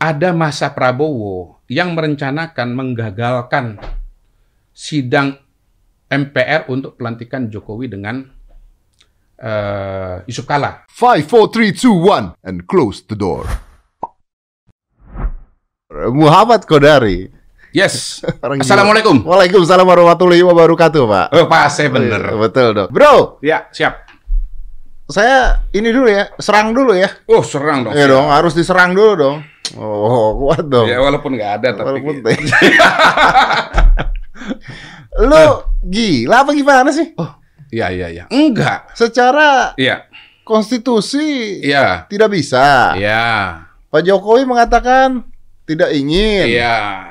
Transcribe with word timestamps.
ada 0.00 0.32
masa 0.32 0.72
Prabowo 0.72 1.60
yang 1.68 1.92
merencanakan 1.92 2.72
menggagalkan 2.72 3.76
sidang 4.72 5.36
MPR 6.08 6.66
untuk 6.72 6.96
pelantikan 6.96 7.46
Jokowi 7.46 7.86
dengan 7.86 8.24
uh, 9.38 10.24
Yusuf 10.24 10.48
Kala. 10.48 10.88
5, 10.88 11.28
4, 11.28 11.28
3, 11.28 11.84
2, 11.84 12.40
1, 12.40 12.48
and 12.48 12.64
close 12.64 13.04
the 13.04 13.14
door. 13.14 13.44
Muhammad 16.10 16.64
Kodari. 16.64 17.28
Yes. 17.70 18.22
Orang 18.44 18.62
Assalamualaikum. 18.64 19.22
gila. 19.22 19.30
Waalaikumsalam 19.36 19.86
warahmatullahi 19.86 20.42
wabarakatuh, 20.42 21.02
Pak. 21.06 21.26
Oh, 21.36 21.46
pas 21.46 21.70
saya 21.70 21.86
bener. 21.92 22.18
Iya, 22.18 22.34
Betul 22.40 22.68
dong. 22.74 22.88
Bro, 22.90 23.38
Ya, 23.44 23.70
siap. 23.70 24.06
saya 25.10 25.66
ini 25.74 25.90
dulu 25.90 26.06
ya, 26.06 26.30
serang 26.38 26.70
dulu 26.70 26.94
ya. 26.94 27.10
Oh, 27.26 27.42
serang 27.42 27.82
dong. 27.82 27.92
Iya 27.94 28.06
dong, 28.06 28.30
harus 28.30 28.54
diserang 28.54 28.94
dulu 28.94 29.12
dong. 29.18 29.36
Oh, 29.76 30.34
kuat 30.40 30.66
dong. 30.66 30.86
Ya, 30.86 30.98
walaupun 30.98 31.34
nggak 31.34 31.52
ada, 31.62 31.68
tapi... 31.76 32.02
Walaupun 32.02 32.22
Lu 35.20 35.44
gila 35.82 36.42
apa 36.42 36.50
gimana 36.50 36.90
sih? 36.90 37.12
Oh, 37.14 37.30
iya, 37.68 37.90
iya, 37.90 38.08
iya. 38.08 38.24
Enggak. 38.30 38.94
Secara 38.94 39.74
Iya, 39.76 40.06
konstitusi 40.42 41.60
iya, 41.60 42.06
tidak 42.06 42.30
bisa. 42.32 42.94
iya, 42.96 43.66
Pak 43.90 44.02
Jokowi 44.02 44.46
mengatakan 44.46 45.26
tidak 45.66 45.90
ingin, 45.92 46.46
iya, 46.50 47.09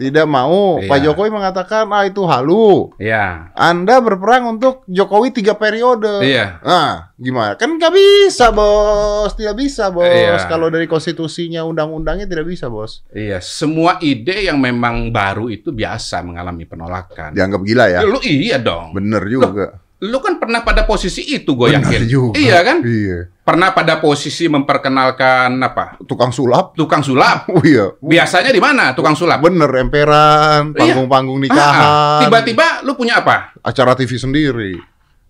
tidak 0.00 0.24
mau. 0.24 0.80
Iya. 0.80 0.88
Pak 0.88 0.98
Jokowi 1.04 1.28
mengatakan 1.28 1.84
ah 1.92 2.08
itu 2.08 2.24
halu. 2.24 2.96
iya, 2.96 3.52
Anda 3.52 4.00
berperang 4.00 4.56
untuk 4.56 4.88
Jokowi 4.88 5.36
tiga 5.36 5.52
periode. 5.60 6.24
iya. 6.24 6.56
Nah, 6.64 7.12
gimana? 7.20 7.60
Kan 7.60 7.76
nggak 7.76 7.92
bisa, 7.92 8.48
bos. 8.48 9.36
Tidak 9.36 9.52
bisa, 9.52 9.92
bos. 9.92 10.08
Iya. 10.08 10.48
Kalau 10.48 10.72
dari 10.72 10.88
konstitusinya, 10.88 11.60
undang-undangnya 11.68 12.24
tidak 12.24 12.48
bisa, 12.48 12.72
bos. 12.72 13.04
Iya, 13.12 13.44
semua 13.44 14.00
ide 14.00 14.48
yang 14.48 14.56
memang 14.56 15.12
baru 15.12 15.52
itu 15.52 15.68
biasa 15.68 16.24
mengalami 16.24 16.64
penolakan. 16.64 17.36
Dianggap 17.36 17.60
gila 17.60 17.84
ya? 17.92 18.00
Lu 18.00 18.24
iya 18.24 18.56
dong. 18.56 18.96
Bener 18.96 19.20
juga. 19.28 19.89
Lu 20.00 20.16
kan 20.18 20.36
pernah 20.36 20.60
pada 20.60 20.82
posisi 20.82 21.20
itu, 21.22 21.52
gue 21.52 21.70
Bener 21.70 21.84
yakin. 21.84 22.02
juga. 22.04 22.34
Iya 22.34 22.58
kan? 22.60 22.80
Iya. 22.80 23.28
Pernah 23.40 23.68
pada 23.70 24.00
posisi 24.00 24.48
memperkenalkan 24.48 25.60
apa? 25.60 26.00
Tukang 26.02 26.32
sulap. 26.32 26.72
Tukang 26.72 27.04
sulap. 27.04 27.44
Oh 27.52 27.60
iya. 27.60 27.92
Biasanya 27.98 28.48
di 28.48 28.58
mana 28.58 28.92
tukang 28.92 29.12
sulap? 29.12 29.38
Bener, 29.38 29.68
emperan, 29.68 30.72
Iya. 30.72 30.78
panggung-panggung 30.78 31.36
Ah, 31.36 31.44
nikahan. 31.44 31.84
ah. 31.84 32.20
Tiba-tiba 32.22 32.66
lu 32.82 32.94
punya 32.94 33.20
apa? 33.20 33.52
acara 33.60 33.92
TV 33.92 34.16
sendiri. 34.16 34.72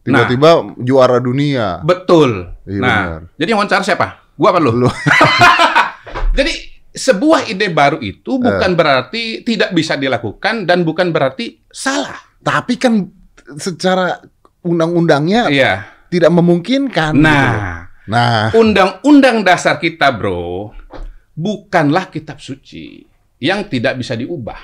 Tiba-tiba 0.00 0.70
juara 0.78 1.18
dunia. 1.18 1.82
Betul. 1.82 2.54
Iya, 2.64 2.78
nah, 2.78 3.00
benar. 3.18 3.22
jadi 3.36 3.48
yang 3.50 3.58
wawancara 3.58 3.82
siapa? 3.82 4.06
Gua 4.32 4.48
apa 4.48 4.58
lu? 4.58 4.72
Lu. 4.72 4.88
jadi 6.38 6.52
sebuah 6.90 7.46
ide 7.46 7.68
baru 7.68 7.98
itu 7.98 8.32
Eh. 8.32 8.40
bukan 8.40 8.70
berarti 8.72 9.42
tidak 9.42 9.70
bisa 9.72 9.94
dilakukan 9.94 10.62
dan 10.62 10.82
bukan 10.82 11.10
berarti 11.10 11.58
salah. 11.66 12.16
Tapi 12.38 12.74
kan 12.76 13.06
secara 13.52 14.18
undang-undangnya 14.62 15.48
Iya. 15.48 15.72
tidak 16.08 16.30
memungkinkan. 16.30 17.12
gitu. 17.14 17.24
Nah, 17.24 17.86
Nah, 18.04 18.50
undang-undang 18.52 19.46
dasar 19.46 19.78
kita, 19.78 20.10
Bro, 20.10 20.74
bukanlah 21.32 22.10
kitab 22.10 22.38
suci 22.38 23.06
yang 23.38 23.64
tidak 23.64 23.96
bisa 23.96 24.12
diubah. 24.14 24.58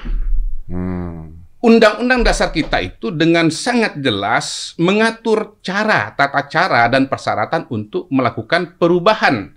hmm. 0.66 1.46
Undang-undang 1.56 2.22
dasar 2.22 2.50
kita 2.50 2.78
itu 2.78 3.10
dengan 3.10 3.48
sangat 3.48 3.98
jelas 3.98 4.74
mengatur 4.76 5.58
cara, 5.60 6.10
tata 6.10 6.46
cara, 6.46 6.86
dan 6.86 7.06
persyaratan 7.06 7.66
untuk 7.70 8.06
melakukan 8.06 8.76
perubahan 8.76 9.50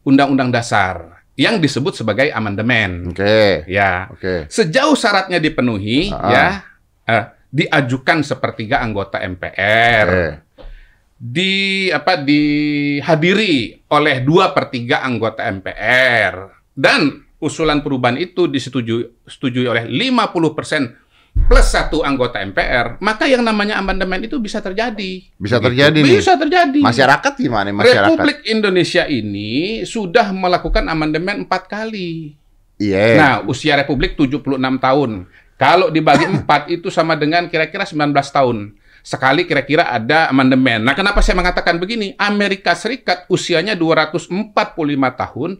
undang-undang 0.00 0.48
dasar 0.48 1.20
yang 1.34 1.56
disebut 1.56 1.96
sebagai 1.96 2.28
amandemen. 2.30 3.08
oke. 3.08 3.64
Ya, 3.66 4.08
Oke. 4.08 4.48
sejauh 4.48 4.92
syaratnya 4.94 5.36
dipenuhi, 5.36 6.08
Ah. 6.10 6.28
ya, 6.28 6.46
eh, 7.06 7.24
diajukan 7.50 8.22
sepertiga 8.22 8.78
anggota 8.80 9.18
MPR, 9.18 10.08
Oke. 10.08 10.64
di 11.18 11.52
apa 11.90 12.16
dihadiri 12.22 13.84
oleh 13.90 14.16
dua 14.22 14.54
per 14.54 14.70
tiga 14.70 15.02
anggota 15.02 15.44
MPR 15.50 16.34
dan 16.72 17.26
usulan 17.42 17.82
perubahan 17.82 18.16
itu 18.16 18.46
disetujui 18.46 19.26
setujui 19.26 19.66
oleh 19.66 19.90
50% 19.90 21.10
plus 21.30 21.66
satu 21.70 22.02
anggota 22.02 22.42
MPR, 22.42 22.98
maka 22.98 23.24
yang 23.26 23.46
namanya 23.46 23.78
amandemen 23.78 24.26
itu 24.26 24.36
bisa 24.42 24.58
terjadi. 24.58 25.24
Bisa 25.38 25.56
Begitu. 25.58 25.66
terjadi 25.70 25.98
nih. 26.02 26.18
Bisa 26.18 26.32
terjadi. 26.34 26.80
Masyarakat 26.82 27.32
gimana 27.38 27.70
nih, 27.70 27.76
masyarakat? 27.76 28.10
Republik 28.18 28.38
Indonesia 28.50 29.04
ini 29.06 29.82
sudah 29.86 30.34
melakukan 30.34 30.84
amandemen 30.90 31.46
empat 31.46 31.70
kali. 31.70 32.34
Iya. 32.80 33.06
Nah, 33.20 33.34
usia 33.44 33.76
Republik 33.76 34.16
76 34.16 34.56
tahun. 34.80 35.10
Kalau 35.60 35.92
dibagi 35.92 36.24
empat 36.32 36.72
itu 36.72 36.88
sama 36.88 37.12
dengan 37.14 37.44
kira-kira 37.46 37.84
19 37.84 38.16
tahun. 38.16 38.72
Sekali 39.00 39.44
kira-kira 39.44 39.88
ada 39.88 40.28
amandemen. 40.28 40.84
Nah, 40.84 40.92
kenapa 40.92 41.20
saya 41.20 41.36
mengatakan 41.36 41.76
begini? 41.76 42.12
Amerika 42.16 42.72
Serikat 42.72 43.24
usianya 43.28 43.72
245 43.72 44.28
tahun 45.16 45.50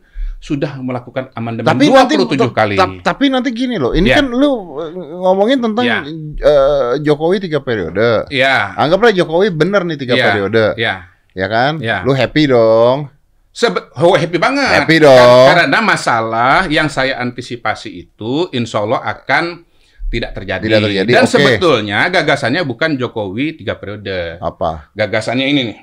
sudah 0.41 0.81
melakukan 0.81 1.29
amandemen 1.37 1.69
tapi 1.69 1.93
nanti 1.93 2.17
27 2.17 2.49
kali. 2.51 2.77
ta- 2.77 3.13
tapi 3.13 3.29
nanti 3.29 3.53
gini 3.53 3.77
loh, 3.77 3.93
ini 3.93 4.09
Ya. 4.09 4.25
kan 4.25 4.33
lu 4.33 4.49
eh, 4.81 4.89
ngomongin 5.21 5.61
tentang 5.61 5.85
Ya. 5.85 6.01
eh, 6.01 6.97
Jokowi 7.01 7.45
tiga 7.45 7.61
periode. 7.61 8.25
Ya, 8.33 8.73
Anggaplah 8.73 9.13
Jokowi 9.13 9.53
bener 9.53 9.85
nih 9.85 10.01
tiga 10.01 10.17
Ya. 10.17 10.25
periode, 10.33 10.65
ya. 10.81 11.13
ya 11.37 11.47
kan? 11.47 11.77
Ya. 11.81 12.01
Lu 12.05 12.17
happy 12.17 12.49
dong. 12.49 13.13
Sebe 13.53 13.85
oh, 14.01 14.17
happy 14.17 14.41
banget. 14.41 14.81
Happy 14.81 14.97
dong. 14.97 15.49
Karena 15.53 15.81
masalah 15.81 16.65
yang 16.73 16.89
saya 16.89 17.21
antisipasi 17.21 18.09
itu 18.09 18.49
insya 18.53 18.81
Allah 18.81 19.05
akan 19.05 19.69
tidak 20.11 20.35
terjadi. 20.35 20.65
Tidak 20.67 20.81
terjadi, 20.83 21.11
Dan 21.15 21.25
oke. 21.25 21.33
sebetulnya 21.33 21.99
gagasannya 22.11 22.63
bukan 22.67 22.99
Jokowi 22.99 23.57
tiga 23.57 23.79
periode. 23.79 24.43
Apa? 24.43 24.91
Gagasannya 24.93 25.47
ini 25.47 25.61
nih. 25.71 25.79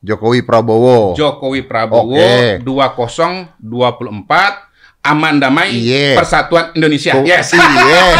Jokowi 0.00 0.44
Prabowo. 0.44 1.12
Jokowi 1.12 1.64
Prabowo 1.64 2.16
Oke. 2.16 2.60
2024 2.64 3.60
aman 5.00 5.34
damai 5.36 5.72
Iya. 5.72 6.16
persatuan 6.16 6.72
Indonesia. 6.72 7.16
Oh, 7.16 7.24
Yes. 7.24 7.52
Iya. 7.52 8.04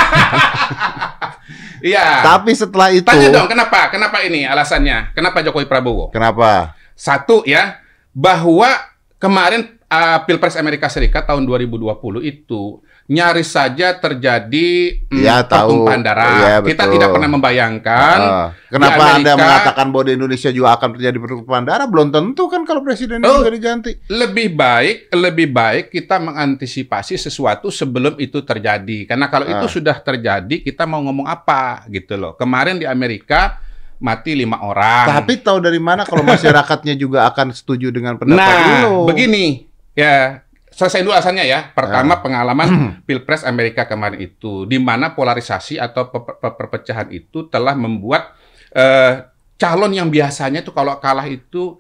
Iya. 1.81 2.21
Tapi 2.21 2.53
setelah 2.53 2.93
itu 2.93 3.09
Tanya 3.09 3.33
dong 3.33 3.49
kenapa? 3.49 3.89
Kenapa 3.89 4.21
ini 4.21 4.45
alasannya? 4.45 5.17
Kenapa 5.17 5.41
Jokowi 5.41 5.65
Prabowo? 5.65 6.13
Kenapa? 6.13 6.77
Satu 6.93 7.41
ya, 7.49 7.81
bahwa 8.13 8.69
kemarin 9.17 9.65
uh, 9.89 10.21
Pilpres 10.29 10.61
Amerika 10.61 10.93
Serikat 10.93 11.25
tahun 11.25 11.49
2020 11.49 11.81
itu 12.21 12.85
nyaris 13.11 13.51
saja 13.51 13.91
terjadi 13.93 15.03
mm, 15.03 15.19
Iya, 15.19 15.43
tahu. 15.43 15.83
pertumpahan 15.83 16.01
darah. 16.01 16.31
Iya, 16.31 16.55
Kita 16.63 16.85
tidak 16.87 17.11
pernah 17.11 17.27
membayangkan 17.29 18.19
Ah, 18.23 18.47
kenapa 18.65 18.95
di 18.95 19.03
Anda 19.03 19.11
Amerika- 19.29 19.35
mengatakan 19.37 19.87
bahwa 19.89 20.05
di 20.07 20.13
Indonesia 20.15 20.51
juga 20.51 20.69
akan 20.73 20.89
terjadi 20.95 21.19
pertumpahan 21.19 21.65
darah? 21.65 21.87
Belum 21.87 22.09
tentu 22.09 22.47
kan 22.47 22.63
kalau 22.63 22.81
presidennya 22.81 23.27
Oh. 23.27 23.43
juga 23.43 23.51
diganti. 23.51 23.91
lebih 24.07 24.55
baik 24.55 24.97
lebih 25.13 25.49
baik 25.51 25.85
kita 25.91 26.17
mengantisipasi 26.19 27.19
sesuatu 27.19 27.67
sebelum 27.69 28.15
itu 28.17 28.41
terjadi 28.41 29.05
karena 29.05 29.27
kalau 29.27 29.45
itu 29.45 29.59
Ah. 29.61 29.73
sudah 29.73 29.97
terjadi 29.99 30.57
kita 30.61 30.85
mau 30.85 31.03
ngomong 31.03 31.27
apa 31.27 31.83
gitu 31.89 32.15
loh 32.15 32.33
kemarin 32.33 32.77
di 32.77 32.87
Amerika 32.87 33.59
mati 33.99 34.33
lima 34.33 34.63
orang 34.63 35.11
Tapi 35.11 35.35
tahu 35.37 35.59
dari 35.59 35.77
mana 35.77 36.03
kalau 36.03 36.23
masyarakatnya 36.31 36.95
juga 36.95 37.27
akan 37.27 37.51
setuju 37.51 37.91
dengan 37.91 38.15
pendapat 38.15 38.39
nah 38.41 38.87
lu? 38.87 39.05
begini 39.05 39.67
ya 39.93 40.47
selesai 40.71 41.03
dulu 41.03 41.13
alasannya 41.13 41.45
ya 41.45 41.71
pertama 41.71 42.17
Ah. 42.17 42.21
pengalaman 42.23 42.69
pilpres 43.07 43.43
Amerika 43.43 43.85
kemarin 43.85 44.23
itu 44.23 44.65
di 44.65 44.79
mana 44.79 45.13
polarisasi 45.13 45.77
atau 45.77 46.09
pe- 46.09 46.39
pe- 46.39 46.55
perpecahan 46.55 47.11
itu 47.11 47.47
telah 47.47 47.75
membuat 47.75 48.33
eh, 48.71 49.27
calon 49.55 49.91
yang 49.91 50.09
biasanya 50.09 50.63
tuh 50.63 50.71
kalau 50.71 50.97
kalah 50.97 51.27
itu 51.27 51.77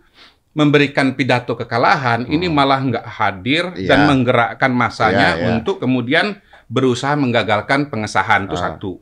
memberikan 0.51 1.15
pidato 1.15 1.55
kekalahan 1.55 2.27
ini 2.27 2.51
malah 2.51 2.83
nggak 2.83 3.07
hadir 3.09 3.65
Hmm. 3.71 3.79
Iya. 3.79 3.89
dan 3.89 3.99
menggerakkan 4.05 4.73
masanya 4.75 5.29
Iya, 5.35 5.41
iya. 5.41 5.47
untuk 5.55 5.79
kemudian 5.79 6.43
berusaha 6.67 7.15
menggagalkan 7.15 7.87
pengesahan 7.87 8.47
itu 8.47 8.59
Ah. 8.59 8.75
satu. 8.75 8.99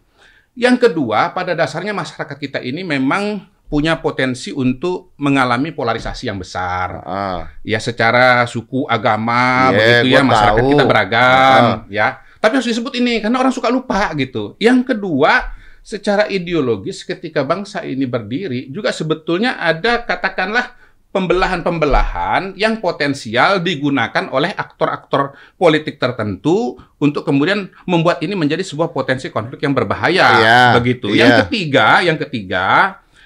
Yang 0.53 0.91
kedua, 0.91 1.33
pada 1.33 1.55
dasarnya 1.55 1.93
masyarakat 1.93 2.35
kita 2.35 2.59
ini 2.59 2.83
memang 2.83 3.47
punya 3.69 4.01
potensi 4.01 4.49
untuk 4.49 5.13
mengalami 5.17 5.71
polarisasi 5.71 6.25
yang 6.27 6.41
besar. 6.41 6.89
Ah, 7.05 7.41
Ya 7.61 7.77
secara 7.79 8.43
suku, 8.45 8.89
agama, 8.89 9.69
Iya, 9.71 10.01
begitu 10.03 10.07
ya 10.11 10.21
masyarakat 10.25 10.63
tahu. 10.65 10.71
kita 10.73 10.85
beragam, 10.85 11.63
Ah. 11.63 11.77
ya. 11.87 12.09
Tapi 12.39 12.53
harus 12.55 12.67
disebut 12.67 12.97
ini 12.97 13.21
karena 13.21 13.37
orang 13.37 13.53
suka 13.53 13.69
lupa 13.69 14.09
gitu. 14.15 14.57
Yang 14.57 14.95
kedua, 14.95 15.53
secara 15.81 16.25
ideologis 16.27 17.03
ketika 17.03 17.43
bangsa 17.43 17.81
ini 17.81 18.05
berdiri 18.05 18.69
juga 18.69 18.89
sebetulnya 18.89 19.57
ada 19.57 20.01
katakanlah 20.01 20.77
pembelahan-pembelahan 21.09 22.53
yang 22.55 22.79
potensial 22.79 23.59
digunakan 23.59 24.29
oleh 24.29 24.53
aktor-aktor 24.53 25.33
politik 25.57 25.97
tertentu 25.97 26.77
untuk 26.99 27.25
kemudian 27.25 27.73
membuat 27.85 28.21
ini 28.21 28.37
menjadi 28.37 28.61
sebuah 28.61 28.93
potensi 28.93 29.29
konflik 29.29 29.65
yang 29.65 29.73
berbahaya 29.73 30.27
Iya, 30.37 30.61
begitu. 30.77 31.09
iya. 31.09 31.25
Yang 31.25 31.33
ketiga, 31.49 31.87
yang 32.05 32.19
ketiga 32.21 32.67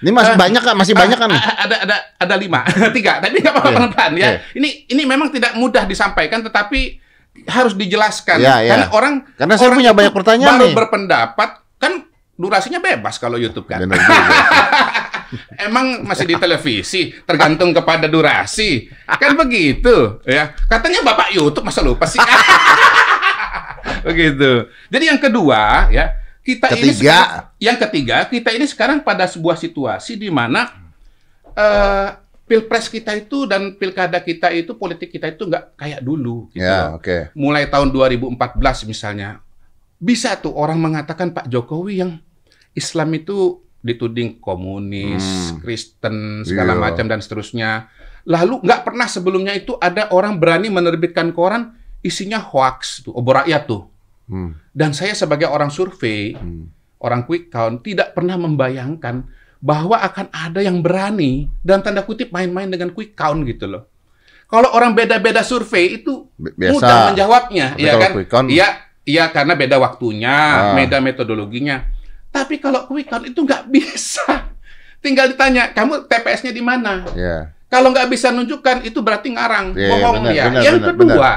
Ini 0.03 0.11
masih 0.11 0.35
Ah, 0.35 0.39
banyak 0.39 0.63
kan? 0.63 0.75
Masih 0.75 0.95
banyak 0.95 1.15
kan? 1.15 1.31
Ada 1.31 1.77
ada 1.87 1.97
ada 2.19 2.35
lima, 2.35 2.67
tiga. 2.97 3.19
Tapi 3.19 3.39
nggak 3.39 3.53
apa-apa 3.53 3.69
Iya, 3.69 3.77
pelan-pelan 3.77 4.13
ya. 4.13 4.19
iya. 4.19 4.31
Ini 4.53 4.69
ini 4.91 5.03
memang 5.05 5.31
tidak 5.31 5.55
mudah 5.55 5.85
disampaikan, 5.85 6.43
tetapi 6.43 6.99
harus 7.47 7.73
dijelaskan 7.73 8.39
Ya, 8.39 8.61
ya. 8.61 8.77
karena 8.77 8.87
orang 8.91 9.15
Karena 9.35 9.55
saya 9.55 9.67
orang 9.67 9.79
punya 9.79 9.93
banyak 9.95 10.13
pertanyaan 10.13 10.53
baru 10.53 10.67
nih. 10.67 10.75
berpendapat 10.77 11.51
kan 11.79 11.93
durasinya 12.35 12.79
bebas 12.79 13.17
kalau 13.17 13.39
YouTube 13.39 13.65
kan. 13.65 13.81
Benar. 13.81 13.97
Emang 15.65 16.05
masih 16.05 16.27
di 16.27 16.37
televisi, 16.37 17.09
tergantung 17.23 17.73
kepada 17.73 18.05
durasi. 18.05 18.85
Kan 19.09 19.33
begitu, 19.33 20.21
ya. 20.23 20.53
Katanya 20.67 21.01
Bapak 21.01 21.33
YouTube 21.33 21.65
masa 21.65 21.81
lupa 21.81 22.05
sih? 22.05 22.21
begitu. 24.07 24.51
Jadi 24.89 25.05
yang 25.07 25.17
kedua, 25.17 25.89
ya, 25.89 26.13
kita 26.43 26.67
ini 26.73 26.91
Ketiga. 26.91 26.99
sekarang- 26.99 27.47
yang 27.59 27.77
ketiga, 27.79 28.17
kita 28.27 28.51
ini 28.51 28.67
sekarang 28.67 28.99
pada 29.01 29.25
sebuah 29.25 29.55
situasi 29.55 30.15
di 30.15 30.27
mana 30.27 30.75
eh, 31.53 32.09
pilpres 32.43 32.89
kita 32.89 33.15
itu 33.15 33.45
dan 33.45 33.75
pilkada 33.75 34.19
kita 34.19 34.51
itu 34.51 34.73
politik 34.73 35.09
kita 35.09 35.29
itu 35.29 35.45
nggak 35.45 35.73
kayak 35.75 36.01
dulu 36.01 36.51
gitu 36.51 36.61
Ya, 36.61 36.89
loh. 36.89 36.97
oke. 36.97 37.31
Mulai 37.33 37.67
tahun 37.67 37.89
2014 37.89 38.35
misalnya. 38.85 39.39
Bisa 39.97 40.35
tuh 40.35 40.51
orang 40.53 40.79
mengatakan 40.79 41.31
Pak 41.31 41.47
Jokowi 41.47 41.95
yang 41.99 42.19
Islam 42.73 43.13
itu 43.13 43.63
dituding 43.79 44.39
komunis, 44.39 45.23
Hmm. 45.49 45.61
Kristen, 45.61 46.17
segala 46.43 46.73
Iya. 46.73 46.81
macam 46.81 47.05
dan 47.05 47.19
seterusnya. 47.19 47.87
Lalu 48.25 48.63
nggak 48.63 48.83
pernah 48.83 49.07
sebelumnya 49.07 49.53
itu 49.53 49.77
ada 49.77 50.09
orang 50.09 50.39
berani 50.39 50.67
menerbitkan 50.69 51.31
koran 51.31 51.75
isinya 52.01 52.39
hoax 52.39 53.03
tuh, 53.03 53.13
obor 53.13 53.39
rakyat 53.39 53.63
tuh. 53.65 53.92
Hmm. 54.33 54.57
Dan 54.73 54.97
saya 54.97 55.13
sebagai 55.13 55.45
orang 55.45 55.69
survei, 55.69 56.33
Hmm. 56.33 56.73
orang 56.99 57.29
quick 57.29 57.53
count 57.53 57.85
tidak 57.85 58.17
pernah 58.17 58.41
membayangkan 58.41 59.29
bahwa 59.61 60.01
akan 60.01 60.33
ada 60.33 60.59
yang 60.59 60.81
berani 60.81 61.53
dan 61.61 61.85
tanda 61.85 62.01
kutip 62.01 62.33
main-main 62.33 62.67
dengan 62.67 62.89
quick 62.91 63.13
count 63.13 63.45
gitu 63.45 63.69
loh. 63.69 63.85
Kalau 64.49 64.73
orang 64.73 64.93
beda-beda 64.93 65.41
survei 65.41 66.01
itu 66.01 66.29
Bi- 66.35 66.53
Biasa. 66.57 66.73
mudah 66.75 66.97
menjawabnya, 67.09 67.67
Tapi 67.73 67.85
ya 67.85 67.93
kan? 67.95 68.11
Iya, 68.49 68.69
iya 69.05 69.25
karena 69.29 69.53
beda 69.53 69.77
waktunya, 69.77 70.33
Ah. 70.33 70.75
beda 70.75 70.99
metodologinya. 70.99 71.85
Tapi 72.29 72.57
kalau 72.57 72.89
quick 72.89 73.07
count 73.07 73.25
itu 73.25 73.37
nggak 73.39 73.69
bisa. 73.69 74.49
Tinggal 74.99 75.29
ditanya, 75.29 75.69
kamu 75.71 76.07
TPS-nya 76.07 76.53
di 76.53 76.63
mana? 76.63 77.05
Ya. 77.13 77.53
Kalau 77.67 77.91
nggak 77.91 78.07
bisa 78.07 78.29
nunjukkan, 78.29 78.85
itu 78.85 79.01
berarti 79.01 79.33
ngarang, 79.33 79.73
Iya, 79.73 79.89
bohong 79.91 80.17
benar, 80.21 80.33
dia. 80.33 80.45
benar, 80.47 80.63
yang 80.63 80.77
benar, 80.79 80.91
kedua, 80.93 81.33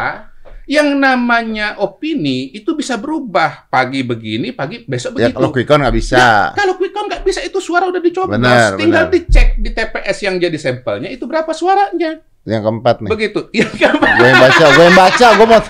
yang 0.66 0.98
namanya 0.98 1.78
opini 1.78 2.50
itu 2.52 2.74
bisa 2.74 2.98
berubah. 2.98 3.70
Pagi 3.70 4.02
begini, 4.02 4.50
pagi 4.52 4.82
besok 4.84 5.18
Ya 5.18 5.30
begitu. 5.30 5.38
kalau 5.38 5.50
quick 5.54 5.68
count 5.70 5.82
nggak 5.86 5.96
bisa. 5.96 6.18
Ya, 6.18 6.34
kalau 6.58 6.74
quick 6.76 6.94
count 6.94 7.08
nggak 7.08 7.24
bisa 7.24 7.40
itu 7.42 7.58
suara 7.62 7.86
udah 7.86 8.02
dicoblos. 8.02 8.38
Benar, 8.38 8.74
Tinggal 8.76 9.06
benar. 9.08 9.14
dicek 9.14 9.48
di 9.62 9.70
TPS 9.72 10.18
yang 10.26 10.36
jadi 10.38 10.58
sampelnya 10.58 11.10
itu 11.10 11.26
berapa 11.26 11.50
suaranya. 11.54 12.22
Yang 12.46 12.62
keempat 12.62 12.96
nih. 13.02 13.10
Begitu. 13.10 13.40
Yang 13.58 13.74
keempat, 13.74 14.10
Gue 14.22 14.28
yang 14.28 14.38
baca, 14.38 14.66
gue 14.70 14.84
yang 14.86 14.98
baca, 14.98 15.28
gue 15.34 15.48
mau, 15.50 15.62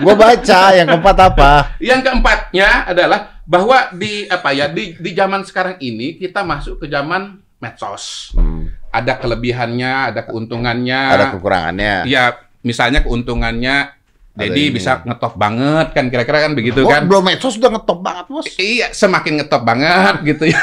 gue 0.00 0.14
baca. 0.16 0.60
Yang 0.72 0.88
keempat 0.96 1.16
apa? 1.20 1.50
yang 1.76 2.00
keempatnya 2.00 2.68
adalah 2.88 3.20
bahwa 3.44 3.92
di 3.92 4.24
apa 4.24 4.56
ya 4.56 4.72
di 4.72 4.96
di 4.96 5.10
zaman 5.12 5.44
sekarang 5.44 5.76
ini 5.84 6.16
kita 6.16 6.40
masuk 6.40 6.80
ke 6.80 6.86
zaman 6.88 7.44
medsos. 7.60 8.32
Hmm. 8.32 8.72
Ada 8.88 9.20
kelebihannya, 9.20 10.16
ada 10.16 10.24
keuntungannya. 10.24 11.00
Ada 11.12 11.26
kekurangannya. 11.36 12.08
Ya, 12.08 12.40
misalnya 12.64 13.04
keuntungannya 13.04 13.92
Jadi 14.34 14.62
bisa 14.68 14.98
ngetop 15.00 15.38
banget 15.38 15.94
kan 15.94 16.10
kira-kira 16.10 16.42
kan 16.42 16.52
begitu 16.52 16.82
Oh, 16.82 16.90
kan. 16.90 17.06
belum 17.06 17.22
medsos 17.22 17.54
sudah 17.54 17.70
ngetop 17.70 18.02
banget 18.02 18.26
bos. 18.26 18.46
Iya, 18.54 18.90
semakin 18.90 19.38
ngetop 19.38 19.62
banget 19.62 20.14
gitu 20.26 20.50
ya. 20.50 20.58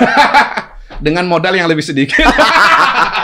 Dengan 1.05 1.23
modal 1.23 1.55
yang 1.55 1.65
lebih 1.65 1.81
sedikit. 1.81 2.19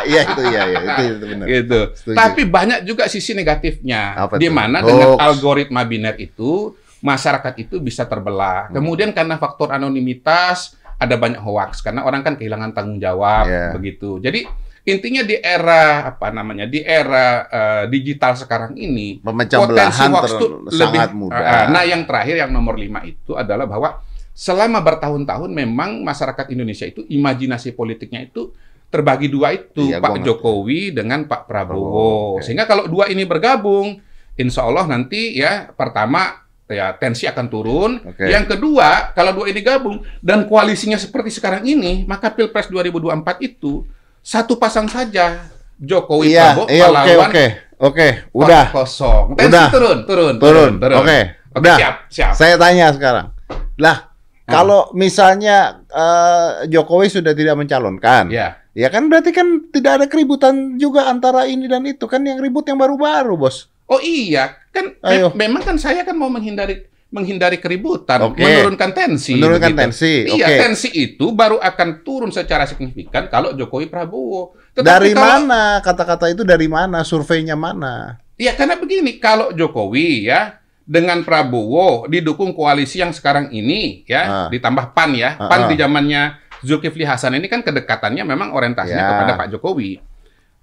Iya 0.08 0.24
itu 0.24 0.40
iya 0.42 0.62
iya 0.64 0.80
itu, 0.80 1.04
itu 1.12 1.26
benar. 1.28 1.46
gitu. 1.46 1.80
Setuju. 1.92 2.16
Tapi 2.16 2.42
banyak 2.48 2.80
juga 2.88 3.12
sisi 3.12 3.36
negatifnya. 3.36 4.16
Apa 4.16 4.40
di 4.40 4.48
mana 4.48 4.80
dengan 4.80 5.20
algoritma 5.20 5.84
biner 5.84 6.16
itu 6.16 6.72
masyarakat 7.04 7.54
itu 7.60 7.84
bisa 7.84 8.08
terbelah. 8.08 8.72
Hmm. 8.72 8.80
Kemudian 8.80 9.12
karena 9.12 9.36
faktor 9.36 9.68
anonimitas 9.68 10.80
ada 10.96 11.12
banyak 11.14 11.44
hoax 11.44 11.84
karena 11.84 12.08
orang 12.08 12.24
kan 12.24 12.40
kehilangan 12.40 12.72
tanggung 12.72 12.98
jawab 12.98 13.52
Iya. 13.52 13.76
begitu. 13.76 14.24
Jadi 14.24 14.48
intinya 14.88 15.22
di 15.22 15.36
era 15.36 16.16
apa 16.16 16.32
namanya? 16.32 16.64
di 16.64 16.80
era 16.80 17.44
eh, 17.46 17.84
digital 17.92 18.40
sekarang 18.40 18.74
ini 18.74 19.20
Pemecah 19.20 19.60
potensi 19.60 19.76
belahan 19.76 20.10
hoax 20.16 20.24
ter- 20.24 20.40
itu 20.40 20.46
sangat 20.72 21.10
lebih 21.12 21.28
mudah. 21.28 21.44
Ah, 21.44 21.66
nah, 21.68 21.84
yang 21.84 22.08
terakhir 22.08 22.36
yang 22.40 22.52
nomor 22.56 22.80
lima 22.80 23.04
itu 23.04 23.36
adalah 23.36 23.68
bahwa 23.68 24.00
selama 24.32 24.80
bertahun-tahun 24.80 25.50
memang 25.52 26.02
masyarakat 26.06 26.54
Indonesia 26.54 26.88
itu 26.88 27.04
imajinasi 27.04 27.76
politiknya 27.76 28.24
itu 28.24 28.54
terbagi 28.88 29.28
dua 29.28 29.52
itu 29.52 29.92
Iya, 29.92 30.00
Pak 30.00 30.10
ngerti. 30.16 30.28
Jokowi 30.32 30.82
dengan 30.96 31.28
Pak 31.28 31.44
Prabowo. 31.44 31.76
Prabowo, 31.76 32.08
oke. 32.40 32.46
Sehingga 32.48 32.64
kalau 32.64 32.88
dua 32.88 33.12
ini 33.12 33.28
bergabung, 33.28 34.00
insya 34.40 34.64
Allah 34.64 34.88
nanti 34.88 35.36
ya 35.36 35.68
pertama 35.76 36.48
ya 36.68 36.96
tensi 36.96 37.28
akan 37.28 37.48
turun. 37.52 37.92
Oke. 38.08 38.28
Yang 38.28 38.56
kedua, 38.56 39.12
kalau 39.12 39.36
dua 39.36 39.52
ini 39.52 39.60
gabung 39.60 40.00
dan 40.24 40.48
koalisinya 40.48 40.96
seperti 40.96 41.36
sekarang 41.36 41.68
ini, 41.68 42.08
maka 42.08 42.32
Pilpres 42.32 42.72
2024 42.72 43.44
itu 43.44 43.84
satu 44.28 44.60
pasang 44.60 44.86
saja 44.86 45.48
Jokowi 45.80 46.34
Iya, 46.34 46.52
Prabowo 46.52 46.68
iya 46.68 46.86
oke 46.86 46.92
melawan 46.92 47.16
oke 47.24 47.46
oke 47.80 48.08
udah 48.34 48.66
kosong. 48.70 49.26
Tensi 49.38 49.48
Udah. 49.48 49.68
turun, 49.70 49.98
turun, 50.04 50.34
turun. 50.36 50.72
Oke, 50.98 51.18
Oke, 51.54 51.64
udah. 51.64 51.78
siap, 51.78 51.96
siap. 52.10 52.32
Saya 52.34 52.56
tanya 52.58 52.92
sekarang. 52.92 53.32
Lah, 53.78 54.10
kalau 54.44 54.90
misalnya 54.92 55.80
eh, 55.88 56.50
Jokowi 56.68 57.08
sudah 57.08 57.32
tidak 57.32 57.56
mencalonkan, 57.56 58.28
Ya. 58.28 58.58
ya 58.74 58.90
kan 58.90 59.06
berarti 59.06 59.30
kan 59.30 59.70
tidak 59.70 59.92
ada 59.94 60.06
keributan 60.06 60.76
juga 60.76 61.06
antara 61.06 61.46
ini 61.46 61.66
dan 61.66 61.86
itu 61.86 62.04
kan 62.04 62.20
yang 62.20 62.42
ribut 62.42 62.66
yang 62.66 62.76
baru-baru, 62.76 63.38
bos. 63.38 63.70
Oh 63.86 64.02
iya, 64.02 64.58
kan 64.70 64.98
me- 64.98 65.08
Ayo. 65.08 65.28
memang 65.32 65.62
kan 65.62 65.78
saya 65.78 66.02
kan 66.02 66.12
mau 66.14 66.28
menghindari 66.28 66.84
menghindari 67.08 67.56
keributan, 67.58 68.20
Oke. 68.22 68.44
menurunkan 68.44 68.92
tensi. 68.92 69.32
Menurunkan 69.34 69.72
begitu. 69.72 69.82
tensi, 69.88 70.14
Iya, 70.28 70.44
oke. 70.46 70.58
tensi 70.60 70.90
itu 70.92 71.32
baru 71.32 71.56
akan 71.58 72.04
turun 72.04 72.30
secara 72.30 72.68
signifikan 72.68 73.32
kalau 73.32 73.56
Jokowi 73.56 73.88
Prabowo. 73.88 74.60
Tetapi 74.74 74.84
dari 74.84 75.12
kalau- 75.12 75.48
mana 75.48 75.64
kata-kata 75.80 76.28
itu 76.28 76.44
dari 76.44 76.68
mana? 76.68 77.02
Surveinya 77.02 77.56
mana? 77.56 78.20
Ya 78.36 78.52
karena 78.54 78.76
begini, 78.76 79.18
kalau 79.18 79.50
Jokowi 79.50 80.28
ya 80.28 80.60
dengan 80.84 81.24
Prabowo 81.24 82.06
didukung 82.06 82.52
koalisi 82.52 83.00
yang 83.00 83.12
sekarang 83.12 83.50
ini 83.50 84.04
ya, 84.04 84.22
Ah. 84.22 84.48
ditambah 84.52 84.92
PAN 84.92 85.16
ya. 85.16 85.36
Ah, 85.36 85.48
PAN 85.48 85.62
ah. 85.64 85.68
di 85.68 85.76
zamannya 85.76 86.22
Zulkifli 86.60 87.08
Hasan 87.08 87.34
ini 87.34 87.48
kan 87.48 87.64
kedekatannya 87.64 88.24
memang 88.24 88.52
orientasinya 88.52 89.00
Ya. 89.00 89.12
kepada 89.14 89.34
Pak 89.38 89.48
Jokowi. 89.56 90.04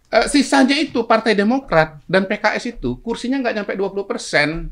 Eh, 0.06 0.26
sisanya 0.28 0.76
itu 0.76 1.02
Partai 1.02 1.32
Demokrat 1.32 2.04
dan 2.04 2.28
PKS 2.28 2.70
itu 2.70 3.00
kursinya 3.00 3.40
nggak 3.40 3.54
nyampe 3.56 3.72
20 3.74 4.04
persen. 4.04 4.70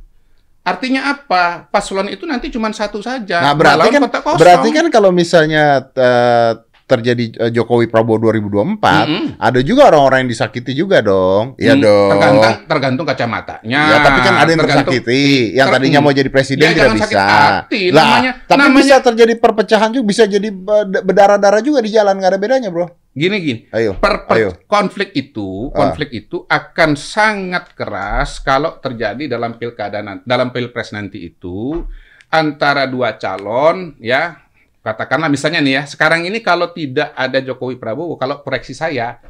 Artinya 0.63 1.11
apa? 1.11 1.67
Paslon 1.75 2.07
itu 2.07 2.23
nanti 2.23 2.47
cuma 2.47 2.71
satu 2.71 3.03
saja. 3.03 3.43
Nah, 3.43 3.55
berarti 3.59 3.89
kan 3.91 4.03
berarti 4.39 4.69
kan 4.71 4.87
kalau 4.95 5.11
misalnya 5.11 5.91
eh, 5.91 6.53
terjadi 6.93 7.25
eh, 7.39 7.51
Jokowi 7.51 7.89
Prabowo 7.89 8.21
2024, 8.21 8.77
Mm-mm. 8.77 9.25
ada 9.41 9.61
juga 9.61 9.89
orang-orang 9.89 10.25
yang 10.25 10.31
disakiti 10.31 10.73
juga 10.73 11.01
dong. 11.01 11.57
Iya 11.57 11.73
Hmm, 11.73 11.81
dong. 11.81 12.11
Tergantung, 12.13 12.55
tergantung 12.67 13.07
kacamatanya. 13.09 13.81
Ya, 13.83 13.97
tapi 13.99 14.19
kan 14.21 14.35
ada 14.35 14.47
yang 14.47 14.61
Tergantung- 14.61 14.93
tersakiti, 14.93 15.23
yang 15.53 15.69
ter- 15.69 15.75
tadinya 15.79 16.01
mau 16.01 16.13
jadi 16.13 16.29
presiden 16.29 16.67
Ya, 16.67 16.77
tidak 16.77 17.01
bisa. 17.01 17.23
hati. 17.25 17.83
Lah, 17.89 18.05
Namanya- 18.05 18.35
tapi 18.45 18.59
namanya- 18.61 18.79
bisa 18.79 18.97
terjadi 19.01 19.35
perpecahan 19.35 19.91
juga, 19.91 20.05
bisa 20.05 20.25
jadi 20.25 20.49
be- 20.49 21.03
berdarah-darah 21.03 21.61
juga 21.61 21.81
di 21.81 21.89
jalan, 21.89 22.15
nggak 22.15 22.31
ada 22.31 22.39
bedanya, 22.39 22.69
bro. 22.69 22.87
Gini 23.13 23.37
gini. 23.39 23.61
Ayo, 23.71 23.97
Per, 23.97 24.25
per- 24.25 24.37
ayo. 24.37 24.51
konflik 24.65 25.13
itu, 25.13 25.69
Ah. 25.71 25.85
konflik 25.85 26.13
itu 26.13 26.45
akan 26.45 26.97
sangat 26.97 27.73
keras 27.73 28.37
kalau 28.39 28.77
terjadi 28.77 29.29
dalam 29.29 29.55
pilkada 29.55 30.01
dalam 30.23 30.49
pilpres 30.49 30.91
nanti 30.91 31.21
itu 31.23 31.85
antara 32.29 32.89
dua 32.89 33.15
calon 33.15 33.95
ya 34.01 34.42
katakanlah 34.83 35.31
misalnya 35.31 35.63
nih 35.63 35.75
ya 35.79 35.83
sekarang 35.87 36.27
ini 36.27 36.43
kalau 36.43 36.71
tidak 36.75 37.15
ada 37.15 37.39
Jokowi 37.39 37.79
Prabowo 37.79 38.19
kalau 38.19 38.43
proyeksi 38.43 38.75
saya 38.75 39.23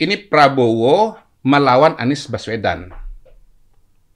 ini 0.00 0.16
Prabowo 0.16 1.18
melawan 1.44 1.96
Anies 2.00 2.24
Baswedan. 2.24 2.88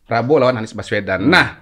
Prabowo 0.08 0.44
lawan 0.48 0.60
Anies 0.60 0.72
Baswedan. 0.72 1.28
Nah 1.28 1.60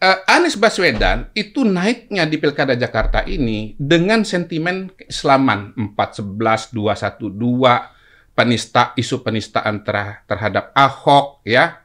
eh, 0.00 0.18
Anies 0.32 0.56
Baswedan 0.56 1.28
itu 1.36 1.64
naiknya 1.64 2.24
di 2.24 2.36
Pilkada 2.40 2.72
Jakarta 2.76 3.20
ini 3.28 3.76
dengan 3.76 4.24
sentimen 4.24 4.92
keislaman. 4.96 5.76
411 5.96 6.72
212 6.72 8.34
penista 8.34 8.96
isu 8.96 9.20
penistaan 9.20 9.84
ter- 9.84 10.24
terhadap 10.24 10.72
Ahok 10.72 11.44
ya. 11.44 11.83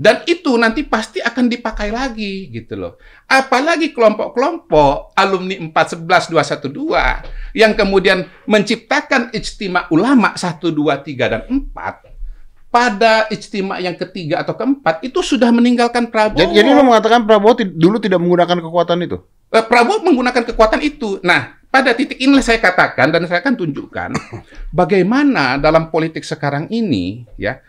Dan 0.00 0.24
itu 0.24 0.56
nanti 0.56 0.88
pasti 0.88 1.20
akan 1.20 1.52
dipakai 1.52 1.92
lagi 1.92 2.48
gitu 2.48 2.72
loh. 2.72 2.96
Apalagi 3.28 3.92
kelompok-kelompok 3.92 5.12
alumni 5.12 5.60
411 5.76 6.72
212 6.72 7.52
yang 7.52 7.76
kemudian 7.76 8.24
menciptakan 8.48 9.28
ijtima 9.36 9.92
ulama 9.92 10.32
1 10.32 10.56
2 10.56 10.72
3 11.04 11.20
dan 11.36 11.42
4 11.44 12.72
pada 12.72 13.28
ijtima 13.28 13.76
yang 13.76 13.92
ketiga 13.92 14.40
atau 14.40 14.56
keempat 14.56 15.04
itu 15.04 15.20
sudah 15.20 15.52
meninggalkan 15.52 16.08
Prabowo. 16.08 16.48
Jadi, 16.48 16.64
jadi 16.64 16.72
lo 16.72 16.80
mengatakan 16.80 17.28
Prabowo 17.28 17.60
dulu 17.60 18.00
tidak 18.00 18.24
menggunakan 18.24 18.56
kekuatan 18.56 19.04
itu? 19.04 19.20
Eh, 19.52 19.64
Prabowo 19.68 20.00
menggunakan 20.00 20.48
kekuatan 20.48 20.80
itu. 20.80 21.20
Nah, 21.20 21.60
pada 21.68 21.92
titik 21.92 22.16
inilah 22.18 22.40
saya 22.40 22.56
katakan 22.56 23.12
dan 23.12 23.28
saya 23.28 23.44
akan 23.44 23.54
tunjukkan 23.54 24.10
bagaimana 24.80 25.60
dalam 25.60 25.92
politik 25.92 26.26
sekarang 26.26 26.66
ini 26.72 27.28
ya 27.38 27.62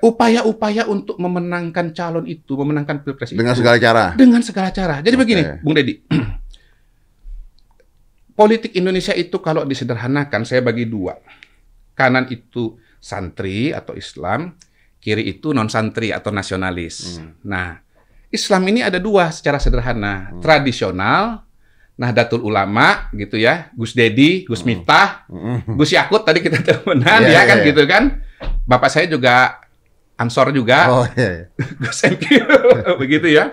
upaya-upaya 0.00 0.86
untuk 0.86 1.18
memenangkan 1.18 1.90
calon 1.92 2.24
itu, 2.24 2.54
memenangkan 2.54 3.02
pilpres 3.02 3.34
Dengan 3.34 3.52
itu 3.52 3.60
segala 3.60 3.76
cara. 3.82 4.04
dengan 4.14 4.40
segala 4.40 4.70
cara. 4.70 5.02
Jadi 5.02 5.16
Oke. 5.18 5.22
begini, 5.26 5.42
Bung 5.60 5.74
Deddy. 5.74 5.94
Politik 8.36 8.76
Indonesia 8.76 9.16
itu 9.16 9.40
kalau 9.40 9.64
disederhanakan 9.64 10.44
saya 10.44 10.60
bagi 10.60 10.84
dua. 10.84 11.16
Kanan 11.96 12.28
itu 12.28 12.76
santri 13.00 13.72
atau 13.72 13.96
Islam, 13.96 14.52
kiri 15.00 15.24
itu 15.24 15.56
non 15.56 15.72
santri 15.72 16.12
atau 16.12 16.28
nasionalis. 16.28 17.16
Hmm. 17.16 17.40
Nah, 17.48 17.80
Islam 18.28 18.68
ini 18.68 18.84
ada 18.84 19.00
dua 19.00 19.32
secara 19.32 19.56
sederhana, 19.56 20.36
tradisional, 20.44 21.45
Nahdlatul 21.96 22.40
Ulama 22.40 23.08
gitu 23.10 23.34
ya, 23.34 23.72
Gus 23.72 23.92
Dedi, 23.92 24.44
Gus 24.44 24.60
Hmm. 24.60 24.68
Miftah, 24.68 25.24
Mm-mm. 25.26 25.74
Gus 25.74 25.90
Yakut 25.90 26.22
tadi 26.22 26.40
kita 26.40 26.60
temenan 26.60 27.24
Iya, 27.24 27.28
ya 27.28 27.32
iya, 27.32 27.42
kan 27.44 27.56
iya. 27.58 27.66
gitu 27.66 27.82
kan. 27.84 28.02
Bapak 28.62 28.88
saya 28.88 29.06
juga 29.06 29.64
Ansor 30.16 30.48
juga. 30.50 30.78
Oh 30.88 31.06
iya. 31.10 31.28
iya. 31.28 31.44
Gus 31.82 32.00
MQ 32.02 32.24
begitu 33.00 33.28
ya. 33.28 33.52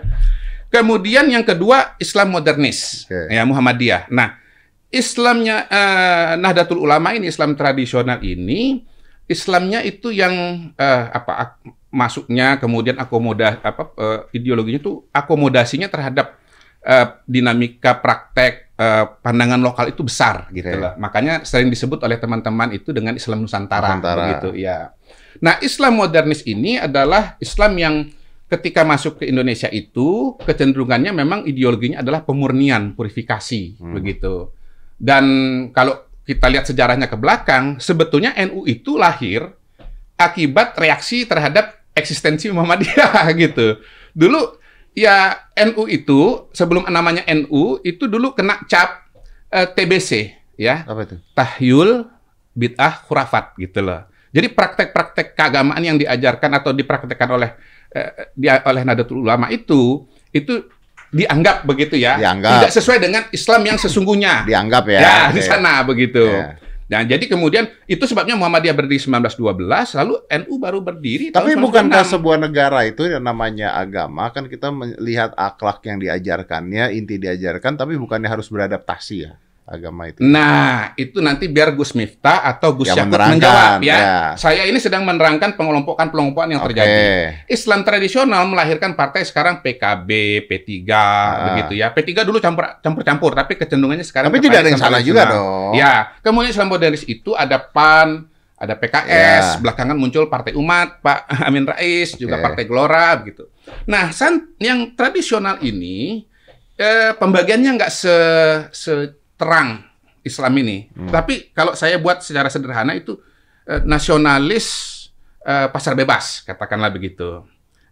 Kemudian 0.67 1.27
yang 1.27 1.43
kedua 1.43 1.93
Islam 1.97 2.33
modernis, 2.33 3.05
Oke. 3.05 3.29
ya 3.29 3.43
Muhammadiyah. 3.43 4.09
Nah, 4.09 4.41
Islamnya 4.89 5.65
eh, 5.65 6.31
Nahdlatul 6.35 6.77
Ulama 6.79 7.13
ini 7.13 7.25
Islam 7.25 7.53
tradisional 7.53 8.19
ini 8.19 8.81
Islamnya 9.23 9.79
itu 9.81 10.09
yang 10.09 10.33
eh, 10.73 11.03
apa 11.09 11.31
ak- 11.39 11.61
masuknya 11.87 12.57
kemudian 12.57 12.97
akomoda 12.97 13.61
apa 13.61 13.93
eh, 13.95 14.19
ideologinya 14.35 14.81
itu 14.81 15.05
akomodasinya 15.09 15.87
terhadap 15.87 16.41
eh, 16.83 17.07
dinamika 17.25 17.97
praktek 17.97 18.75
eh, 18.75 19.05
pandangan 19.19 19.59
lokal 19.59 19.89
itu 19.89 20.03
besar 20.03 20.47
gitu 20.51 20.67
Oke. 20.69 20.79
lah. 20.79 20.93
Makanya 20.95 21.43
sering 21.43 21.67
disebut 21.67 22.03
oleh 22.03 22.19
teman-teman 22.19 22.71
itu 22.71 22.91
dengan 22.91 23.15
Islam 23.15 23.43
Nusantara, 23.43 23.95
Nusantara. 23.95 24.19
begitu 24.19 24.49
ya. 24.59 24.91
Nah, 25.39 25.57
Islam 25.59 25.97
modernis 25.97 26.45
ini 26.45 26.77
adalah 26.77 27.35
Islam 27.39 27.73
yang 27.75 27.95
ketika 28.47 28.85
masuk 28.85 29.17
ke 29.17 29.25
Indonesia 29.25 29.65
itu 29.67 30.37
kecenderungannya 30.39 31.09
memang 31.09 31.39
ideologinya 31.43 32.05
adalah 32.05 32.21
pemurnian, 32.21 32.93
purifikasi, 32.93 33.81
Hmm. 33.81 33.97
begitu. 33.97 34.53
Dan 34.93 35.25
kalau 35.73 35.97
kita 36.23 36.47
lihat 36.47 36.69
sejarahnya 36.69 37.09
ke 37.09 37.17
belakang, 37.17 37.81
sebetulnya 37.81 38.31
NU 38.37 38.63
itu 38.63 38.95
lahir 38.95 39.51
akibat 40.15 40.77
reaksi 40.77 41.25
terhadap 41.25 41.81
eksistensi 41.91 42.47
Muhammadiyah 42.47 43.27
gitu. 43.43 43.81
Dulu 44.13 44.61
ya 44.93 45.35
NU 45.69 45.85
itu 45.85 46.49
sebelum 46.53 46.85
namanya 46.87 47.25
NU 47.29 47.81
itu 47.81 48.05
dulu 48.05 48.33
kena 48.33 48.61
cap 48.65 49.09
eh, 49.49 49.67
TBC 49.69 50.33
ya, 50.55 50.85
Apa 50.85 51.05
itu? 51.05 51.15
tahyul 51.33 52.07
bid'ah 52.53 53.01
khurafat 53.05 53.57
gitu 53.57 53.81
loh. 53.81 54.05
Jadi 54.33 54.49
praktek-praktek 54.49 55.37
keagamaan 55.37 55.81
yang 55.81 55.97
diajarkan 55.97 56.57
atau 56.57 56.73
dipraktekkan 56.73 57.29
oleh 57.29 57.53
eh, 57.93 58.33
dia 58.33 58.61
oleh 58.65 58.81
Nahdlatul 58.81 59.21
Ulama 59.21 59.49
itu 59.49 60.05
itu 60.33 60.65
dianggap 61.13 61.61
begitu 61.69 61.93
ya, 61.93 62.17
Dianggap. 62.17 62.65
tidak 62.65 62.71
sesuai 62.73 62.97
dengan 62.97 63.21
Islam 63.29 63.61
yang 63.69 63.77
sesungguhnya. 63.77 64.49
Dianggap 64.49 64.83
ya. 64.89 64.99
Ya, 64.99 65.17
di 65.29 65.41
sana 65.45 65.85
begitu. 65.85 66.25
Ya. 66.25 66.57
Nah, 66.87 67.01
jadi 67.03 67.23
kemudian 67.27 67.71
itu 67.87 68.03
sebabnya 68.03 68.35
Muhammadiyah 68.35 68.75
berdiri 68.75 68.99
1912, 68.99 69.95
lalu 69.99 70.13
NU 70.43 70.53
baru 70.59 70.79
berdiri 70.83 71.31
Tapi 71.31 71.55
bukankah 71.55 72.03
1996. 72.03 72.13
sebuah 72.15 72.37
negara 72.39 72.79
itu 72.83 73.07
yang 73.07 73.23
namanya 73.23 73.75
agama 73.75 74.31
kan 74.31 74.47
kita 74.51 74.71
melihat 74.71 75.31
akhlak 75.39 75.83
yang 75.87 75.99
diajarkannya, 75.99 76.91
inti 76.95 77.19
diajarkan, 77.19 77.79
tapi 77.79 77.95
bukannya 77.95 78.27
harus 78.27 78.51
beradaptasi 78.51 79.15
ya 79.27 79.33
agama 79.63 80.11
itu? 80.11 80.19
Nah, 80.19 80.91
itu 80.99 81.23
nanti 81.23 81.47
biar 81.47 81.71
Gus 81.71 81.95
Miftah 81.95 82.43
atau 82.43 82.75
Gus 82.75 82.91
Yang 82.91 83.07
Yakut 83.07 83.19
menjawab 83.39 83.79
ya. 83.79 83.95
ya. 83.95 84.11
Saya 84.35 84.67
ini 84.67 84.75
sedang 84.77 85.07
menerangkan 85.07 85.55
pengelompokan-pengelompokan 85.55 86.49
yang 86.51 86.61
Oke. 86.61 86.75
terjadi. 86.75 87.01
Islam 87.47 87.81
tradisional 87.81 88.43
melahirkan 88.45 88.93
partai 88.93 89.23
sekarang 89.23 89.63
PKB, 89.63 90.09
P3, 90.51 90.69
begitu 91.47 91.73
ya. 91.79 91.89
P3 91.95 92.27
dulu 92.27 92.43
campur 92.43 92.79
campur-campur, 92.83 93.31
tapi 93.33 93.55
kecenderungannya 93.55 94.03
sekarang 94.03 94.29
Tapi 94.29 94.43
tidak 94.43 94.59
ada 94.63 94.69
yang 94.69 94.81
salah 94.81 94.99
juga 94.99 95.31
dong. 95.31 95.73
Ya, 95.73 96.11
kemudian 96.19 96.51
Islam 96.51 96.67
modernis 96.67 97.07
itu 97.07 97.31
ada 97.31 97.55
PAN, 97.55 98.27
ada 98.59 98.75
PKS, 98.75 99.57
Ya. 99.57 99.59
belakangan 99.59 99.95
muncul 99.95 100.27
Partai 100.27 100.55
Umat, 100.55 100.99
Pak 100.99 101.27
Amin 101.47 101.63
Rais, 101.63 102.15
juga 102.15 102.35
Oke. 102.39 102.43
Partai 102.43 102.63
Gelora, 102.67 103.15
begitu. 103.15 103.47
Nah, 103.87 104.11
san, 104.11 104.51
yang 104.59 104.91
tradisional 104.91 105.59
ini 105.63 106.27
eh, 106.75 107.15
pembagiannya 107.15 107.71
nggak 107.79 107.91
se 107.91 108.15
seterang 109.33 109.83
Islam 110.23 110.53
ini. 110.61 110.87
Hmm. 110.93 111.09
Tapi 111.11 111.51
kalau 111.51 111.73
saya 111.75 111.99
buat 111.99 112.23
secara 112.23 112.47
sederhana 112.47 112.95
itu 112.95 113.17
eh, 113.67 113.81
nasionalis 113.83 114.65
eh, 115.43 115.67
pasar 115.67 115.97
bebas, 115.97 116.45
katakanlah 116.47 116.93
begitu. 116.93 117.43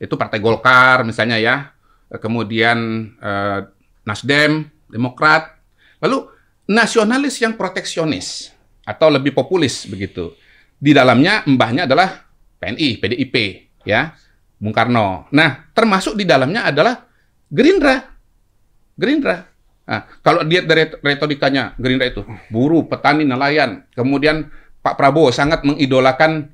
Itu 0.01 0.17
Partai 0.17 0.41
Golkar 0.41 1.05
misalnya 1.05 1.37
ya, 1.37 1.69
Eh, 2.11 2.19
kemudian 2.19 3.07
eh, 3.15 3.59
Nasdem, 4.03 4.67
Demokrat, 4.91 5.55
lalu 6.03 6.27
nasionalis 6.67 7.39
yang 7.39 7.55
proteksionis 7.55 8.51
atau 8.83 9.07
lebih 9.07 9.31
populis 9.31 9.87
begitu. 9.87 10.35
Di 10.75 10.91
dalamnya 10.91 11.47
mbahnya 11.47 11.87
adalah 11.87 12.27
PNI, 12.59 12.99
PDIP, 12.99 13.35
ya, 13.87 14.11
Bung 14.59 14.75
Karno. 14.75 15.31
Nah, 15.31 15.71
termasuk 15.71 16.19
di 16.19 16.27
dalamnya 16.27 16.67
adalah 16.67 17.07
Gerindra. 17.47 18.03
Gerindra. 18.99 19.47
Nah, 19.91 20.07
kalau 20.23 20.39
lihat 20.47 20.71
dari 20.71 20.87
retorikanya 21.03 21.75
Gerindra 21.75 22.07
itu 22.07 22.23
buruh, 22.47 22.87
petani, 22.87 23.27
nelayan. 23.27 23.83
Kemudian 23.91 24.47
Pak 24.79 24.95
Prabowo 24.95 25.35
sangat 25.35 25.67
mengidolakan 25.67 26.47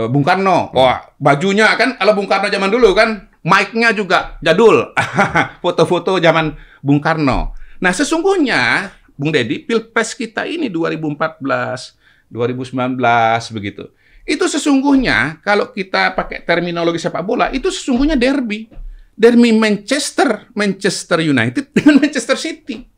eh, 0.00 0.08
Bung 0.08 0.24
Karno. 0.24 0.72
Wah, 0.72 1.12
bajunya 1.20 1.76
kan 1.76 2.00
kalau 2.00 2.16
Bung 2.16 2.24
Karno 2.24 2.48
zaman 2.48 2.72
dulu 2.72 2.96
kan 2.96 3.28
mic-nya 3.44 3.92
juga 3.92 4.40
jadul. 4.40 4.96
Foto-foto 5.62 6.16
zaman 6.16 6.56
Bung 6.80 7.04
Karno. 7.04 7.52
Nah, 7.84 7.92
sesungguhnya 7.92 8.88
Bung 9.12 9.28
Dedi, 9.28 9.60
Pilpres 9.60 10.16
kita 10.16 10.48
ini 10.48 10.72
2014, 10.72 11.44
2019 12.32 12.96
begitu. 13.52 13.92
Itu 14.24 14.48
sesungguhnya 14.48 15.44
kalau 15.44 15.68
kita 15.68 16.16
pakai 16.16 16.40
terminologi 16.48 16.96
sepak 16.96 17.20
bola, 17.20 17.52
itu 17.52 17.68
sesungguhnya 17.68 18.16
derby. 18.16 18.72
Derby 19.20 19.52
Manchester, 19.52 20.48
Manchester 20.56 21.20
United 21.20 21.68
dengan 21.76 22.00
Manchester 22.00 22.40
City. 22.40 22.88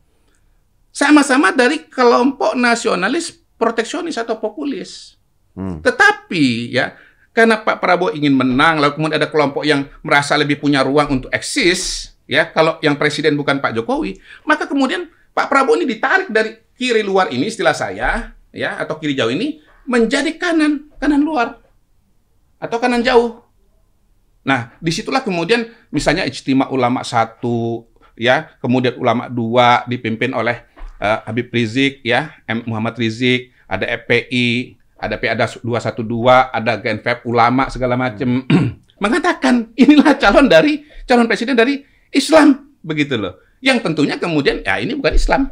Sama-sama 0.95 1.51
dari 1.51 1.91
kelompok 1.91 2.55
nasionalis 2.55 3.35
proteksionis 3.59 4.15
atau 4.15 4.39
populis. 4.39 5.19
Hmm. 5.59 5.83
Tetapi 5.83 6.71
ya 6.71 6.95
karena 7.33 7.59
Pak 7.59 7.81
Prabowo 7.81 8.13
ingin 8.15 8.37
menang, 8.37 8.79
lalu 8.79 8.93
kemudian 8.95 9.19
ada 9.19 9.27
kelompok 9.27 9.65
yang 9.67 9.89
merasa 10.05 10.37
lebih 10.37 10.61
punya 10.61 10.85
ruang 10.85 11.19
untuk 11.19 11.33
eksis, 11.33 12.13
ya 12.29 12.47
kalau 12.53 12.77
yang 12.85 12.95
presiden 13.01 13.35
bukan 13.35 13.59
Pak 13.59 13.73
Jokowi, 13.73 14.21
maka 14.45 14.69
kemudian 14.69 15.09
Pak 15.33 15.49
Prabowo 15.49 15.81
ini 15.81 15.89
ditarik 15.89 16.29
dari 16.29 16.55
kiri 16.77 17.01
luar 17.01 17.33
ini 17.33 17.49
istilah 17.49 17.73
saya, 17.73 18.37
ya 18.53 18.79
atau 18.79 19.01
kiri 19.01 19.17
jauh 19.17 19.33
ini 19.33 19.65
menjadi 19.89 20.39
kanan 20.39 20.93
kanan 21.01 21.25
luar 21.25 21.59
atau 22.63 22.79
kanan 22.79 23.03
jauh. 23.03 23.42
Nah, 24.43 24.75
di 24.83 24.91
situlah 24.91 25.23
kemudian 25.23 25.71
misalnya 25.95 26.27
ijtima 26.27 26.67
ulama 26.71 27.07
satu, 27.07 27.87
ya, 28.19 28.51
kemudian 28.59 28.99
ulama 28.99 29.31
dua 29.31 29.87
dipimpin 29.87 30.35
oleh 30.35 30.67
eh, 30.99 31.19
Habib 31.27 31.49
Rizik, 31.55 32.03
ya, 32.03 32.35
M. 32.51 32.67
Muhammad 32.67 32.99
Rizik, 32.99 33.55
ada 33.71 33.87
FPI, 33.87 34.77
ada 34.99 35.15
PADA 35.19 35.47
212, 35.63 36.03
ada 36.55 36.73
GNFEP 36.79 37.19
ulama 37.27 37.71
segala 37.71 37.95
macam 37.99 38.47
mengatakan 39.03 39.75
inilah 39.75 40.15
calon 40.15 40.47
dari 40.47 40.87
calon 41.07 41.27
presiden 41.27 41.59
dari 41.59 41.83
Islam 42.15 42.79
begitu 42.83 43.19
loh. 43.19 43.39
Yang 43.63 43.87
tentunya 43.87 44.19
kemudian 44.19 44.63
ya 44.63 44.79
ini 44.79 44.99
bukan 44.99 45.15
Islam. 45.15 45.43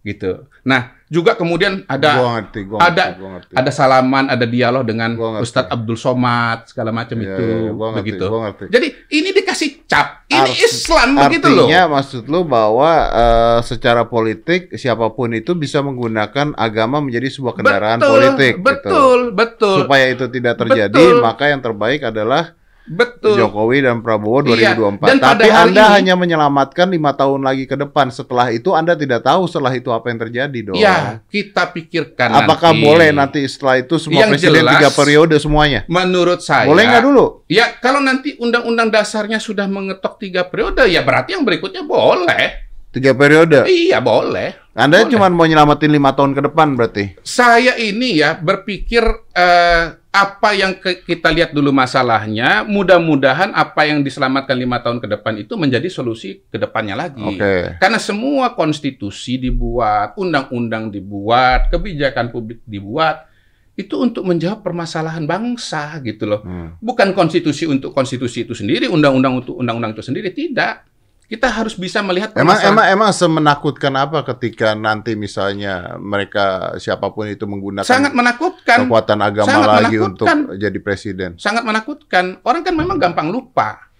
Gitu. 0.00 0.48
Nah, 0.64 0.95
juga 1.06 1.38
kemudian 1.38 1.86
ada 1.86 2.18
Gua 2.18 2.30
ngerti, 2.34 2.60
gua 2.66 2.78
ada 2.82 2.90
ngerti, 3.14 3.20
gua 3.22 3.30
ngerti. 3.38 3.52
ada 3.54 3.70
salaman, 3.70 4.24
ada 4.26 4.42
dialog 4.42 4.82
dengan. 4.82 5.14
Ustadz 5.38 5.70
Abdul 5.70 5.94
Somad 5.94 6.66
segala 6.66 6.90
macam 6.90 7.14
Iya, 7.14 7.30
itu 7.30 7.42
iya, 7.46 7.70
gua 7.70 7.86
ngerti, 7.94 7.98
begitu. 8.02 8.24
gua 8.26 8.40
ngerti. 8.50 8.64
Jadi 8.74 8.86
ini 9.14 9.28
dikasih 9.30 9.70
cap, 9.86 10.26
ini 10.26 10.50
Art- 10.50 10.58
Islam 10.58 11.08
begitu 11.14 11.46
loh. 11.46 11.66
Artinya 11.70 11.82
maksud 11.94 12.22
lu 12.26 12.40
bahwa 12.42 12.90
eh, 13.06 13.58
secara 13.62 14.02
politik 14.02 14.74
siapa 14.74 15.06
pun 15.14 15.30
itu 15.30 15.54
bisa 15.54 15.78
menggunakan 15.78 16.58
agama 16.58 16.98
menjadi 16.98 17.30
sebuah 17.30 17.54
kendaraan 17.54 18.02
betul, 18.02 18.10
politik 18.10 18.54
gitu. 18.58 18.66
betul, 18.66 19.18
betul, 19.30 19.76
Supaya 19.86 20.10
itu 20.10 20.26
tidak 20.26 20.58
terjadi, 20.58 20.90
Betul. 20.90 21.22
maka 21.22 21.44
yang 21.46 21.62
terbaik 21.62 22.02
adalah 22.02 22.55
betul. 22.86 23.34
Jokowi 23.36 23.82
dan 23.82 24.00
Prabowo 24.00 24.40
Iya, 24.46 24.74
2024. 24.78 25.06
dan 25.06 25.16
pada 25.18 25.34
Tapi 25.36 25.48
Anda 25.50 25.82
ini- 25.82 25.92
hanya 25.98 26.14
menyelamatkan 26.14 26.86
lima 26.88 27.12
tahun 27.12 27.42
lagi 27.42 27.64
ke 27.64 27.76
depan. 27.76 28.08
Setelah 28.08 28.48
itu 28.48 28.72
Anda 28.72 28.94
tidak 28.94 29.20
tahu 29.20 29.44
setelah 29.44 29.70
itu 29.70 29.90
apa 29.90 30.06
yang 30.08 30.18
terjadi 30.18 30.58
dong. 30.62 30.76
Ya, 30.76 31.20
kita 31.26 31.68
pikirkan 31.68 32.30
Apakah 32.32 32.70
nanti. 32.70 32.82
boleh 32.82 33.08
nanti 33.10 33.40
setelah 33.44 33.76
itu 33.76 33.96
semua 33.96 34.22
Yang 34.22 34.30
presiden 34.38 34.54
jelas- 34.62 34.74
tiga 34.76 34.90
periode 34.92 35.36
semuanya? 35.36 35.80
Menurut 35.86 36.40
saya, 36.40 36.64
Boleh 36.64 36.86
nggak 36.86 37.02
dulu? 37.02 37.26
Ya, 37.46 37.74
kalau 37.76 37.98
nanti 37.98 38.34
undang-undang 38.36 38.88
dasarnya 38.88 39.36
sudah 39.36 39.66
mengetok 39.66 40.16
tiga 40.16 40.46
periode, 40.46 40.86
ya 40.86 41.02
berarti 41.02 41.34
yang 41.34 41.42
berikutnya 41.42 41.82
boleh. 41.82 42.64
Tiga 42.88 43.12
periode. 43.12 43.68
Iya, 43.68 44.00
boleh. 44.00 44.56
Anda 44.72 45.00
Boleh. 45.00 45.10
cuma 45.10 45.28
mau 45.28 45.44
nyelamatin 45.44 45.88
lima 45.88 46.12
tahun 46.12 46.32
ke 46.32 46.48
depan 46.48 46.72
berarti? 46.72 47.04
Saya 47.20 47.76
ini 47.76 48.16
ya 48.16 48.36
berpikir 48.36 49.04
eh, 49.32 49.84
apa 50.16 50.56
yang 50.56 50.72
ke- 50.80 51.04
kita 51.04 51.28
lihat 51.28 51.52
dulu 51.52 51.68
masalahnya, 51.76 52.64
mudah-mudahan 52.64 53.52
apa 53.52 53.84
yang 53.84 54.00
diselamatkan 54.00 54.56
lima 54.56 54.80
tahun 54.80 54.96
ke 55.04 55.06
depan 55.12 55.36
itu 55.44 55.60
menjadi 55.60 55.92
solusi 55.92 56.40
ke 56.48 56.56
depannya 56.56 56.96
lagi. 56.96 57.20
Oke. 57.20 57.76
Karena 57.76 58.00
semua 58.00 58.56
konstitusi 58.56 59.36
dibuat, 59.36 60.16
undang-undang 60.16 60.88
dibuat, 60.88 61.68
kebijakan 61.68 62.32
publik 62.32 62.64
dibuat, 62.64 63.28
itu 63.76 64.00
untuk 64.00 64.24
menjawab 64.24 64.64
permasalahan 64.64 65.28
bangsa 65.28 66.00
gitu 66.00 66.24
loh. 66.24 66.40
Hmm. 66.40 66.80
Bukan 66.80 67.12
konstitusi 67.12 67.68
untuk 67.68 67.92
konstitusi 67.92 68.48
itu 68.48 68.56
sendiri, 68.56 68.88
undang-undang 68.88 69.44
untuk 69.44 69.60
undang-undang 69.60 69.92
itu 69.92 70.00
sendiri, 70.00 70.32
tidak. 70.32 70.88
Kita 71.26 71.50
harus 71.50 71.74
bisa 71.74 71.98
melihat 72.00 72.30
Emang 72.32 72.54
permasalahan. 72.54 72.70
emang 72.70 72.86
emang 72.86 73.10
semenakutkan 73.10 73.90
apa 73.92 74.22
ketika 74.24 74.72
nanti 74.72 75.18
misalnya 75.18 75.98
mereka 75.98 76.78
siapa 76.78 77.10
pun 77.10 77.26
itu 77.26 77.42
menggunakan 77.42 77.82
sangat 77.82 78.14
menakutkan. 78.14 78.86
kekuatan 78.86 79.18
agama 79.18 79.50
Sangat 79.50 79.68
lagi 79.82 79.96
untuk 79.98 80.26
jadi 80.54 80.78
presiden? 80.78 81.34
sangat 81.34 81.66
menakutkan. 81.66 82.38
Orang 82.40 82.62
kan 82.62 82.72
memang 82.72 82.94
gampang 82.96 83.26
lupa. 83.28 83.90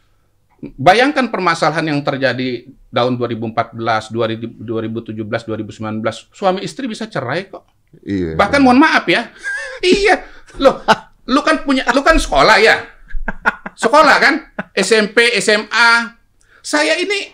Bayangkan 0.57 1.29
permasalahan 1.29 1.85
yang 1.85 2.01
terjadi 2.01 2.65
tahun 2.89 3.19
2014, 3.19 3.75
2017, 4.09 5.13
2019. 5.21 6.33
Suami 6.33 6.63
istri 6.63 6.87
bisa 6.87 7.05
cerai 7.07 7.51
kok. 7.51 7.67
Iya. 8.01 8.39
Bahkan 8.39 8.61
mohon 8.63 8.79
maaf 8.79 9.05
ya. 9.05 9.35
iya. 9.83 10.23
Loh, 10.57 10.79
lu 11.27 11.43
kan 11.43 11.61
punya 11.61 11.85
lu 11.91 12.01
kan 12.01 12.17
sekolah 12.17 12.57
ya. 12.57 12.87
Sekolah 13.75 14.17
kan? 14.17 14.35
SMP, 14.73 15.35
SMA. 15.37 16.16
Saya 16.67 16.99
ini 16.99 17.31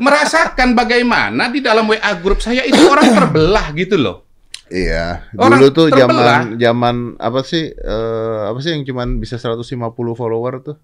merasakan 0.00 0.72
bagaimana 0.72 1.52
di 1.52 1.60
dalam 1.60 1.84
WA 1.86 2.12
grup 2.18 2.40
saya 2.40 2.64
itu 2.64 2.80
orang 2.92 3.12
terbelah 3.12 3.66
gitu 3.76 4.00
loh. 4.00 4.24
Iya. 4.72 5.28
Orang 5.36 5.60
Dulu 5.60 5.68
tuh 5.70 5.86
terbelah. 5.92 6.48
zaman 6.48 6.56
zaman 6.56 6.96
apa 7.20 7.44
sih 7.44 7.68
eh, 7.68 8.40
apa 8.48 8.58
sih 8.64 8.72
yang 8.72 8.82
cuman 8.88 9.20
bisa 9.20 9.36
150 9.36 9.68
follower 9.92 10.54
tuh? 10.64 10.76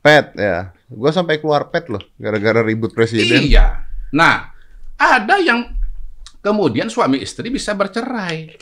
Pet 0.00 0.32
ya. 0.40 0.72
Gua 0.88 1.12
sampai 1.12 1.36
keluar 1.38 1.68
pet 1.68 1.92
loh 1.92 2.00
gara-gara 2.16 2.64
ribut 2.64 2.96
presiden. 2.96 3.44
Iya. 3.44 3.84
Nah, 4.16 4.48
ada 4.96 5.36
yang 5.36 5.68
kemudian 6.40 6.88
suami 6.88 7.20
istri 7.20 7.52
bisa 7.52 7.76
bercerai. 7.76 8.56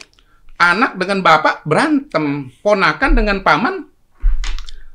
Anak 0.58 0.94
dengan 0.94 1.22
bapak 1.26 1.66
berantem, 1.66 2.50
ponakan 2.62 3.10
dengan 3.18 3.42
paman 3.42 3.90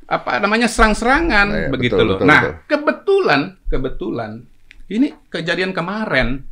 apa 0.07 0.39
namanya 0.39 0.71
serang-serangan 0.71 1.47
Iya, 1.51 1.67
begitu 1.67 1.99
betul, 1.99 2.07
loh. 2.07 2.17
betul, 2.23 2.27
nah, 2.31 2.41
betul. 2.47 2.96
Kebetulan 3.07 3.41
kebetulan 3.71 4.31
ini 4.91 5.15
kejadian 5.31 5.71
kemarin. 5.71 6.43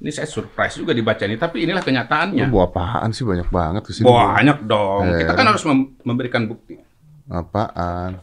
Ini 0.00 0.10
saya 0.10 0.24
surprise 0.24 0.74
juga 0.74 0.90
dibaca 0.90 1.22
ini, 1.22 1.36
tapi 1.36 1.62
inilah 1.62 1.78
Lu 1.78 1.86
kenyataannya. 1.86 2.48
bawa 2.48 2.66
apaan 2.66 3.12
sih 3.12 3.22
banyak 3.22 3.46
banget 3.46 3.82
ke 3.84 3.92
sini. 3.92 4.08
Banyak 4.08 4.64
dong. 4.64 5.06
Iya. 5.06 5.18
Kita 5.22 5.32
kan 5.36 5.46
harus 5.46 5.62
mem- 5.62 5.92
memberikan 6.02 6.48
bukti. 6.48 6.80
Apaan? 7.28 8.16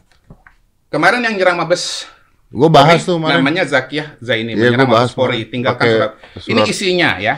Kemarin 0.90 1.22
yang 1.22 1.38
nyerang 1.38 1.56
Mabes 1.56 2.04
Gue 2.50 2.66
bahas 2.66 3.06
tuh 3.06 3.16
kemarin. 3.16 3.40
namanya 3.40 3.62
Zakiah 3.62 4.18
Zaini 4.18 4.52
Iya, 4.52 4.74
menyerang 4.74 4.90
bahas 4.90 5.14
Mabes 5.14 5.16
Polri. 5.16 5.40
Tinggalkan 5.46 5.86
surat. 5.86 6.12
surat. 6.34 6.50
Ini 6.50 6.60
isinya 6.66 7.10
ya. 7.16 7.34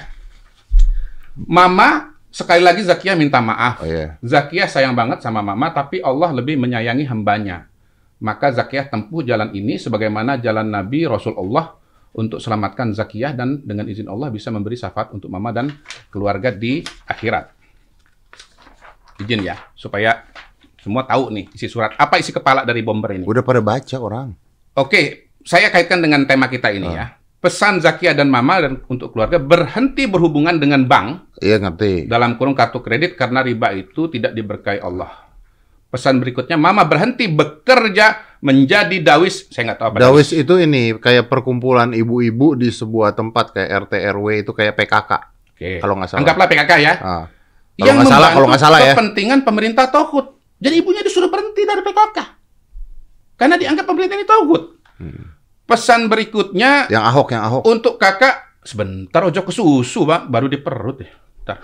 Mama 1.36 2.16
sekali 2.32 2.64
lagi 2.64 2.82
Zakiah 2.82 3.14
minta 3.14 3.38
maaf. 3.38 3.84
Oh 3.84 3.86
iya. 3.86 4.16
Zakiah 4.24 4.66
sayang 4.66 4.96
banget 4.96 5.20
sama 5.20 5.44
Mama, 5.44 5.70
tapi 5.70 6.00
Allah 6.00 6.32
lebih 6.32 6.58
menyayangi 6.58 7.04
hambanya. 7.06 7.69
Maka 8.20 8.52
Zakiah 8.52 8.84
tempuh 8.84 9.24
jalan 9.24 9.48
ini 9.56 9.80
sebagaimana 9.80 10.36
jalan 10.36 10.68
Nabi 10.68 11.08
Rasulullah 11.08 11.72
untuk 12.12 12.36
selamatkan 12.36 12.92
Zakiah 12.92 13.32
dan 13.32 13.64
dengan 13.64 13.88
izin 13.88 14.10
Allah 14.12 14.28
bisa 14.28 14.52
memberi 14.52 14.76
syafaat 14.76 15.16
untuk 15.16 15.32
Mama 15.32 15.54
dan 15.56 15.72
keluarga 16.12 16.52
di 16.52 16.84
akhirat. 17.08 17.56
Izin 19.20 19.40
ya, 19.40 19.56
supaya 19.72 20.24
semua 20.80 21.04
tahu 21.04 21.32
nih 21.32 21.44
isi 21.52 21.68
surat. 21.68 21.92
Apa 21.96 22.20
isi 22.20 22.32
kepala 22.32 22.64
dari 22.64 22.80
bomber 22.80 23.16
ini? 23.16 23.24
Udah 23.28 23.44
pada 23.44 23.60
baca 23.60 23.96
orang. 24.00 24.32
Oke, 24.76 25.32
saya 25.44 25.68
kaitkan 25.68 26.00
dengan 26.00 26.24
tema 26.24 26.48
kita 26.48 26.72
ini 26.72 26.88
ya. 26.88 27.16
Pesan 27.40 27.80
Zakia 27.80 28.12
dan 28.12 28.28
Mama 28.28 28.60
dan 28.60 28.84
untuk 28.84 29.16
keluarga 29.16 29.40
berhenti 29.40 30.04
berhubungan 30.04 30.60
dengan 30.60 30.84
bank 30.84 31.40
Iya 31.40 31.56
ngerti. 31.56 32.04
dalam 32.04 32.36
kurung 32.36 32.52
kartu 32.52 32.84
kredit 32.84 33.16
karena 33.16 33.40
riba 33.40 33.72
itu 33.72 34.12
tidak 34.12 34.36
diberkahi 34.36 34.84
Allah. 34.84 35.29
Pesan 35.90 36.22
berikutnya, 36.22 36.54
Mama 36.54 36.86
berhenti 36.86 37.26
bekerja 37.26 38.38
menjadi 38.40 38.96
dawis. 39.02 39.50
Saya 39.50 39.74
nggak 39.74 39.78
tahu 39.82 39.88
apa 39.90 39.96
Dawis 39.98 40.30
itu 40.30 40.54
ini 40.56 40.94
kayak 40.96 41.26
perkumpulan 41.26 41.90
ibu-ibu 41.92 42.54
di 42.54 42.70
sebuah 42.70 43.18
tempat 43.18 43.52
kayak 43.52 43.90
RT 43.90 43.92
RW 44.14 44.26
itu 44.46 44.52
kayak 44.54 44.78
PKK. 44.78 45.10
Oke. 45.50 45.70
Kalau 45.82 45.94
nggak 45.98 46.08
salah. 46.08 46.20
Anggaplah 46.22 46.46
PKK 46.46 46.72
ya. 46.78 46.94
Ah. 47.02 47.24
Kalau 47.26 47.86
yang 47.90 47.96
nggak 48.00 48.12
salah, 48.12 48.30
kalau 48.32 48.46
nggak 48.46 48.62
salah 48.62 48.78
ya. 48.80 48.94
kepentingan 48.94 49.40
pemerintah 49.42 49.90
Tohut. 49.90 50.38
Jadi 50.60 50.74
ibunya 50.78 51.02
disuruh 51.02 51.26
berhenti 51.26 51.66
dari 51.66 51.82
PKK. 51.82 52.18
Karena 53.34 53.56
dianggap 53.56 53.84
pemerintah 53.88 54.14
ini 54.14 54.26
Tohut. 54.28 54.62
Hmm. 55.00 55.24
Pesan 55.64 56.10
berikutnya, 56.10 56.90
Yang 56.90 57.04
Ahok, 57.14 57.28
yang 57.30 57.42
Ahok. 57.46 57.62
Untuk 57.66 57.94
kakak, 57.98 58.58
sebentar 58.66 59.22
ojo 59.22 59.40
ke 59.42 59.52
susu, 59.54 60.02
Bang. 60.02 60.26
Baru 60.26 60.50
di 60.50 60.58
perut 60.58 60.98
ya. 60.98 61.10
Bentar. 61.14 61.62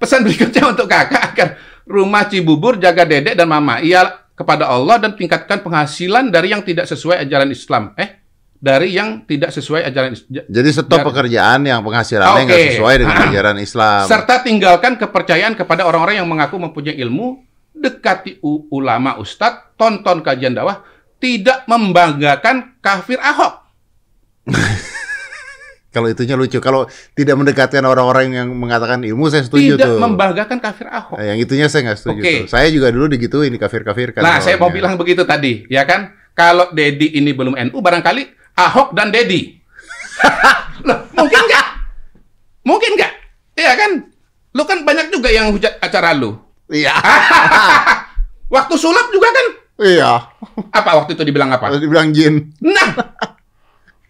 Pesan 0.00 0.26
berikutnya 0.26 0.62
untuk 0.72 0.90
kakak 0.90 1.22
agar 1.32 1.48
rumah 1.84 2.24
Cibubur 2.26 2.76
jaga 2.76 3.04
dedek 3.04 3.34
dan 3.34 3.46
mama. 3.46 3.80
Ia 3.80 4.04
kepada 4.34 4.66
Allah 4.66 4.98
dan 4.98 5.14
tingkatkan 5.14 5.60
penghasilan 5.60 6.28
dari 6.28 6.50
yang 6.50 6.60
tidak 6.60 6.84
sesuai 6.84 7.22
ajaran 7.22 7.48
Islam. 7.48 7.94
Eh, 7.94 8.18
dari 8.56 8.90
yang 8.90 9.22
tidak 9.22 9.52
sesuai 9.52 9.84
ajaran 9.84 10.16
Islam. 10.16 10.42
Jadi 10.48 10.68
stop 10.72 10.98
Ja- 10.98 11.06
pekerjaan 11.06 11.60
yang 11.62 11.80
penghasilannya 11.84 12.42
nggak 12.42 12.58
Oke. 12.58 12.70
sesuai 12.74 12.94
dengan 12.96 13.16
Ah. 13.16 13.28
ajaran 13.28 13.58
Islam. 13.60 14.04
Serta 14.08 14.34
tinggalkan 14.40 14.96
kepercayaan 14.96 15.54
kepada 15.54 15.84
orang-orang 15.84 16.18
yang 16.18 16.26
mengaku 16.26 16.56
mempunyai 16.56 16.96
ilmu, 16.96 17.44
dekati 17.70 18.40
ulama 18.70 19.20
ustadz, 19.20 19.76
tonton 19.76 20.24
kajian 20.24 20.56
dakwah, 20.56 20.80
tidak 21.20 21.68
membanggakan 21.68 22.80
kafir 22.80 23.20
Ahok. 23.20 23.60
Kalau 25.94 26.10
itunya 26.10 26.34
lucu. 26.34 26.58
Kalau 26.58 26.90
tidak 27.14 27.38
mendekatkan 27.38 27.86
orang-orang 27.86 28.34
yang 28.34 28.50
mengatakan 28.50 29.06
ilmu, 29.06 29.30
saya 29.30 29.46
setuju 29.46 29.78
tidak 29.78 29.94
tuh. 29.94 30.02
membanggakan 30.02 30.58
kafir 30.58 30.90
Ahok. 30.90 31.14
Nah, 31.14 31.24
yang 31.30 31.38
itunya 31.38 31.70
saya 31.70 31.86
nggak 31.86 31.98
setuju. 32.02 32.20
Oke. 32.20 32.34
tuh. 32.34 32.50
Saya 32.50 32.66
juga 32.74 32.90
dulu 32.90 33.06
digituin 33.06 33.54
di 33.54 33.60
kafir-kafir 33.62 34.10
kan. 34.10 34.26
Nah, 34.26 34.42
saya 34.42 34.58
mau 34.58 34.66
orangnya. 34.66 34.76
bilang 34.82 34.94
begitu 34.98 35.22
tadi, 35.22 35.62
ya 35.70 35.86
kan? 35.86 36.10
Kalau 36.34 36.74
Dedi 36.74 37.14
ini 37.14 37.30
belum 37.30 37.54
NU, 37.54 37.78
barangkali 37.78 38.22
Ahok 38.58 38.90
dan 38.98 39.14
Dedi. 39.14 39.54
Loh, 40.90 40.98
mungkin 41.14 41.40
nggak? 41.46 41.66
Mungkin 42.66 42.90
nggak? 42.98 43.12
Iya 43.54 43.72
kan? 43.78 43.90
Lu 44.54 44.62
kan 44.66 44.82
banyak 44.82 45.14
juga 45.14 45.30
yang 45.30 45.54
hujat 45.54 45.78
acara 45.78 46.10
lu. 46.14 46.34
Iya. 46.70 46.94
Waktu 48.54 48.74
sulap 48.78 49.10
juga 49.10 49.30
kan? 49.30 49.46
iya. 49.82 50.30
Apa 50.70 51.02
waktu 51.02 51.18
itu 51.18 51.26
dibilang 51.26 51.50
apa? 51.50 51.74
Dibilang 51.82 52.14
jin. 52.14 52.54
Nah, 52.62 52.94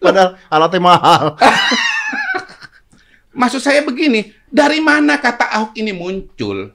Padahal 0.05 0.29
alatnya 0.47 0.81
mahal. 0.81 1.23
maksud 3.35 3.59
saya 3.59 3.83
begini, 3.83 4.31
dari 4.47 4.79
mana 4.79 5.19
kata 5.19 5.51
Ahok 5.51 5.71
ini 5.75 5.91
muncul? 5.91 6.71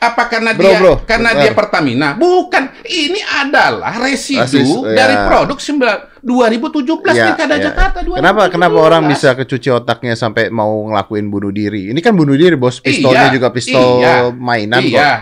Apa 0.00 0.32
karena 0.32 0.56
Bro, 0.56 0.64
dia 0.64 0.78
bro, 0.80 0.94
karena 1.04 1.36
bentar. 1.36 1.42
dia 1.44 1.52
Pertamina? 1.52 2.08
Bukan, 2.16 2.72
ini 2.88 3.20
adalah 3.20 4.00
residu 4.00 4.48
Resis- 4.48 4.96
dari 4.96 5.12
ya. 5.12 5.28
produk 5.28 5.60
9 5.60 6.24
2017 6.24 7.12
Iya, 7.12 7.24
Pilkada 7.28 7.54
iya. 7.60 7.64
Jakarta 7.68 7.98
2017. 8.00 8.16
Kenapa 8.16 8.42
kenapa 8.48 8.78
orang 8.80 9.02
bisa 9.12 9.36
kecuci 9.36 9.68
otaknya 9.68 10.16
sampai 10.16 10.48
mau 10.48 10.88
ngelakuin 10.88 11.28
bunuh 11.28 11.52
diri? 11.52 11.92
Ini 11.92 12.00
kan 12.00 12.16
bunuh 12.16 12.32
diri, 12.32 12.56
Bos. 12.56 12.80
Pistolnya 12.80 13.28
Iya, 13.28 13.36
juga 13.36 13.52
pistol 13.52 14.00
iya, 14.00 14.32
mainan 14.32 14.80
kok. 14.80 14.88
Iya. 14.88 15.12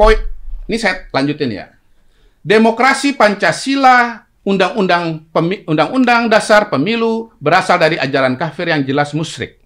Poin 0.00 0.16
ini 0.64 0.76
saya 0.80 1.04
lanjutin 1.12 1.52
ya. 1.52 1.68
Demokrasi 2.40 3.12
Pancasila, 3.12 4.24
undang-undang 4.42 5.26
undang-undang 5.66 6.26
dasar 6.26 6.66
pemilu 6.66 7.30
berasal 7.38 7.78
dari 7.78 7.98
ajaran 7.98 8.34
kafir 8.34 8.70
yang 8.70 8.82
jelas 8.82 9.14
musyrik. 9.14 9.62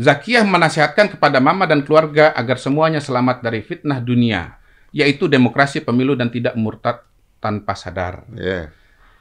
Zakiyah 0.00 0.46
menasihatkan 0.46 1.12
kepada 1.18 1.42
mama 1.42 1.66
dan 1.66 1.84
keluarga 1.84 2.32
agar 2.32 2.56
semuanya 2.56 3.02
selamat 3.02 3.42
dari 3.44 3.60
fitnah 3.60 4.00
dunia, 4.00 4.56
yaitu 4.94 5.26
demokrasi 5.28 5.82
pemilu 5.84 6.16
dan 6.16 6.32
tidak 6.32 6.56
murtad 6.56 7.04
tanpa 7.42 7.76
sadar. 7.76 8.24
Iya. 8.32 8.72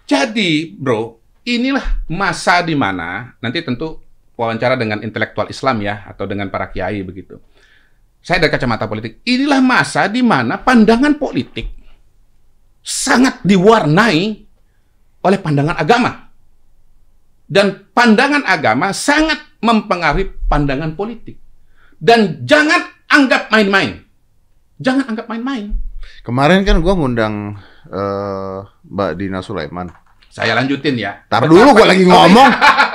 Jadi, 0.07 0.71
bro, 0.71 1.19
inilah 1.43 2.05
masa 2.07 2.61
di 2.63 2.77
mana 2.77 3.33
nanti 3.43 3.59
tentu 3.65 3.99
wawancara 4.39 4.79
dengan 4.79 5.03
intelektual 5.03 5.51
Islam 5.51 5.83
ya 5.83 6.05
atau 6.07 6.23
dengan 6.29 6.47
para 6.47 6.71
kiai 6.71 7.03
begitu. 7.03 7.41
Saya 8.23 8.45
dari 8.45 8.51
kacamata 8.51 8.87
politik, 8.87 9.19
inilah 9.25 9.59
masa 9.59 10.07
di 10.07 10.23
mana 10.23 10.59
pandangan 10.59 11.15
politik 11.19 11.78
sangat 12.83 13.43
diwarnai 13.43 14.21
oleh 15.23 15.39
pandangan 15.39 15.77
agama. 15.77 16.11
Dan 17.49 17.89
pandangan 17.91 18.45
agama 18.45 18.93
sangat 18.93 19.41
mempengaruhi 19.59 20.47
pandangan 20.47 20.93
politik. 20.93 21.41
Dan 21.97 22.45
jangan 22.45 22.85
anggap 23.09 23.49
main-main. 23.49 24.05
Jangan 24.79 25.09
anggap 25.11 25.25
main-main. 25.27 25.73
Kemarin 26.23 26.63
kan 26.63 26.79
gua 26.79 26.93
ngundang 26.95 27.57
eh, 27.89 28.59
Mbak 28.85 29.11
Dina 29.17 29.41
Sulaiman. 29.41 29.89
Saya 30.29 30.55
lanjutin 30.55 30.95
ya. 30.95 31.25
Tar 31.27 31.49
dulu 31.49 31.73
gua 31.73 31.87
lagi 31.89 32.05
ngomong. 32.05 32.49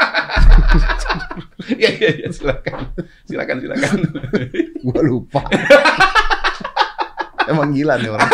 Iya, 1.65 1.91
iya, 1.97 2.11
iya, 2.21 2.29
silakan. 2.29 2.93
Silakan, 3.25 3.57
silakan. 3.65 3.97
Gua 4.85 5.01
lupa. 5.01 5.41
Emang 7.51 7.73
gila 7.73 7.97
nih 8.01 8.11
orang. 8.13 8.31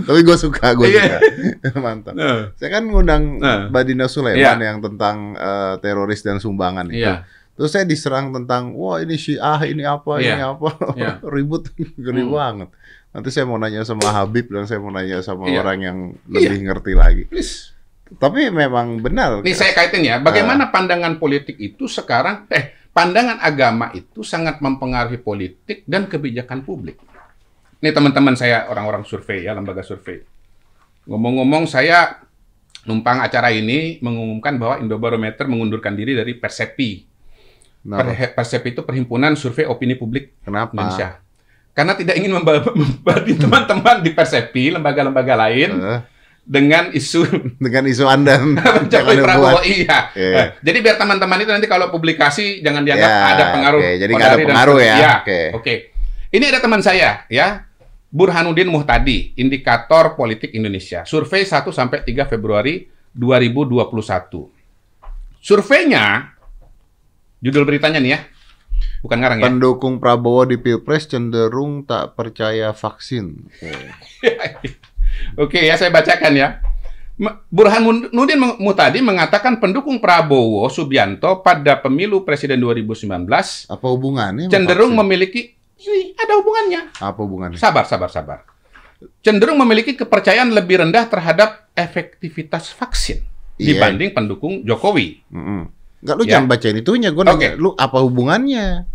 Tapi 0.00 0.20
gue 0.20 0.36
suka, 0.36 0.66
gue 0.72 0.88
Iya. 0.88 1.18
suka. 1.62 1.78
Mantap. 1.84 2.12
Nah, 2.12 2.52
Saya 2.54 2.70
kan 2.70 2.84
ngundang 2.84 3.22
Nah. 3.36 3.66
Badina 3.68 4.06
Sulaiman 4.06 4.38
Iya. 4.56 4.70
yang 4.70 4.78
tentang 4.80 5.34
eh, 5.34 5.74
teroris 5.78 6.20
dan 6.20 6.36
sumbangan 6.36 6.88
itu. 6.88 7.02
Iya. 7.02 7.26
Terus 7.52 7.70
saya 7.70 7.84
diserang 7.84 8.30
tentang, 8.30 8.72
wah 8.72 8.96
ini 8.98 9.14
Syiah, 9.14 9.60
ini 9.62 9.82
apa, 9.82 10.16
ini 10.16 10.32
Iya. 10.32 10.50
apa. 10.50 10.68
Iya. 10.96 11.12
Ribut, 11.22 11.68
gede 11.98 12.22
Hmm. 12.22 12.32
banget. 12.32 12.68
Nanti 13.10 13.28
saya 13.28 13.44
mau 13.44 13.56
nanya 13.56 13.82
sama 13.82 14.06
Habib 14.08 14.46
dan 14.48 14.64
saya 14.64 14.78
mau 14.78 14.88
nanya 14.88 15.18
sama 15.20 15.44
Iya. 15.44 15.60
orang 15.60 15.78
yang 15.80 15.98
lebih 16.24 16.60
ngerti 16.62 16.92
lagi. 16.94 17.24
please. 17.26 17.74
Tapi 18.10 18.50
memang 18.50 18.98
benar. 18.98 19.38
Nih 19.40 19.54
saya 19.54 19.70
kaitin 19.70 20.02
ya, 20.02 20.18
bagaimana 20.18 20.66
pandangan 20.68 21.14
politik 21.16 21.54
itu 21.56 21.86
sekarang, 21.86 22.42
eh, 22.48 22.74
pandangan 22.90 23.38
agama 23.38 23.90
itu 23.92 24.22
sangat 24.22 24.58
mempengaruhi 24.58 25.14
politik 25.16 25.86
dan 25.86 26.06
kebijakan 26.06 26.60
publik. 26.60 26.98
Nih 27.80 27.90
teman-teman 27.90 28.34
saya 28.34 28.66
orang-orang 28.66 29.02
survei 29.02 29.42
ya, 29.42 29.52
lembaga 29.52 29.80
survei. 29.80 30.20
Ngomong-ngomong 31.04 31.64
saya 31.64 32.20
numpang 32.82 33.20
acara 33.20 33.48
ini 33.50 33.96
mengumumkan 33.98 34.56
bahwa 34.56 34.76
Indobarometer 34.78 35.44
mengundurkan 35.44 35.92
diri 35.92 36.12
dari 36.12 36.32
Persepi. 36.34 37.08
Per- 37.80 38.36
Persepi 38.36 38.68
itu 38.70 38.82
perhimpunan 38.82 39.32
survei 39.32 39.64
opini 39.64 39.96
publik 39.96 40.36
Kenapa? 40.42 40.68
Indonesia. 40.70 41.16
Karena 41.72 41.96
tidak 41.96 42.14
ingin 42.14 42.28
memba- 42.30 42.60
membagi 42.76 43.32
teman-teman 43.34 43.96
di 43.98 44.12
Persepi, 44.12 44.68
lembaga-lembaga 44.70 45.34
lain 45.38 45.70
Eh, 45.72 46.00
dengan 46.42 46.90
isu 46.90 47.24
dengan 47.64 47.84
isu 47.86 48.04
Anda 48.04 48.36
Jokowi 48.92 49.12
Anda 49.14 49.24
Prabowo 49.24 49.48
buat. 49.56 49.64
iya. 49.64 49.98
Iya. 50.12 50.36
Eh, 50.36 50.46
Jadi 50.60 50.78
biar 50.82 50.96
teman-teman 50.96 51.38
itu 51.38 51.48
nanti 51.48 51.64
kalau 51.64 51.88
publikasi 51.88 52.60
jangan 52.60 52.84
dianggap 52.84 53.08
Ya, 53.08 53.24
ada 53.30 53.44
pengaruh. 53.50 53.80
oke. 53.80 53.90
Jadi 53.96 54.10
nggak 54.12 54.28
ada 54.28 54.36
dan 54.36 54.46
pengaruh 54.46 54.76
ya. 54.76 54.84
seterusnya. 54.84 55.12
Oke. 55.16 55.40
Oke. 55.54 55.74
Ini 56.30 56.44
ada 56.46 56.60
teman 56.60 56.80
saya 56.80 57.24
ya. 57.26 57.48
Burhanuddin 58.10 58.66
Muhtadi, 58.66 59.38
Indikator 59.38 60.18
Politik 60.18 60.50
Indonesia. 60.50 61.06
Survei 61.06 61.46
1 61.46 61.70
sampai 61.70 62.02
3 62.02 62.26
Februari 62.26 62.90
2021. 63.14 64.50
Surveinya 65.38 66.34
judul 67.38 67.62
beritanya 67.62 68.02
nih 68.02 68.12
ya. 68.18 68.20
Bukan 69.06 69.16
ngarang 69.16 69.38
ya. 69.40 69.46
Pendukung 69.46 70.02
Prabowo 70.02 70.42
di 70.42 70.58
Pilpres 70.58 71.06
cenderung 71.06 71.86
tak 71.86 72.18
percaya 72.18 72.74
vaksin. 72.74 73.46
Oke. 73.46 73.72
Oke 75.46 75.58
ya, 75.62 75.78
saya 75.78 75.94
bacakan 75.94 76.34
ya. 76.34 76.48
Burhanuddin 77.52 78.40
Muhtadi 78.58 79.04
mengatakan 79.04 79.60
pendukung 79.60 80.00
Prabowo 80.00 80.64
Subianto 80.72 81.44
pada 81.44 81.76
pemilu 81.76 82.24
presiden 82.24 82.56
2019 82.64 83.28
Apa 83.68 83.86
hubungannya? 83.92 84.48
cenderung 84.48 84.96
memiliki 84.96 85.59
ada 86.14 86.32
hubungannya. 86.36 86.80
apa 86.94 87.18
hubungannya? 87.18 87.56
Sabar, 87.56 87.84
sabar, 87.84 88.08
sabar. 88.08 88.38
Cenderung 89.24 89.56
memiliki 89.56 89.96
kepercayaan 89.96 90.52
lebih 90.52 90.84
rendah 90.84 91.08
terhadap 91.08 91.72
efektivitas 91.72 92.68
vaksin 92.70 93.24
Iya. 93.56 93.76
dibanding 93.76 94.10
pendukung 94.12 94.64
Jokowi. 94.64 95.24
Mm-mm. 95.28 95.68
Enggak 96.00 96.14
lu 96.16 96.24
Ya. 96.24 96.30
jangan 96.36 96.48
bacain 96.48 96.76
itunya, 96.76 97.08
gue 97.12 97.20
Oke. 97.20 97.28
nanya, 97.30 97.50
lu 97.56 97.76
apa 97.76 97.98
hubungannya? 98.00 98.88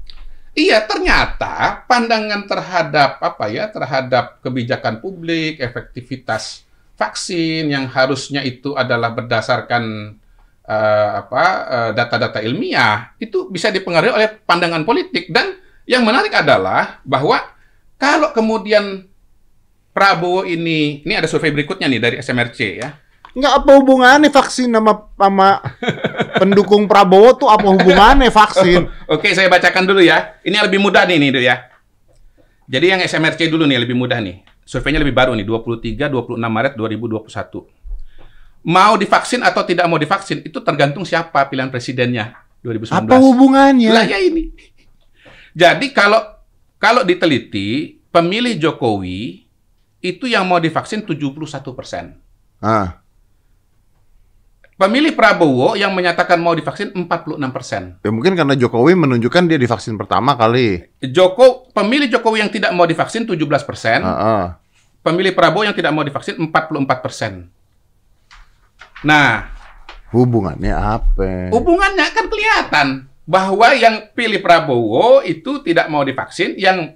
Iya, 0.56 0.82
ternyata 0.86 1.86
pandangan 1.86 2.48
terhadap 2.48 3.19
apa 3.19 3.45
ya, 3.50 3.69
terhadap 3.69 4.41
kebijakan 4.41 5.04
publik, 5.04 5.62
efektivitas 5.62 6.65
vaksin 6.95 7.67
yang 7.67 7.86
harusnya 7.86 8.39
itu 8.41 8.74
adalah 8.74 9.12
berdasarkan 9.12 10.15
eh, 10.65 11.10
apa 11.21 11.43
eh, 11.69 11.91
data-data 11.93 12.39
ilmiah 12.41 13.13
itu 13.19 13.52
bisa 13.52 13.69
dipengaruhi 13.69 14.10
oleh 14.10 14.30
pandangan 14.41 14.82
politik 14.82 15.30
dan 15.30 15.54
yang 15.86 16.02
menarik 16.02 16.34
adalah 16.34 17.00
bahwa 17.06 17.41
kalau 17.95 18.34
kemudian 18.34 19.06
Prabowo 19.95 20.43
ini 20.43 21.08
ini 21.08 21.13
ada 21.15 21.24
survei 21.24 21.56
berikutnya 21.56 21.88
nih 21.88 22.02
dari 22.04 22.15
SMRC 22.19 22.60
ya. 22.76 23.00
Enggak 23.32 23.54
apa 23.63 23.71
hubungannya 23.80 24.28
vaksin 24.28 24.67
sama 24.71 25.08
sama 25.15 25.63
pendukung 26.36 26.84
Prabowo 26.84 27.32
tuh 27.39 27.48
apa 27.48 27.63
hubungannya 27.63 28.28
vaksin? 28.28 28.91
Oke, 29.15 29.32
saya 29.32 29.48
bacakan 29.48 29.88
dulu 29.88 30.04
ya. 30.04 30.36
Ini 30.43 30.67
lebih 30.67 30.84
mudah 30.84 31.08
nih, 31.08 31.15
nih 31.15 31.30
dulu 31.32 31.43
ya. 31.48 31.56
Jadi 32.67 32.86
yang 32.91 33.00
SMRC 33.08 33.48
dulu 33.48 33.63
nih 33.63 33.88
lebih 33.88 33.95
mudah 33.95 34.19
nih. 34.19 34.43
Surveinya 34.67 35.00
lebih 35.00 35.15
baru 35.15 35.32
nih, 35.38 35.45
23 35.48 36.12
26 36.12 36.43
Maret 36.43 36.74
2021. 36.76 37.32
Mau 38.65 38.93
divaksin 38.98 39.45
atau 39.45 39.62
tidak 39.62 39.86
mau 39.86 40.02
divaksin 40.02 40.41
itu 40.41 40.58
tergantung 40.60 41.06
siapa 41.06 41.45
pilihan 41.48 41.69
presidennya 41.71 42.36
2019. 42.65 43.06
Apa 43.06 43.15
hubungannya? 43.21 43.93
Lah 43.93 44.04
ya 44.10 44.19
ini. 44.19 44.75
Jadi 45.56 45.89
kalau 45.89 46.20
kalau 46.78 47.02
diteliti 47.02 47.96
pemilih 48.12 48.60
Jokowi 48.60 49.48
itu 50.00 50.26
yang 50.28 50.46
mau 50.46 50.60
divaksin 50.60 51.02
71 51.02 51.32
persen. 51.72 52.20
Ah, 52.60 53.00
Pemilih 54.76 55.15
Prabowo 55.15 55.72
yang 55.74 55.96
menyatakan 55.96 56.36
mau 56.36 56.52
divaksin 56.52 56.91
46 56.91 57.08
persen. 57.48 57.96
ya 57.96 58.12
mungkin 58.12 58.36
karena 58.36 58.60
Jokowi 58.60 58.91
menunjukkan 58.94 59.48
dia 59.48 59.56
divaksin 59.56 59.96
pertama 59.96 60.36
kali. 60.36 60.84
Joko 61.00 61.72
pemilih 61.72 62.12
Jokowi 62.12 62.44
yang 62.44 62.52
tidak 62.52 62.76
mau 62.76 62.84
divaksin 62.84 63.24
17 63.24 63.39
persen, 63.63 64.04
Ah, 64.04 64.12
ah. 64.12 64.44
pemilih 65.00 65.32
Prabowo 65.32 65.63
yang 65.63 65.72
tidak 65.72 65.96
mau 65.96 66.04
divaksin 66.04 66.36
44 66.36 67.00
persen. 67.00 67.48
Nah, 69.02 69.48
Hubungannya 70.12 70.72
apa? 70.72 71.52
hubungannya 71.52 72.08
kan 72.12 72.26
kelihatan 72.28 72.88
bahwa 73.26 73.74
yang 73.74 74.10
pilih 74.12 74.40
Prabowo 74.40 75.20
itu 75.22 75.60
tidak 75.60 75.90
mau 75.90 76.02
divaksin, 76.02 76.54
yang 76.56 76.94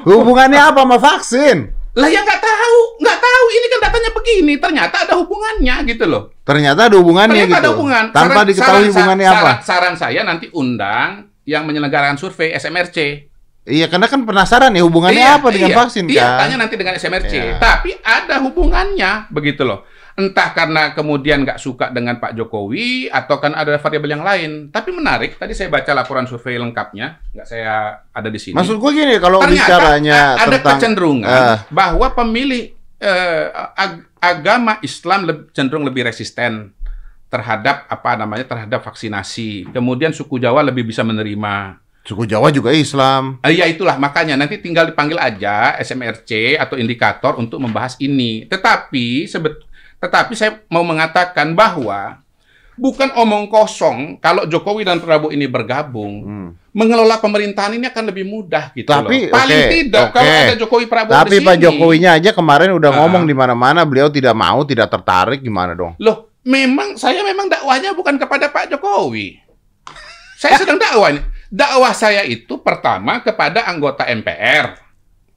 Hubungannya 0.00 0.58
apa 0.58 0.80
sama 0.82 0.96
vaksin? 0.96 1.56
lah 1.92 2.06
yang 2.06 2.22
nggak 2.22 2.38
tahu, 2.38 2.78
nggak 3.02 3.18
tahu. 3.18 3.44
Ini 3.50 3.66
kan 3.66 3.80
datanya 3.82 4.10
begini, 4.12 4.54
ternyata 4.56 4.96
ada 5.02 5.14
hubungannya 5.18 5.74
gitu 5.84 6.06
loh. 6.06 6.30
Ternyata 6.46 6.86
ada 6.86 6.94
hubungannya 6.94 7.34
Ternyata 7.34 7.50
gitu. 7.50 7.58
ada 7.58 7.70
hubungan. 7.74 8.04
Tanpa 8.08 8.22
Saran- 8.38 8.46
diketahui 8.46 8.70
saran- 8.70 8.88
hubungannya 8.88 9.26
saran, 9.26 9.42
apa. 9.42 9.52
Saran 9.60 9.94
saya 9.98 10.20
nanti 10.22 10.46
undang 10.54 11.10
yang 11.42 11.66
menyelenggarakan 11.66 12.14
survei 12.14 12.54
SMRC. 12.54 13.26
Iya, 13.66 13.90
karena 13.90 14.06
kan 14.06 14.22
penasaran 14.22 14.72
ya 14.72 14.80
hubungannya 14.80 15.20
Iya, 15.20 15.36
apa 15.42 15.48
dengan 15.50 15.68
iya. 15.68 15.76
vaksin 15.76 16.04
Iya, 16.06 16.22
kan? 16.22 16.38
tanya 16.38 16.56
nanti 16.56 16.74
dengan 16.78 16.94
SMRC. 16.94 17.32
Iya. 17.34 17.54
Tapi 17.58 17.90
ada 18.00 18.34
hubungannya, 18.40 19.10
begitu 19.28 19.66
loh. 19.66 19.82
Entah 20.18 20.50
karena 20.50 20.90
kemudian 20.90 21.40
nggak 21.40 21.56
suka 21.56 21.88
dengan 21.88 22.18
Pak 22.18 22.34
Jokowi, 22.34 23.06
atau 23.06 23.38
kan 23.38 23.54
ada 23.54 23.78
variabel 23.78 24.10
yang 24.12 24.26
lain. 24.26 24.66
Tapi 24.66 24.90
menarik, 24.90 25.38
tadi 25.38 25.54
saya 25.54 25.70
baca 25.70 25.94
laporan 25.94 26.26
survei 26.26 26.58
lengkapnya, 26.58 27.22
nggak 27.32 27.46
saya 27.46 28.02
ada 28.04 28.26
di 28.26 28.36
sini. 28.36 28.58
Maksud 28.58 28.76
gue 28.76 28.90
gini, 28.92 29.14
kalau 29.16 29.38
Ternyata 29.38 29.62
bicaranya 29.78 30.20
ada 30.36 30.50
tentang 30.52 30.74
kecenderungan 30.74 31.30
Ah. 31.30 31.58
bahwa 31.70 32.10
pemilih 32.10 32.74
eh, 32.98 33.44
ag- 33.72 34.10
agama 34.18 34.82
Islam 34.82 35.22
leb- 35.22 35.46
cenderung 35.52 35.86
lebih 35.86 36.02
resisten 36.02 36.74
terhadap 37.26 37.86
apa 37.86 38.16
namanya 38.16 38.42
terhadap 38.42 38.82
vaksinasi. 38.82 39.70
Kemudian 39.70 40.10
suku 40.10 40.34
Jawa 40.36 40.64
lebih 40.64 40.82
bisa 40.82 41.02
menerima. 41.02 41.78
suku 42.00 42.24
Jawa 42.24 42.48
juga 42.48 42.72
Islam. 42.72 43.36
Eh, 43.44 43.52
ya 43.54 43.68
itulah 43.68 43.94
makanya 43.94 44.32
nanti 44.34 44.56
tinggal 44.56 44.88
dipanggil 44.88 45.14
aja 45.14 45.76
SMRC 45.76 46.56
atau 46.56 46.74
indikator 46.74 47.36
untuk 47.36 47.60
membahas 47.60 48.00
ini. 48.00 48.48
Tetapi 48.48 49.28
sebet 49.28 49.67
tetapi 49.98 50.32
saya 50.34 50.62
mau 50.70 50.82
mengatakan 50.82 51.52
bahwa 51.52 52.22
bukan 52.78 53.10
omong 53.18 53.50
kosong 53.50 54.22
kalau 54.22 54.46
Jokowi 54.46 54.86
dan 54.86 55.02
Prabowo 55.02 55.34
ini 55.34 55.50
bergabung. 55.50 56.14
Hmm. 56.22 56.48
Mengelola 56.70 57.18
pemerintahan 57.18 57.74
ini 57.74 57.90
akan 57.90 58.14
lebih 58.14 58.22
mudah 58.22 58.70
gitu 58.70 58.86
Tapi, 58.86 59.26
loh. 59.26 59.34
Paling 59.34 59.58
oke, 59.58 59.74
tidak 59.74 60.04
oke. 60.06 60.14
kalau 60.14 60.30
ada 60.30 60.54
Jokowi 60.54 60.86
Prabowo 60.86 61.14
Tapi 61.18 61.34
di 61.34 61.42
Pak 61.42 61.54
sini. 61.58 61.64
Jokowinya 61.66 62.10
aja 62.14 62.30
kemarin 62.30 62.70
udah 62.70 62.90
Ah. 62.94 62.96
ngomong 63.02 63.26
di 63.26 63.34
mana-mana 63.34 63.82
beliau 63.82 64.06
tidak 64.06 64.30
mau, 64.38 64.62
tidak 64.62 64.86
tertarik 64.86 65.42
gimana 65.42 65.74
dong? 65.74 65.98
Loh, 65.98 66.30
memang 66.46 66.94
saya 66.94 67.26
memang 67.26 67.50
dakwahnya 67.50 67.98
bukan 67.98 68.14
kepada 68.14 68.46
Pak 68.46 68.70
Jokowi. 68.70 69.42
Saya 70.38 70.54
sedang 70.54 70.78
dakwah 70.78 71.10
ini. 71.10 71.20
Dakwah 71.50 71.90
saya 71.90 72.22
itu 72.22 72.62
pertama 72.62 73.18
kepada 73.24 73.66
anggota 73.66 74.06
MPR, 74.06 74.78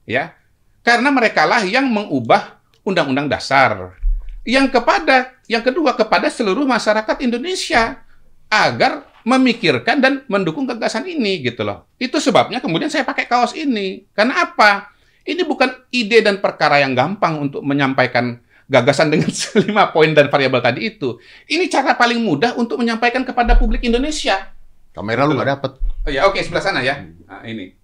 ya, 0.05 0.35
karena 0.83 1.09
mereka 1.09 1.47
lah 1.47 1.63
yang 1.63 1.87
mengubah 1.87 2.59
Undang-Undang 2.83 3.31
Dasar. 3.31 3.97
Yang 4.41 4.81
kepada, 4.81 5.37
yang 5.45 5.61
kedua 5.61 5.93
kepada 5.93 6.27
seluruh 6.29 6.65
masyarakat 6.65 7.21
Indonesia 7.21 8.01
agar 8.49 9.05
memikirkan 9.21 10.01
dan 10.01 10.13
mendukung 10.25 10.65
gagasan 10.65 11.05
ini 11.05 11.45
gitu 11.45 11.61
loh. 11.61 11.85
Itu 12.01 12.17
sebabnya 12.17 12.57
kemudian 12.57 12.89
saya 12.89 13.05
pakai 13.05 13.29
kaos 13.29 13.53
ini. 13.53 14.09
Karena 14.17 14.49
apa? 14.49 14.89
Ini 15.21 15.45
bukan 15.45 15.69
ide 15.93 16.25
dan 16.25 16.41
perkara 16.41 16.81
yang 16.81 16.97
gampang 16.97 17.37
untuk 17.37 17.61
menyampaikan 17.61 18.41
gagasan 18.65 19.13
dengan 19.13 19.29
lima 19.67 19.93
poin 19.93 20.09
dan 20.17 20.31
variabel 20.33 20.63
tadi 20.63 20.89
itu. 20.89 21.21
Ini 21.45 21.69
cara 21.69 21.93
paling 21.93 22.17
mudah 22.17 22.57
untuk 22.57 22.81
menyampaikan 22.81 23.21
kepada 23.21 23.59
publik 23.59 23.85
Indonesia. 23.85 24.49
Kamera 24.91 25.23
lu 25.23 25.35
Betul. 25.35 25.37
nggak 25.37 25.49
dapet. 25.53 25.71
Oh 26.07 26.11
ya, 26.11 26.21
oke 26.25 26.39
sebelah 26.41 26.63
sana 26.63 26.81
ya. 26.81 27.05
Nah, 27.29 27.45
ini. 27.45 27.77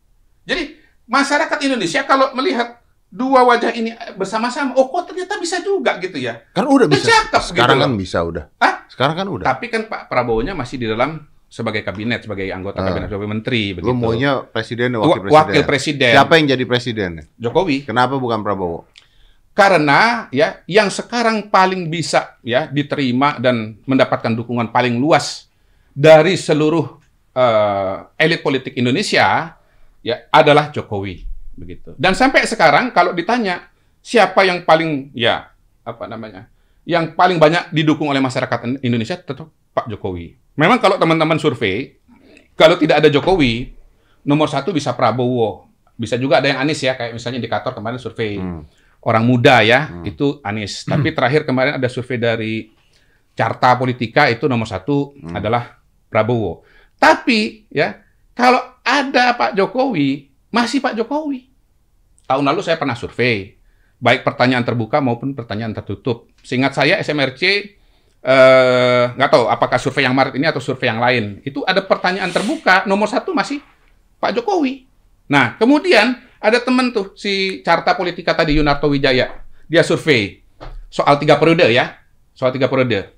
Jadi 0.47 0.79
masyarakat 1.05 1.57
Indonesia 1.63 2.01
kalau 2.03 2.33
melihat 2.33 2.76
dua 3.07 3.47
wajah 3.47 3.71
ini 3.71 3.89
bersama-sama, 4.13 4.75
oh 4.75 4.91
kok 4.91 5.11
ternyata 5.11 5.39
bisa 5.39 5.63
juga 5.63 5.95
gitu 5.97 6.19
ya. 6.19 6.43
Kan 6.51 6.67
udah 6.67 6.85
bisa. 6.85 7.07
cakep 7.07 7.41
gitu 7.41 7.47
Sekarang 7.55 7.77
loh. 7.79 7.83
kan 7.87 7.91
bisa 7.95 8.17
udah. 8.21 8.43
Hah? 8.59 8.73
Sekarang 8.91 9.15
kan 9.15 9.27
udah. 9.27 9.45
Tapi 9.47 9.65
kan 9.67 9.87
Pak 9.87 10.11
Prabowo-nya 10.11 10.51
masih 10.51 10.75
di 10.75 10.87
dalam 10.87 11.23
sebagai 11.47 11.79
kabinet, 11.79 12.27
sebagai 12.27 12.51
anggota 12.51 12.83
Ah. 12.83 12.91
kabinet, 12.91 13.07
sebagai 13.07 13.31
menteri 13.31 13.71
begitu. 13.71 13.87
Lu 13.87 13.95
maunya 13.95 14.43
presiden 14.43 14.99
wakil 14.99 15.23
presiden. 15.23 15.35
wakil 15.39 15.63
presiden. 15.63 16.11
Siapa 16.11 16.33
yang 16.35 16.45
jadi 16.51 16.63
presiden? 16.67 17.11
Jokowi. 17.39 17.87
Kenapa 17.87 18.19
bukan 18.19 18.43
Prabowo? 18.43 18.83
Karena 19.55 20.29
ya 20.29 20.61
yang 20.69 20.93
sekarang 20.93 21.49
paling 21.49 21.89
bisa 21.89 22.37
ya 22.45 22.69
diterima 22.69 23.41
dan 23.41 23.79
mendapatkan 23.89 24.29
dukungan 24.37 24.69
paling 24.69 25.01
luas 25.01 25.49
dari 25.89 26.37
seluruh 26.37 26.85
eh, 27.33 27.95
elit 28.21 28.45
politik 28.45 28.77
Indonesia 28.77 29.57
ya 30.03 30.29
adalah 30.29 30.69
Jokowi 30.69 31.25
begitu. 31.57 31.97
Dan 31.97 32.13
sampai 32.13 32.45
sekarang 32.45 32.93
kalau 32.93 33.11
ditanya 33.11 33.67
siapa 33.99 34.45
yang 34.45 34.63
paling 34.63 35.11
ya 35.11 35.49
apa 35.81 36.05
namanya? 36.05 36.47
yang 36.87 37.11
paling 37.11 37.35
banyak 37.35 37.75
didukung 37.75 38.07
oleh 38.07 38.23
masyarakat 38.23 38.79
Indonesia 38.79 39.19
tetap 39.19 39.51
Pak 39.75 39.91
Jokowi. 39.91 40.39
Memang 40.55 40.79
kalau 40.79 40.95
teman-teman 40.95 41.35
survei 41.35 41.99
kalau 42.55 42.79
tidak 42.79 43.03
ada 43.03 43.11
Jokowi 43.11 43.75
nomor 44.23 44.47
satu 44.47 44.71
bisa 44.71 44.95
Prabowo, 44.95 45.67
bisa 45.99 46.15
juga 46.15 46.39
ada 46.39 46.47
yang 46.47 46.63
Anies 46.63 46.79
ya 46.79 46.95
kayak 46.95 47.11
misalnya 47.11 47.43
indikator 47.43 47.75
kemarin 47.75 47.99
survei 47.99 48.39
Hmm. 48.39 48.63
orang 49.03 49.23
muda 49.27 49.59
ya 49.61 49.91
Hmm. 49.91 50.07
itu 50.07 50.39
Anies. 50.39 50.87
Tapi 50.87 51.11
terakhir 51.11 51.43
kemarin 51.43 51.75
ada 51.75 51.87
survei 51.91 52.15
dari 52.15 52.71
Carta 53.35 53.75
Politika 53.75 54.31
itu 54.31 54.47
nomor 54.47 54.65
satu 54.65 55.11
Hmm. 55.11 55.35
adalah 55.35 55.75
Prabowo. 56.07 56.63
Tapi 56.95 57.67
ya 57.67 57.99
kalau 58.31 58.63
ada 58.79 59.35
Pak 59.35 59.59
Jokowi 59.59 60.31
masih 60.47 60.79
Pak 60.79 60.95
Jokowi. 60.95 61.46
Tahun 62.27 62.43
lalu 62.43 62.59
saya 62.59 62.75
pernah 62.75 62.93
survei 62.93 63.55
baik 63.97 64.21
pertanyaan 64.21 64.61
terbuka 64.61 65.01
maupun 65.01 65.33
pertanyaan 65.33 65.73
tertutup. 65.73 66.29
Seingat 66.45 66.77
saya 66.77 67.01
SMRC 67.01 67.41
eh, 68.21 69.03
nggak 69.15 69.29
tahu 69.31 69.49
apakah 69.49 69.79
survei 69.81 70.05
yang 70.05 70.13
Maret 70.13 70.37
ini 70.37 70.45
atau 70.45 70.61
survei 70.61 70.91
yang 70.91 71.01
lain 71.01 71.41
itu 71.41 71.65
ada 71.65 71.81
pertanyaan 71.81 72.29
terbuka 72.29 72.85
nomor 72.85 73.09
satu 73.09 73.33
masih 73.33 73.63
Pak 74.21 74.37
Jokowi. 74.37 74.85
Nah 75.31 75.57
kemudian 75.57 76.19
ada 76.37 76.61
temen 76.61 76.93
tuh 76.93 77.17
si 77.17 77.65
Carta 77.65 77.97
Politika 77.97 78.37
tadi 78.37 78.59
Yunarto 78.61 78.85
Wijaya 78.85 79.41
dia 79.65 79.81
survei 79.81 80.45
soal 80.87 81.17
tiga 81.17 81.41
periode 81.41 81.65
ya 81.73 81.97
soal 82.37 82.53
tiga 82.53 82.69
periode. 82.69 83.17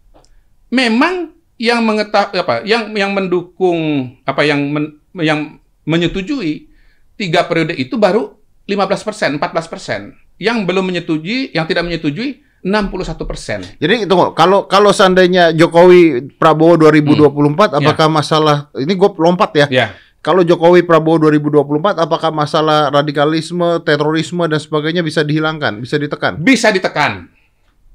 Memang 0.72 1.36
yang 1.60 1.84
mengetahui 1.84 2.39
apa 2.39 2.63
yang 2.63 2.95
yang 2.95 3.12
mendukung 3.12 4.15
apa 4.24 4.48
yang 4.48 4.63
men- 4.72 4.95
yang 5.19 5.60
menyetujui 5.84 6.72
tiga 7.19 7.43
periode 7.43 7.76
itu 7.76 8.00
baru 8.00 8.38
15 8.69 9.01
persen, 9.01 9.29
14 9.41 9.65
persen. 9.65 9.99
Yang 10.38 10.58
belum 10.69 10.86
menyetujui, 10.86 11.58
yang 11.58 11.65
tidak 11.65 11.89
menyetujui 11.89 12.45
61 12.62 13.23
persen. 13.25 13.60
Jadi 13.79 14.03
tunggu, 14.05 14.36
kalau 14.38 14.67
kalau 14.69 14.91
seandainya 14.93 15.49
Jokowi 15.55 16.29
Prabowo 16.38 16.75
2024 16.77 17.73
Hmm. 17.73 17.79
apakah 17.82 18.08
masalah 18.12 18.58
ini 18.77 18.93
gue 18.93 19.10
lompat 19.17 19.51
ya. 19.55 19.67
Ya, 19.71 19.88
Kalau 20.19 20.43
Jokowi 20.43 20.84
Prabowo 20.84 21.15
2024 21.32 21.95
apakah 21.97 22.29
masalah 22.29 22.91
radikalisme, 22.91 23.79
terorisme 23.82 24.43
dan 24.51 24.60
sebagainya 24.60 24.99
bisa 24.99 25.23
dihilangkan, 25.23 25.79
bisa 25.79 25.95
ditekan? 25.95 26.36
bisa 26.38 26.67
ditekan. 26.69 27.32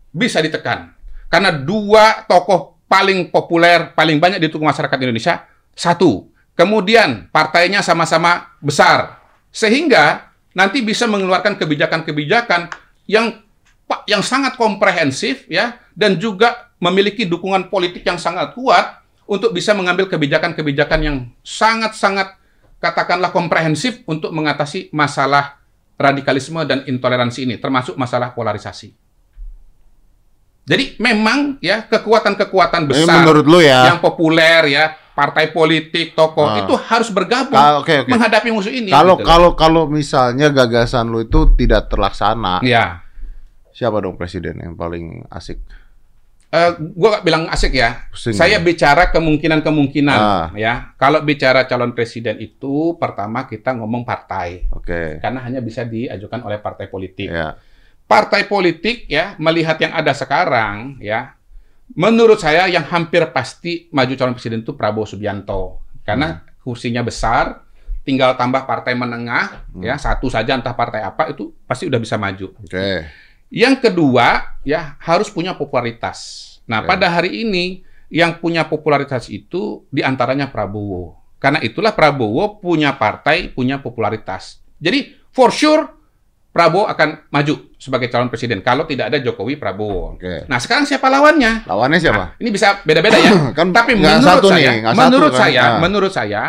Bisa 0.09 0.41
ditekan. 0.41 0.97
Karena 1.29 1.53
dua 1.53 2.25
tokoh 2.25 2.81
paling 2.89 3.29
populer, 3.29 3.93
paling 3.93 4.17
banyak 4.17 4.41
didukung 4.41 4.65
masyarakat 4.65 4.97
Indonesia, 4.97 5.45
satu. 5.77 6.31
Kemudian 6.55 7.29
partainya 7.29 7.85
sama-sama 7.85 8.57
besar. 8.63 9.21
Sehingga 9.51 10.34
nanti 10.55 10.81
bisa 10.81 11.05
mengeluarkan 11.11 11.59
kebijakan-kebijakan 11.59 12.71
yang 13.11 13.43
yang 14.09 14.25
sangat 14.25 14.57
komprehensif 14.57 15.45
ya 15.51 15.77
dan 15.93 16.17
juga 16.17 16.73
memiliki 16.81 17.29
dukungan 17.29 17.69
politik 17.69 18.07
yang 18.07 18.17
sangat 18.17 18.57
kuat 18.57 19.05
untuk 19.29 19.53
bisa 19.53 19.77
mengambil 19.77 20.09
kebijakan-kebijakan 20.09 21.01
yang 21.05 21.17
sangat-sangat 21.45 22.41
katakanlah 22.81 23.33
komprehensif 23.33 24.05
untuk 24.09 24.33
mengatasi 24.33 24.93
masalah 24.93 25.61
radikalisme 25.97 26.61
dan 26.69 26.85
intoleransi 26.85 27.49
ini 27.49 27.57
termasuk 27.57 27.97
masalah 27.97 28.33
polarisasi. 28.33 28.93
Jadi 30.65 30.97
memang 30.97 31.61
ya 31.61 31.85
kekuatan-kekuatan 31.85 32.89
besar 32.89 33.21
menurut 33.21 33.45
lu 33.45 33.61
ya. 33.61 33.93
yang 33.93 34.01
populer 34.01 34.73
ya 34.73 34.97
partai 35.15 35.49
politik 35.49 36.13
tokoh 36.13 36.45
Ah. 36.45 36.59
itu 36.61 36.75
harus 36.77 37.09
bergabung 37.09 37.55
Ka- 37.55 37.79
Oke 37.79 38.03
oke. 38.03 38.11
menghadapi 38.11 38.51
musuh 38.51 38.69
ini. 38.69 38.91
Kalau 38.91 39.15
gitu 39.15 39.25
kalau 39.25 39.51
kalau 39.55 39.83
misalnya 39.87 40.51
gagasan 40.51 41.07
lu 41.07 41.23
itu 41.23 41.55
tidak 41.55 41.87
terlaksana, 41.87 42.59
ya 42.61 43.01
siapa 43.71 43.99
dong 43.99 44.15
presiden 44.15 44.59
yang 44.59 44.75
paling 44.75 45.23
asik? 45.29 45.63
Eh, 46.51 46.71
gua 46.95 47.19
gak 47.19 47.27
bilang 47.27 47.51
asik 47.51 47.75
ya. 47.75 48.07
Pusing 48.11 48.31
Saya 48.33 48.59
ya. 48.59 48.63
bicara 48.63 49.11
kemungkinan-kemungkinan 49.11 50.15
Ah. 50.17 50.47
ya. 50.55 50.95
Kalau 50.95 51.19
bicara 51.21 51.67
calon 51.67 51.91
presiden 51.91 52.39
itu 52.39 52.95
pertama 52.95 53.43
kita 53.45 53.75
ngomong 53.75 54.03
partai 54.03 54.71
Oke. 54.71 55.19
karena 55.19 55.43
hanya 55.43 55.59
bisa 55.59 55.83
diajukan 55.83 56.43
oleh 56.43 56.59
partai 56.59 56.87
politik. 56.87 57.27
Ya. 57.27 57.59
Partai 58.05 58.47
politik 58.47 59.07
ya 59.07 59.35
melihat 59.37 59.79
yang 59.79 59.91
ada 59.93 60.11
sekarang 60.11 60.99
ya. 60.99 61.35
Menurut 61.93 62.41
saya 62.41 62.65
yang 62.73 62.89
hampir 62.89 63.29
pasti 63.29 63.93
maju 63.93 64.13
calon 64.17 64.33
presiden 64.33 64.65
itu 64.65 64.73
Prabowo 64.73 65.05
Subianto 65.05 65.85
karena 66.01 66.41
kursinya 66.65 67.05
besar, 67.05 67.61
tinggal 68.09 68.37
tambah 68.41 68.65
partai 68.65 68.97
menengah 68.97 69.69
ya 69.85 70.01
satu 70.01 70.33
saja 70.33 70.57
entah 70.57 70.73
partai 70.73 71.05
apa 71.05 71.29
itu 71.29 71.53
pasti 71.69 71.85
udah 71.85 72.01
bisa 72.01 72.17
maju. 72.17 72.57
Oke. 72.57 73.05
Yang 73.53 73.77
kedua, 73.87 74.59
ya 74.67 74.97
harus 74.99 75.31
punya 75.31 75.55
popularitas. 75.55 76.41
Nah, 76.67 76.83
Oke. 76.83 76.89
pada 76.91 77.07
hari 77.13 77.45
ini 77.45 77.87
yang 78.11 78.43
punya 78.43 78.67
popularitas 78.67 79.31
itu 79.31 79.87
di 79.93 80.03
antaranya 80.03 80.51
Prabowo. 80.51 81.21
Karena 81.39 81.61
itulah 81.63 81.93
Prabowo 81.95 82.59
punya 82.59 82.97
partai, 82.97 83.53
punya 83.53 83.79
popularitas. 83.79 84.65
Jadi, 84.81 85.15
for 85.31 85.55
sure 85.55 86.04
Prabowo 86.55 86.87
akan 86.87 87.27
maju 87.35 87.75
sebagai 87.75 88.07
calon 88.07 88.31
presiden 88.31 88.63
kalau 88.63 88.87
tidak 88.87 89.11
ada 89.11 89.19
Jokowi 89.19 89.59
Prabowo. 89.59 90.15
Oke. 90.15 90.47
Nah, 90.47 90.63
sekarang 90.63 90.87
siapa 90.87 91.11
lawannya? 91.11 91.67
Lawannya 91.67 91.99
siapa? 91.99 92.15
Nah, 92.15 92.39
ini 92.39 92.55
bisa 92.55 92.79
beda-beda 92.87 93.19
ya. 93.19 93.33
Kan 93.59 93.75
Tapi 93.75 93.99
menurut 93.99 94.23
satu 94.23 94.49
saya, 94.55 94.71
nih, 94.71 94.79
satu 94.87 94.95
menurut 95.03 95.33
kan. 95.35 95.41
saya, 95.43 95.63
Ah. 95.67 95.79
menurut 95.83 96.13
saya 96.15 96.43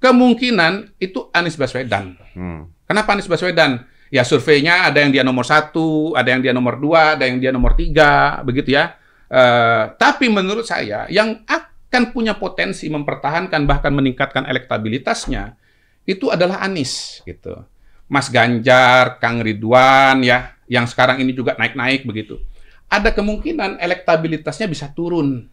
kemungkinan 0.00 0.72
itu 0.96 1.28
Anies 1.30 1.60
Baswedan. 1.60 2.16
Hmm. 2.32 2.72
Kenapa 2.88 3.12
Anies 3.12 3.28
Baswedan? 3.28 3.84
Ya 4.08 4.24
surveinya 4.24 4.88
ada 4.88 4.98
yang 4.98 5.12
dia 5.12 5.22
nomor 5.22 5.44
satu, 5.44 6.16
ada 6.16 6.32
yang 6.32 6.40
dia 6.40 6.50
nomor 6.50 6.80
dua, 6.80 7.14
ada 7.14 7.28
yang 7.28 7.36
dia 7.36 7.52
nomor 7.52 7.76
tiga, 7.76 8.40
begitu 8.42 8.74
ya. 8.74 8.96
Eh, 9.28 9.82
tapi 9.94 10.26
menurut 10.26 10.64
saya 10.64 11.06
yang 11.06 11.44
akan 11.44 12.10
punya 12.10 12.34
potensi 12.34 12.90
mempertahankan 12.90 13.62
bahkan 13.68 13.94
meningkatkan 13.94 14.48
elektabilitasnya 14.48 15.54
itu 16.02 16.26
adalah 16.26 16.58
Anies 16.58 17.22
gitu. 17.22 17.60
Mas 18.10 18.26
Ganjar, 18.26 19.22
Kang 19.22 19.38
Ridwan 19.38 20.26
ya, 20.26 20.58
yang 20.66 20.90
sekarang 20.90 21.22
ini 21.22 21.30
juga 21.30 21.54
naik-naik 21.54 22.02
begitu. 22.02 22.42
Ada 22.90 23.14
kemungkinan 23.14 23.78
elektabilitasnya 23.78 24.66
bisa 24.66 24.90
turun. 24.90 25.46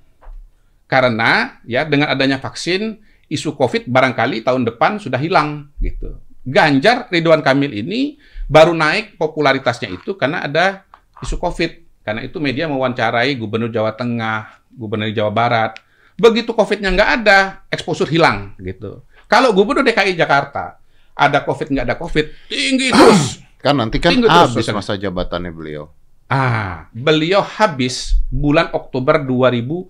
Karena 0.89 1.61
ya 1.69 1.85
dengan 1.85 2.09
adanya 2.09 2.41
vaksin 2.41 2.97
isu 3.29 3.53
Covid 3.53 3.85
barangkali 3.85 4.41
tahun 4.41 4.65
depan 4.73 4.97
sudah 4.97 5.21
hilang 5.21 5.69
gitu. 5.77 6.17
Ganjar 6.47 7.05
Ridwan 7.13 7.45
Kamil 7.45 7.77
ini 7.77 8.17
baru 8.49 8.73
naik 8.73 9.21
popularitasnya 9.21 9.93
itu 9.93 10.17
karena 10.17 10.49
ada 10.49 10.87
isu 11.21 11.37
Covid. 11.37 11.85
Karena 12.01 12.23
itu 12.23 12.39
media 12.39 12.65
mewawancarai 12.71 13.35
Gubernur 13.35 13.67
Jawa 13.67 13.93
Tengah, 13.93 14.63
Gubernur 14.73 15.11
Jawa 15.13 15.29
Barat. 15.29 15.77
Begitu 16.17 16.55
Covid-nya 16.55 16.89
nggak 16.89 17.09
ada, 17.21 17.67
exposure 17.69 18.09
hilang 18.09 18.57
gitu. 18.63 19.05
Kalau 19.27 19.53
Gubernur 19.53 19.85
DKI 19.85 20.17
Jakarta 20.17 20.79
ada 21.17 21.41
Covid 21.41 21.67
nggak 21.67 21.85
ada 21.85 21.97
Covid 21.97 22.25
tinggi 22.47 22.93
terus. 22.95 23.41
Kan 23.57 23.75
nanti 23.75 23.97
kan 23.97 24.13
terus, 24.13 24.29
habis 24.29 24.61
misalnya. 24.61 24.77
masa 24.77 24.93
jabatannya 24.95 25.51
beliau. 25.51 25.89
Ah, 26.27 26.87
beliau 26.91 27.41
habis 27.41 28.21
bulan 28.29 28.69
Oktober 28.69 29.17
2022. 29.19 29.89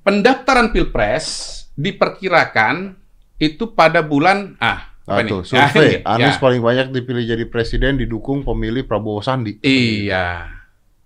Pendaftaran 0.00 0.68
Pilpres 0.68 1.26
diperkirakan 1.74 2.94
itu 3.36 3.72
pada 3.72 4.00
bulan 4.00 4.54
ah 4.58 4.92
apa 5.04 5.20
Nah, 5.20 5.20
nih? 5.20 5.32
tuh, 5.32 5.42
survei. 5.44 6.00
Ah, 6.00 6.16
Anies 6.16 6.36
ya. 6.36 6.40
paling 6.40 6.60
banyak 6.60 6.88
dipilih 6.88 7.24
jadi 7.26 7.44
presiden 7.44 7.96
didukung 7.96 8.40
pemilih 8.40 8.84
Prabowo 8.84 9.20
Sandi. 9.20 9.60
Iya. 9.60 10.48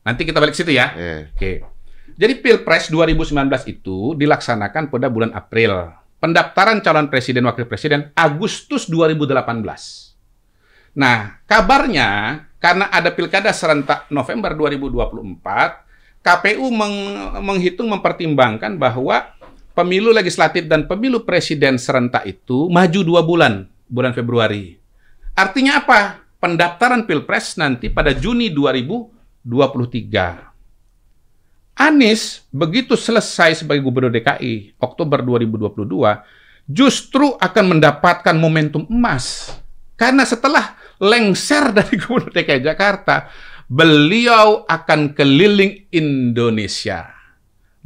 Nanti 0.02 0.22
kita 0.22 0.38
balik 0.38 0.54
situ 0.54 0.70
ya. 0.70 0.94
Eh, 0.94 1.20
Oke. 1.34 1.52
Jadi 2.14 2.34
Pilpres 2.37 2.90
2019 2.90 3.34
itu 3.68 4.14
dilaksanakan 4.14 4.87
pada 4.88 5.06
bulan 5.06 5.30
April. 5.30 5.90
Pendaftaran 6.18 6.83
calon 6.83 7.07
presiden 7.07 7.46
wakil 7.46 7.70
presiden 7.70 8.11
Agustus 8.18 8.90
2018. 8.90 9.38
Nah, 10.98 11.38
kabarnya 11.46 12.42
karena 12.59 12.90
ada 12.90 13.14
pilkada 13.14 13.54
serentak 13.54 14.11
November 14.11 14.50
2024, 14.59 15.87
KPU 16.26 16.74
meng- 16.74 17.38
menghitung 17.38 17.87
mempertimbangkan 17.87 18.74
bahwa 18.74 19.31
pemilu 19.78 20.11
legislatif 20.11 20.66
dan 20.66 20.90
pemilu 20.90 21.22
presiden 21.22 21.78
serentak 21.78 22.26
itu 22.26 22.66
maju 22.66 23.00
dua 23.07 23.22
bulan, 23.22 23.70
bulan 23.87 24.11
Februari. 24.11 24.74
Artinya 25.38 25.87
apa? 25.87 26.18
Pendaftaran 26.42 27.07
Pilpres 27.07 27.54
nanti 27.62 27.94
pada 27.94 28.11
Juni 28.11 28.50
2023. 28.50 30.47
Anies 31.78 32.42
begitu 32.50 32.98
selesai 32.98 33.62
sebagai 33.62 33.86
gubernur 33.86 34.10
DKI 34.10 34.74
Oktober 34.82 35.22
2022 35.22 35.86
justru 36.66 37.38
akan 37.38 37.78
mendapatkan 37.78 38.34
momentum 38.34 38.82
emas. 38.90 39.54
Karena 39.94 40.26
setelah 40.26 40.74
lengser 40.98 41.70
dari 41.78 41.94
gubernur 41.94 42.34
DKI 42.34 42.66
Jakarta, 42.66 43.30
beliau 43.70 44.66
akan 44.66 45.14
keliling 45.14 45.86
Indonesia 45.94 47.14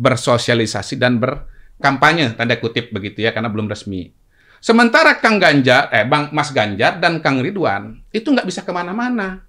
bersosialisasi 0.01 0.97
dan 0.97 1.21
berkampanye 1.21 2.33
tanda 2.33 2.57
kutip 2.57 2.97
begitu 2.97 3.21
ya 3.21 3.37
karena 3.37 3.53
belum 3.53 3.69
resmi. 3.69 4.09
Sementara 4.63 5.21
Kang 5.21 5.37
Ganjar, 5.37 5.93
eh 5.93 6.09
Bang 6.09 6.33
Mas 6.33 6.49
Ganjar 6.49 6.97
dan 6.97 7.21
Kang 7.21 7.45
Ridwan 7.45 8.01
itu 8.09 8.31
nggak 8.31 8.49
bisa 8.49 8.65
ke 8.65 8.73
mana-mana 8.73 9.45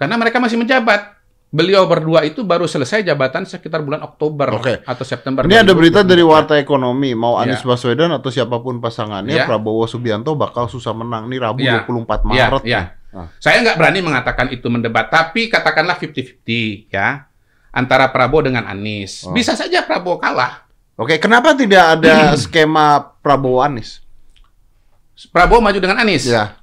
karena 0.00 0.16
mereka 0.16 0.40
masih 0.40 0.56
menjabat 0.56 1.19
beliau 1.50 1.82
berdua 1.84 2.22
itu 2.22 2.46
baru 2.46 2.64
selesai 2.64 3.02
jabatan 3.02 3.42
sekitar 3.42 3.82
bulan 3.82 4.06
Oktober 4.06 4.54
Oke. 4.54 4.86
atau 4.86 5.02
September. 5.02 5.42
Ini 5.42 5.66
ada 5.66 5.74
berita 5.74 6.06
2022. 6.06 6.10
dari 6.14 6.22
Warta 6.22 6.54
Ekonomi, 6.56 7.10
mau 7.12 7.36
Ya. 7.36 7.50
Anies 7.50 7.66
Baswedan 7.66 8.14
atau 8.14 8.30
siapa 8.30 8.62
pun 8.62 8.78
pasangannya, 8.78 9.34
Ya. 9.34 9.44
Prabowo 9.50 9.82
Subianto 9.84 10.38
bakal 10.38 10.70
susah 10.70 10.94
menang. 10.94 11.26
Nih 11.26 11.42
Rabu 11.42 11.60
Ya. 11.60 11.82
24 11.82 12.22
Ya, 12.30 12.46
Maret. 12.48 12.62
ya. 12.62 12.82
Ah. 13.10 13.26
Saya 13.42 13.66
nggak 13.66 13.74
berani 13.74 14.00
mengatakan 14.00 14.46
itu 14.54 14.70
mendebat, 14.70 15.10
tapi 15.10 15.50
katakanlah 15.50 15.98
50-50 15.98 16.86
ya 16.86 17.26
antara 17.74 18.06
Prabowo 18.14 18.46
dengan 18.46 18.70
Anies. 18.70 19.26
Oh. 19.26 19.34
Bisa 19.34 19.58
saja 19.58 19.82
Prabowo 19.82 20.22
kalah. 20.22 20.70
Oke, 20.94 21.18
kenapa 21.18 21.50
tidak 21.58 21.98
ada 21.98 22.14
skema 22.42 23.18
Prabowo 23.18 23.58
Anies? 23.58 23.98
Prabowo 25.34 25.58
maju 25.58 25.78
dengan 25.82 25.98
Anies. 25.98 26.24
Ya, 26.24 26.54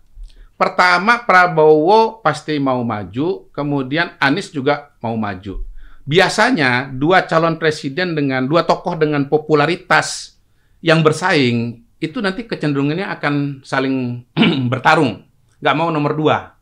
Pertama 0.58 1.22
Prabowo 1.22 2.18
pasti 2.26 2.58
mau 2.58 2.82
maju, 2.82 3.46
kemudian 3.54 4.18
Anies 4.18 4.50
juga 4.50 4.90
mau 5.06 5.14
maju. 5.14 5.62
Biasanya 6.02 6.90
dua 6.90 7.30
calon 7.30 7.62
presiden 7.62 8.18
dengan 8.18 8.50
dua 8.50 8.66
tokoh 8.66 8.98
dengan 8.98 9.30
popularitas 9.30 10.34
yang 10.82 11.06
bersaing 11.06 11.86
itu 12.02 12.18
nanti 12.26 12.50
kecenderungannya 12.50 13.06
akan 13.06 13.62
saling 13.62 14.26
bertarung, 14.72 15.30
nggak 15.62 15.78
mau 15.78 15.94
nomor 15.94 16.18
dua. 16.18 16.58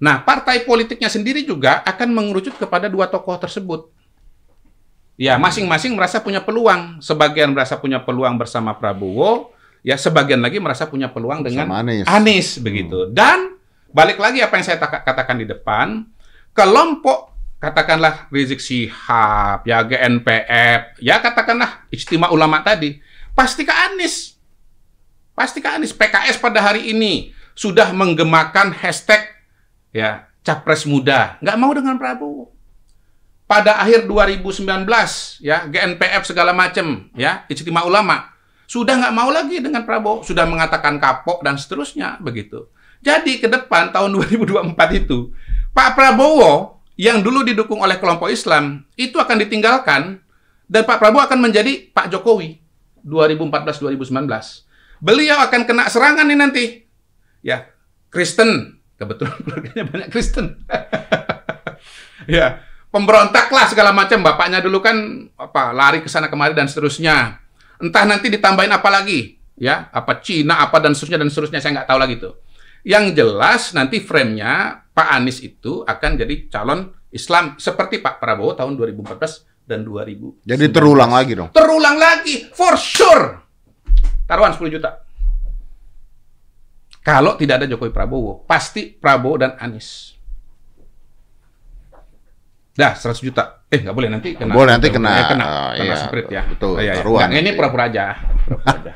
Nah, 0.00 0.24
partai 0.24 0.64
politiknya 0.64 1.12
sendiri 1.12 1.44
juga 1.44 1.84
akan 1.84 2.08
mengerucut 2.16 2.56
kepada 2.56 2.88
dua 2.88 3.04
tokoh 3.12 3.36
tersebut. 3.36 3.92
Ya, 5.20 5.36
masing-masing 5.36 5.92
merasa 5.92 6.24
punya 6.24 6.40
peluang. 6.40 7.04
Sebagian 7.04 7.52
merasa 7.52 7.76
punya 7.76 8.00
peluang 8.00 8.40
bersama 8.40 8.72
Prabowo, 8.72 9.52
ya 9.80 9.96
sebagian 9.96 10.40
lagi 10.40 10.60
merasa 10.60 10.86
punya 10.86 11.08
peluang 11.08 11.44
dengan 11.44 11.66
sama 11.68 11.80
Anies. 11.80 12.06
Anies 12.06 12.48
begitu. 12.60 13.08
Dan 13.10 13.56
balik 13.90 14.20
lagi 14.20 14.44
apa 14.44 14.54
yang 14.56 14.64
saya 14.64 14.78
tak- 14.78 15.02
katakan 15.02 15.40
di 15.40 15.46
depan, 15.48 16.04
kelompok 16.52 17.32
katakanlah 17.60 18.28
Rizik 18.32 18.60
Syihab, 18.60 19.64
ya 19.68 19.84
GNPF, 19.84 20.96
ya 21.00 21.20
katakanlah 21.20 21.84
istimewa 21.92 22.32
ulama 22.32 22.64
tadi, 22.64 22.96
pasti 23.36 23.64
ke 23.64 23.72
Anies. 23.72 24.36
Pasti 25.36 25.60
ke 25.60 25.68
Anies. 25.68 25.92
PKS 25.92 26.40
pada 26.40 26.60
hari 26.60 26.92
ini 26.92 27.32
sudah 27.52 27.92
menggemakan 27.92 28.72
hashtag 28.72 29.20
ya 29.92 30.28
capres 30.40 30.88
muda, 30.88 31.36
nggak 31.44 31.56
mau 31.60 31.72
dengan 31.76 32.00
Prabowo. 32.00 32.48
Pada 33.44 33.82
akhir 33.82 34.06
2019 34.06 34.86
ya 35.42 35.66
GNPF 35.66 36.22
segala 36.22 36.54
macam 36.54 37.10
ya 37.18 37.42
istimewa 37.50 37.82
ulama 37.82 38.29
sudah 38.70 39.02
nggak 39.02 39.14
mau 39.18 39.34
lagi 39.34 39.58
dengan 39.58 39.82
Prabowo, 39.82 40.22
sudah 40.22 40.46
mengatakan 40.46 41.02
kapok 41.02 41.42
dan 41.42 41.58
seterusnya 41.58 42.22
begitu. 42.22 42.70
Jadi 43.02 43.42
ke 43.42 43.50
depan 43.50 43.90
tahun 43.90 44.14
2024 44.38 44.78
itu 44.94 45.34
Pak 45.74 45.98
Prabowo 45.98 46.78
yang 46.94 47.18
dulu 47.18 47.42
didukung 47.42 47.82
oleh 47.82 47.98
kelompok 47.98 48.30
Islam 48.30 48.86
itu 48.94 49.18
akan 49.18 49.42
ditinggalkan 49.42 50.22
dan 50.70 50.82
Pak 50.86 51.02
Prabowo 51.02 51.26
akan 51.26 51.50
menjadi 51.50 51.90
Pak 51.90 52.14
Jokowi 52.14 52.62
2014-2019. 53.02 54.30
Beliau 55.02 55.42
akan 55.42 55.60
kena 55.66 55.90
serangan 55.90 56.28
nih 56.30 56.38
nanti. 56.38 56.64
Ya, 57.42 57.74
Kristen. 58.12 58.78
Kebetulan 59.00 59.34
keluarganya 59.40 59.84
banyak 59.88 60.08
Kristen. 60.12 60.60
ya, 62.38 62.60
pemberontak 62.92 63.48
lah 63.48 63.66
segala 63.66 63.90
macam. 63.96 64.20
Bapaknya 64.20 64.60
dulu 64.60 64.78
kan 64.84 65.26
apa 65.40 65.72
lari 65.72 66.04
ke 66.04 66.08
sana 66.12 66.28
kemari 66.28 66.52
dan 66.52 66.68
seterusnya. 66.68 67.40
Entah 67.80 68.04
nanti 68.04 68.28
ditambahin 68.28 68.72
apa 68.76 68.88
lagi, 68.92 69.40
ya, 69.56 69.88
apa 69.88 70.20
Cina, 70.20 70.60
apa 70.60 70.80
dan 70.80 70.92
seterusnya 70.92 71.18
dan 71.24 71.28
seterusnya 71.32 71.60
saya 71.64 71.72
nggak 71.80 71.88
tahu 71.88 71.98
lagi 72.00 72.14
tuh. 72.20 72.34
Yang 72.84 73.04
jelas 73.16 73.62
nanti 73.76 74.00
frame-nya 74.00 74.84
Pak 74.92 75.08
Anies 75.16 75.40
itu 75.44 75.84
akan 75.84 76.10
jadi 76.16 76.48
calon 76.48 76.92
Islam 77.12 77.56
seperti 77.60 78.00
Pak 78.00 78.20
Prabowo 78.20 78.56
tahun 78.56 78.76
2014 78.76 79.68
dan 79.68 79.84
2000. 79.84 80.48
Jadi 80.48 80.64
terulang 80.72 81.12
lagi 81.12 81.32
dong. 81.36 81.48
Terulang 81.52 81.96
lagi, 82.00 82.48
for 82.56 82.76
sure. 82.80 83.40
Taruhan 84.24 84.56
10 84.56 84.76
juta. 84.76 85.04
Kalau 87.00 87.36
tidak 87.36 87.64
ada 87.64 87.66
Jokowi 87.68 87.92
Prabowo, 87.92 88.44
pasti 88.44 88.92
Prabowo 88.92 89.40
dan 89.40 89.56
Anies. 89.56 90.16
Dah, 92.76 92.96
100 92.96 93.20
juta. 93.24 93.59
Eh, 93.70 93.78
nggak 93.86 93.94
boleh 93.94 94.10
nanti 94.10 94.34
kena. 94.34 94.50
Boleh, 94.50 94.72
nanti 94.74 94.90
kena. 94.90 95.10
Eh, 95.14 95.24
kena, 95.30 95.44
Oh, 95.46 95.70
kena 95.78 95.94
iya. 95.94 95.96
spirit 96.02 96.26
ya. 96.26 96.42
Betul, 96.42 96.74
Oh, 96.74 96.82
iya, 96.82 96.98
iya. 96.98 97.06
Nggak, 97.06 97.38
ini 97.38 97.50
pura-pura 97.54 97.84
aja. 97.86 98.04
Pura-pura 98.42 98.72
aja. 98.74 98.92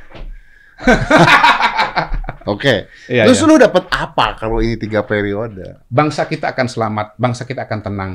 Oke. 2.53 2.91
Iya, 3.07 3.25
Terus 3.25 3.39
iya. 3.41 3.47
lu 3.49 3.55
dapat 3.57 3.85
apa 3.95 4.35
kalau 4.35 4.59
ini 4.59 4.75
tiga 4.75 5.07
periode? 5.07 5.79
Bangsa 5.87 6.27
kita 6.27 6.51
akan 6.51 6.67
selamat, 6.67 7.15
bangsa 7.15 7.47
kita 7.47 7.65
akan 7.65 7.81
tenang. 7.81 8.13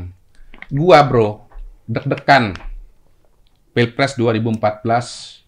Gua, 0.69 1.00
bro, 1.08 1.48
deg-degan. 1.88 2.54
Pilpres 3.72 4.19
2014, 4.19 5.38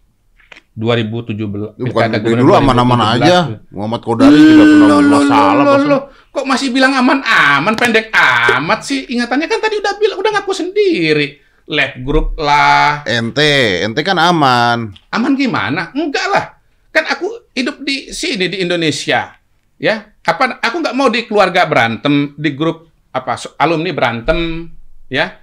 2017. 0.72 1.76
Lu 1.76 1.84
bukan 1.92 2.10
dari 2.16 2.24
dulu 2.24 2.56
aman-aman 2.56 3.00
2017. 3.00 3.16
aja. 3.20 3.38
Muhammad 3.76 4.02
Kodari 4.08 4.40
juga 4.40 4.64
pernah 4.64 5.00
masalah. 5.04 5.64
loh, 5.64 5.78
loh. 5.84 6.02
Kok 6.32 6.46
masih 6.48 6.72
bilang 6.72 6.96
aman-aman, 6.96 7.76
pendek 7.76 8.08
amat 8.16 8.80
sih? 8.88 9.04
Ingatannya 9.12 9.52
kan 9.52 9.60
tadi 9.60 9.76
udah 9.84 9.94
bilang, 10.00 10.18
udah 10.24 10.32
ngaku 10.40 10.54
sendiri. 10.56 11.28
Lab 11.68 12.00
group 12.08 12.40
lah. 12.40 13.04
Ente, 13.04 13.84
ente 13.84 14.00
kan 14.04 14.16
aman. 14.16 14.96
Aman 15.12 15.36
gimana? 15.36 15.92
Enggak 15.92 16.28
lah. 16.32 16.46
Kan 16.92 17.08
aku 17.08 17.52
hidup 17.52 17.84
di 17.84 18.12
sini, 18.16 18.48
di 18.48 18.64
Indonesia. 18.64 19.36
Ya, 19.76 20.14
apa? 20.24 20.60
Aku 20.64 20.80
nggak 20.80 20.96
mau 20.96 21.12
di 21.12 21.28
keluarga 21.28 21.68
berantem, 21.68 22.36
di 22.40 22.54
grup 22.56 22.88
apa 23.12 23.36
alumni 23.60 23.92
berantem, 23.92 24.72
ya. 25.12 25.36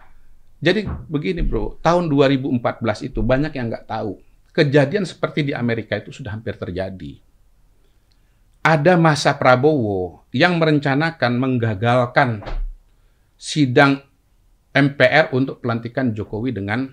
Jadi 0.58 0.88
begini 1.06 1.44
bro, 1.44 1.78
tahun 1.84 2.10
2014 2.10 3.06
itu 3.06 3.20
banyak 3.22 3.52
yang 3.54 3.70
nggak 3.70 3.86
tahu. 3.86 4.18
Kejadian 4.58 5.06
seperti 5.06 5.46
di 5.46 5.52
Amerika 5.54 5.94
itu 5.94 6.10
sudah 6.10 6.34
hampir 6.34 6.58
terjadi. 6.58 7.22
Ada 8.66 8.98
masa 8.98 9.38
Prabowo 9.38 10.26
yang 10.34 10.58
merencanakan 10.58 11.38
menggagalkan 11.38 12.42
sidang 13.38 14.02
MPR 14.74 15.30
untuk 15.30 15.62
pelantikan 15.62 16.10
Jokowi 16.10 16.50
dengan 16.58 16.90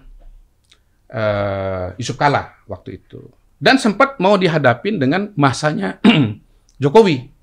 eh, 1.09 1.97
Yusuf 1.97 2.21
Kala 2.21 2.53
waktu 2.69 3.01
itu. 3.01 3.33
Dan 3.57 3.81
sempat 3.81 4.21
mau 4.21 4.37
dihadapin 4.37 5.01
dengan 5.01 5.33
masanya 5.33 5.97
Jokowi. 6.85 7.33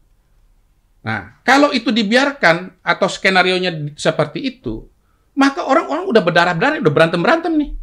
Nah, 1.02 1.42
kalau 1.42 1.74
itu 1.74 1.90
dibiarkan 1.90 2.78
atau 2.78 3.10
skenario-nya 3.10 3.74
di- 3.74 3.98
seperti 3.98 4.38
itu, 4.38 4.86
maka 5.34 5.66
orang-orang 5.66 6.06
udah 6.06 6.22
berdarah-darah, 6.22 6.78
udah 6.78 6.94
berantem-berantem 6.94 7.58
nih 7.58 7.81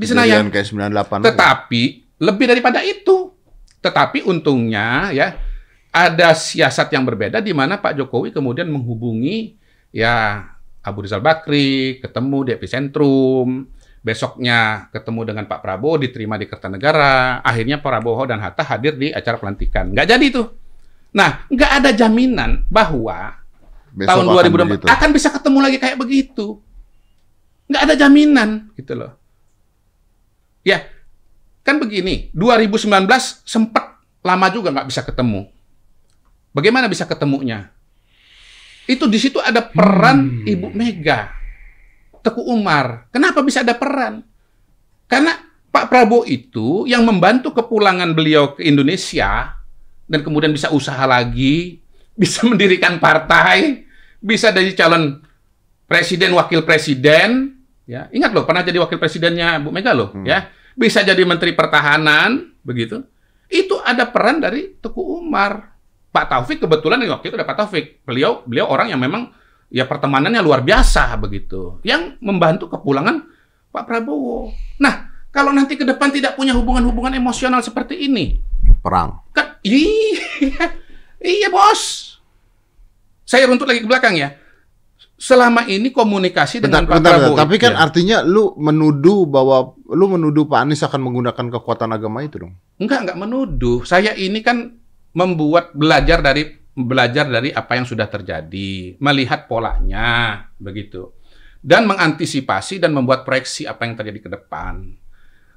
di 0.00 0.06
Senayan. 0.08 0.48
Kayak 0.48 0.72
98. 0.72 1.28
Tetapi 1.28 1.82
lebih 2.24 2.46
daripada 2.48 2.80
itu. 2.80 3.36
Tetapi 3.84 4.24
untungnya 4.24 5.12
ya 5.12 5.36
ada 5.92 6.32
siasat 6.32 6.88
yang 6.96 7.04
berbeda 7.04 7.44
di 7.44 7.52
mana 7.52 7.76
Pak 7.76 8.00
Jokowi 8.00 8.32
kemudian 8.32 8.72
menghubungi 8.72 9.60
ya 9.92 10.46
Abu 10.80 11.04
Rizal 11.04 11.20
Bakri, 11.20 12.00
ketemu 12.00 12.48
di 12.48 12.50
epicentrum, 12.56 13.68
besoknya 14.00 14.88
ketemu 14.88 15.20
dengan 15.28 15.44
Pak 15.44 15.60
Prabowo, 15.60 16.00
diterima 16.00 16.40
di 16.40 16.48
Kertanegara, 16.48 17.44
akhirnya 17.44 17.84
Prabowo 17.84 18.24
dan 18.24 18.40
Hatta 18.40 18.64
hadir 18.64 18.96
di 18.96 19.12
acara 19.12 19.36
pelantikan. 19.36 19.92
Nggak 19.92 20.08
jadi 20.08 20.26
tuh. 20.32 20.46
Nah, 21.12 21.44
nggak 21.52 21.70
ada 21.84 21.90
jaminan 21.92 22.64
bahwa 22.72 23.36
Besok 23.92 24.08
tahun 24.08 24.24
akan 24.24 24.34
2024 24.48 24.64
begitu. 24.72 24.86
akan 24.88 25.10
bisa 25.12 25.28
ketemu 25.34 25.58
lagi 25.60 25.76
kayak 25.76 25.98
begitu. 26.00 26.46
Nggak 27.68 27.82
ada 27.84 27.94
jaminan 28.00 28.50
gitu 28.78 28.92
loh. 28.96 29.19
Ya, 30.60 30.84
kan 31.64 31.80
begini, 31.80 32.28
2019 32.36 32.86
sempat 33.44 34.00
lama 34.20 34.46
juga 34.52 34.72
nggak 34.72 34.88
bisa 34.88 35.02
ketemu. 35.04 35.48
Bagaimana 36.50 36.90
bisa 36.90 37.06
ketemunya? 37.06 37.70
Itu 38.90 39.06
di 39.06 39.22
situ 39.22 39.38
ada 39.38 39.62
peran 39.62 40.42
Ibu 40.42 40.74
Mega, 40.74 41.30
Teku 42.20 42.42
Umar. 42.42 43.06
Kenapa 43.14 43.38
bisa 43.40 43.62
ada 43.62 43.78
peran? 43.78 44.26
Karena 45.06 45.38
Pak 45.70 45.86
Prabowo 45.86 46.26
itu 46.26 46.90
yang 46.90 47.06
membantu 47.06 47.54
kepulangan 47.54 48.10
beliau 48.10 48.58
ke 48.58 48.66
Indonesia 48.66 49.54
dan 50.10 50.20
kemudian 50.26 50.50
bisa 50.50 50.74
usaha 50.74 51.06
lagi, 51.06 51.78
bisa 52.18 52.42
mendirikan 52.50 52.98
partai, 52.98 53.86
bisa 54.18 54.50
jadi 54.50 54.74
calon 54.74 55.22
presiden, 55.86 56.34
wakil 56.34 56.66
presiden, 56.66 57.59
ya. 57.90 58.06
Ingat 58.14 58.30
loh, 58.30 58.46
pernah 58.46 58.62
jadi 58.62 58.78
wakil 58.78 59.02
presidennya 59.02 59.58
Bu 59.58 59.74
Mega 59.74 59.90
loh, 59.90 60.14
Hmm. 60.14 60.22
ya. 60.22 60.46
Bisa 60.78 61.02
jadi 61.02 61.18
menteri 61.26 61.50
pertahanan, 61.52 62.54
begitu. 62.62 63.02
Itu 63.50 63.82
ada 63.82 64.06
peran 64.06 64.38
dari 64.38 64.78
Teguh 64.78 65.18
Umar. 65.18 65.74
Pak 66.10 66.26
Taufik 66.26 66.62
kebetulan 66.62 67.02
waktu 67.10 67.30
itu 67.30 67.36
ada 67.38 67.46
Pak 67.46 67.56
Taufik. 67.58 68.06
Beliau 68.06 68.46
beliau 68.46 68.70
orang 68.70 68.90
yang 68.90 68.98
memang 69.02 69.34
ya 69.70 69.86
pertemanannya 69.86 70.38
luar 70.38 70.62
biasa 70.62 71.10
begitu. 71.18 71.82
Yang 71.82 72.18
membantu 72.22 72.70
kepulangan 72.70 73.26
Pak 73.70 73.86
Prabowo. 73.86 74.50
Nah, 74.78 75.10
kalau 75.30 75.50
nanti 75.50 75.74
ke 75.74 75.82
depan 75.82 76.10
tidak 76.10 76.34
punya 76.34 76.54
hubungan-hubungan 76.54 77.14
emosional 77.14 77.62
seperti 77.62 78.06
ini, 78.06 78.38
Perang. 78.82 79.22
kan 79.30 79.58
iya. 79.62 80.66
Iya, 81.20 81.52
Bos. 81.52 82.16
Saya 83.22 83.46
runtut 83.46 83.68
lagi 83.68 83.84
ke 83.84 83.88
belakang 83.90 84.18
ya. 84.18 84.34
Selama 85.20 85.68
ini 85.68 85.92
komunikasi 85.92 86.64
Bentar, 86.64 86.80
dengan 86.80 86.84
Pak 86.88 86.96
bentar, 86.96 87.12
bentar. 87.12 87.20
Prabowo. 87.28 87.36
Tapi 87.36 87.56
kan 87.60 87.72
ya. 87.76 87.78
artinya 87.84 88.16
lu 88.24 88.56
menuduh 88.56 89.28
bahwa 89.28 89.76
lu 89.92 90.06
menuduh 90.16 90.48
Pak 90.48 90.64
Anies 90.64 90.80
akan 90.80 90.96
menggunakan 91.04 91.46
kekuatan 91.60 91.92
agama 91.92 92.24
itu 92.24 92.40
dong. 92.40 92.56
Enggak, 92.80 93.04
enggak 93.04 93.20
menuduh. 93.20 93.84
Saya 93.84 94.16
ini 94.16 94.40
kan 94.40 94.80
membuat 95.12 95.76
belajar 95.76 96.24
dari 96.24 96.48
belajar 96.72 97.28
dari 97.28 97.52
apa 97.52 97.76
yang 97.76 97.84
sudah 97.84 98.08
terjadi, 98.08 98.96
melihat 98.96 99.44
polanya 99.44 100.48
begitu. 100.56 101.12
Dan 101.60 101.84
mengantisipasi 101.84 102.80
dan 102.80 102.96
membuat 102.96 103.28
proyeksi 103.28 103.68
apa 103.68 103.84
yang 103.84 104.00
terjadi 104.00 104.24
ke 104.24 104.30
depan. 104.32 104.96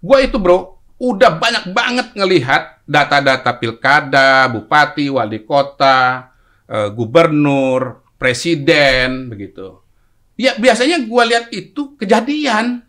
Gua 0.03 0.19
itu, 0.19 0.43
Bro, 0.43 0.83
udah 0.99 1.39
banyak 1.39 1.71
banget 1.71 2.07
ngelihat 2.11 2.83
data-data 2.83 3.55
pilkada, 3.55 4.51
bupati, 4.51 5.07
wali 5.07 5.47
kota, 5.47 6.27
eh, 6.67 6.91
gubernur, 6.91 8.02
presiden 8.23 9.27
begitu. 9.27 9.83
Ya 10.39 10.55
biasanya 10.55 11.03
gua 11.03 11.27
lihat 11.27 11.51
itu 11.51 11.99
kejadian. 11.99 12.79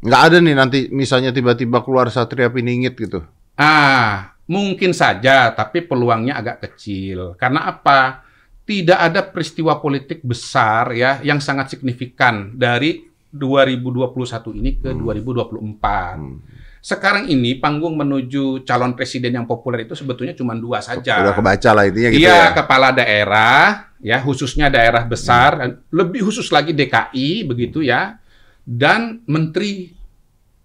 Nggak 0.00 0.22
ada 0.32 0.36
nih 0.40 0.56
nanti 0.56 0.78
misalnya 0.88 1.28
tiba-tiba 1.28 1.84
keluar 1.84 2.08
Satria 2.08 2.48
Piningit 2.48 2.96
gitu. 2.96 3.20
Ah, 3.54 4.32
mungkin 4.48 4.96
saja, 4.96 5.52
tapi 5.52 5.84
peluangnya 5.84 6.40
agak 6.40 6.64
kecil. 6.64 7.36
Karena 7.36 7.68
apa? 7.68 8.24
Tidak 8.64 8.96
ada 8.96 9.20
peristiwa 9.26 9.76
politik 9.78 10.24
besar 10.24 10.96
ya 10.96 11.20
yang 11.20 11.38
sangat 11.38 11.76
signifikan 11.76 12.56
dari 12.56 13.04
2021 13.30 14.58
ini 14.58 14.70
ke 14.80 14.90
2024. 14.96 16.18
Hmm. 16.18 16.38
Sekarang 16.82 17.30
ini 17.30 17.62
panggung 17.62 17.94
menuju 17.94 18.66
calon 18.66 18.98
presiden 18.98 19.38
yang 19.38 19.46
populer 19.46 19.86
itu 19.86 19.94
sebetulnya 19.94 20.34
cuma 20.34 20.58
dua 20.58 20.82
saja. 20.82 21.22
Udah 21.22 21.34
kebaca 21.38 21.70
lah 21.74 21.84
intinya 21.86 22.10
gitu 22.10 22.26
Iya, 22.26 22.34
ya. 22.34 22.46
kepala 22.58 22.88
daerah, 22.90 23.91
ya 24.02 24.18
khususnya 24.18 24.66
daerah 24.66 25.06
besar, 25.06 25.62
dan 25.62 25.70
lebih 25.94 26.26
khusus 26.26 26.50
lagi 26.50 26.74
DKI 26.74 27.46
begitu 27.46 27.86
ya, 27.86 28.18
dan 28.66 29.22
menteri. 29.30 29.94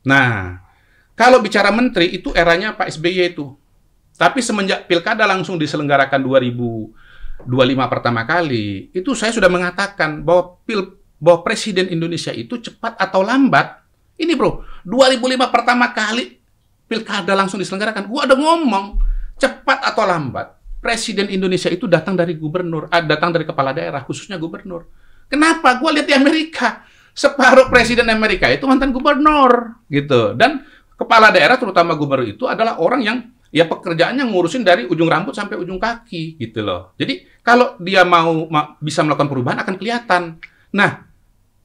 Nah, 0.09 0.57
kalau 1.13 1.39
bicara 1.39 1.69
menteri 1.69 2.17
itu 2.17 2.33
eranya 2.33 2.73
Pak 2.73 2.97
SBY 2.97 3.37
itu. 3.37 3.53
Tapi 4.17 4.41
semenjak 4.41 4.89
pilkada 4.89 5.29
langsung 5.29 5.61
diselenggarakan 5.61 6.25
2025 6.25 7.45
pertama 7.85 8.25
kali, 8.25 8.89
itu 8.89 9.13
saya 9.13 9.29
sudah 9.29 9.47
mengatakan 9.47 10.25
bahwa 10.25 10.57
pil 10.65 10.97
bahwa 11.21 11.45
presiden 11.45 11.89
Indonesia 11.93 12.33
itu 12.33 12.57
cepat 12.57 12.97
atau 12.97 13.21
lambat. 13.21 13.85
Ini 14.17 14.33
bro, 14.33 14.65
2005 14.81 15.53
pertama 15.53 15.93
kali 15.93 16.41
pilkada 16.89 17.37
langsung 17.37 17.61
diselenggarakan. 17.61 18.09
Gua 18.09 18.25
ada 18.25 18.33
ngomong 18.33 18.97
cepat 19.37 19.85
atau 19.85 20.01
lambat 20.09 20.56
presiden 20.77 21.27
Indonesia 21.33 21.67
itu 21.67 21.89
datang 21.89 22.13
dari 22.13 22.37
gubernur, 22.37 22.87
ah, 22.87 23.01
datang 23.01 23.33
dari 23.33 23.43
kepala 23.43 23.73
daerah, 23.73 24.05
khususnya 24.05 24.37
gubernur. 24.37 24.87
Kenapa? 25.27 25.75
Gua 25.81 25.91
lihat 25.91 26.07
di 26.07 26.15
Amerika, 26.15 26.87
separuh 27.11 27.67
presiden 27.67 28.07
Amerika 28.07 28.47
itu 28.47 28.63
mantan 28.63 28.95
gubernur, 28.95 29.83
gitu. 29.91 30.37
Dan 30.37 30.63
kepala 30.95 31.33
daerah, 31.33 31.59
terutama 31.59 31.97
gubernur 31.97 32.29
itu 32.29 32.47
adalah 32.47 32.79
orang 32.79 33.01
yang 33.03 33.17
ya 33.51 33.67
pekerjaannya 33.67 34.27
ngurusin 34.27 34.63
dari 34.63 34.87
ujung 34.87 35.07
rambut 35.07 35.35
sampai 35.35 35.59
ujung 35.59 35.81
kaki, 35.81 36.39
gitu 36.39 36.63
loh. 36.63 36.95
Jadi 36.95 37.27
kalau 37.43 37.75
dia 37.83 38.07
mau 38.07 38.47
ma- 38.47 38.79
bisa 38.79 39.03
melakukan 39.03 39.27
perubahan 39.27 39.59
akan 39.63 39.75
kelihatan. 39.75 40.39
Nah, 40.71 41.03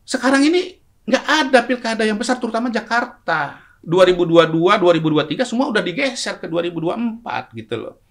sekarang 0.02 0.42
ini 0.42 0.82
nggak 1.06 1.24
ada 1.26 1.58
pilkada 1.62 2.02
yang 2.02 2.18
besar, 2.18 2.42
terutama 2.42 2.66
Jakarta. 2.72 3.62
2022, 3.82 4.78
2023 4.78 5.42
semua 5.42 5.66
udah 5.66 5.82
digeser 5.82 6.38
ke 6.38 6.46
2024 6.46 7.50
gitu 7.58 7.74
loh. 7.78 8.01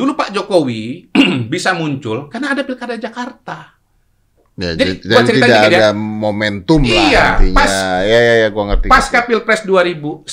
Dulu 0.00 0.16
Pak 0.16 0.32
Jokowi 0.32 1.12
bisa 1.52 1.76
muncul 1.76 2.32
karena 2.32 2.56
ada 2.56 2.64
pilkada 2.64 2.96
Jakarta. 2.96 3.76
Ya, 4.56 4.76
Jadi, 4.76 5.00
jadi, 5.00 5.28
tidak 5.40 5.48
ya. 5.48 5.68
ada 5.72 5.88
momentum 5.96 6.84
lah 6.84 6.88
Iya, 6.90 7.24
intinya. 7.40 7.56
pas- 7.56 7.80
ya 8.04 8.20
ya 8.20 8.34
ya 8.40 8.48
gua 8.48 8.64
ngerti. 8.68 8.86
Pasca 8.88 9.24
Pilpres 9.24 9.64
2009 9.64 10.24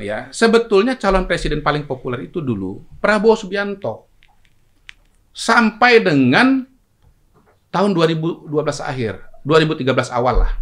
ya, 0.00 0.28
sebetulnya 0.28 0.92
calon 0.94 1.24
presiden 1.24 1.60
paling 1.60 1.84
populer 1.84 2.24
itu 2.26 2.40
dulu 2.40 2.84
Prabowo 2.96 3.32
Subianto. 3.32 4.08
Sampai 5.30 6.00
dengan 6.00 6.64
tahun 7.68 7.92
2012 7.92 8.48
akhir, 8.82 9.24
2013 9.40 10.08
awal 10.10 10.44
lah. 10.44 10.52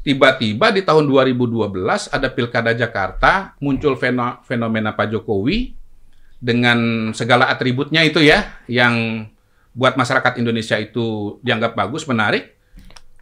Tiba-tiba 0.00 0.68
di 0.68 0.82
tahun 0.82 1.04
2012 1.04 1.78
ada 2.08 2.28
Pilkada 2.28 2.72
Jakarta, 2.72 3.54
muncul 3.56 3.94
feno- 3.94 4.40
fenomena 4.42 4.90
Pak 4.90 5.12
Jokowi 5.12 5.76
dengan 6.42 7.10
segala 7.14 7.46
atributnya 7.46 8.02
itu 8.02 8.18
ya, 8.18 8.58
yang 8.66 9.24
buat 9.72 9.94
masyarakat 9.94 10.42
Indonesia 10.42 10.74
itu 10.76 11.38
dianggap 11.46 11.78
bagus, 11.78 12.02
menarik. 12.10 12.58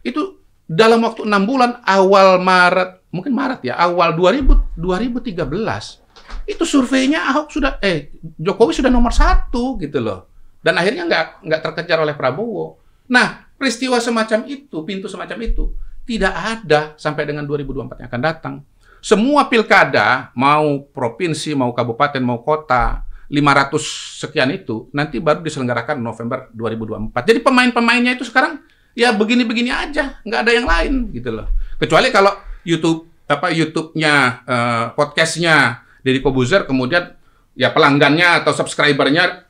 Itu 0.01 0.41
dalam 0.65 1.05
waktu 1.05 1.29
enam 1.29 1.45
bulan, 1.45 1.85
awal 1.85 2.41
Maret, 2.41 3.05
mungkin 3.13 3.37
Maret 3.37 3.61
ya, 3.61 3.77
awal 3.77 4.17
2000, 4.17 4.73
2013, 4.73 6.49
itu 6.49 6.63
surveinya 6.65 7.29
Ahok 7.29 7.53
sudah, 7.53 7.77
eh 7.85 8.09
Jokowi 8.41 8.73
sudah 8.73 8.89
nomor 8.89 9.13
satu 9.13 9.77
gitu 9.77 10.01
loh. 10.01 10.25
Dan 10.65 10.81
akhirnya 10.81 11.05
nggak 11.05 11.45
nggak 11.45 11.61
terkejar 11.61 12.01
oleh 12.01 12.17
Prabowo. 12.17 12.81
Nah, 13.11 13.45
peristiwa 13.53 14.01
semacam 14.01 14.49
itu, 14.49 14.81
pintu 14.81 15.05
semacam 15.05 15.37
itu, 15.45 15.69
tidak 16.09 16.33
ada 16.33 16.97
sampai 16.97 17.29
dengan 17.29 17.45
2024 17.45 18.01
yang 18.01 18.09
akan 18.09 18.23
datang. 18.23 18.55
Semua 19.01 19.49
pilkada, 19.49 20.29
mau 20.37 20.85
provinsi, 20.93 21.57
mau 21.57 21.73
kabupaten, 21.73 22.21
mau 22.21 22.45
kota, 22.45 23.01
500 23.31 24.27
sekian 24.27 24.51
itu, 24.51 24.91
nanti 24.91 25.23
baru 25.23 25.39
diselenggarakan 25.39 26.03
November 26.03 26.51
2024. 26.51 27.31
Jadi 27.31 27.39
pemain-pemainnya 27.39 28.19
itu 28.19 28.27
sekarang 28.27 28.59
ya 28.91 29.15
begini-begini 29.15 29.71
aja, 29.71 30.19
nggak 30.27 30.39
ada 30.43 30.51
yang 30.51 30.67
lain 30.67 30.93
gitu 31.15 31.31
loh. 31.31 31.47
Kecuali 31.79 32.11
kalau 32.11 32.35
YouTube 32.67 33.07
apa 33.31 33.47
YouTube-nya, 33.55 34.13
eh, 34.43 34.85
podcast-nya 34.91 35.87
Deddy 36.03 36.19
Kobuzer, 36.19 36.67
kemudian 36.67 37.15
ya 37.55 37.71
pelanggannya 37.71 38.43
atau 38.43 38.51
subscribernya 38.51 39.47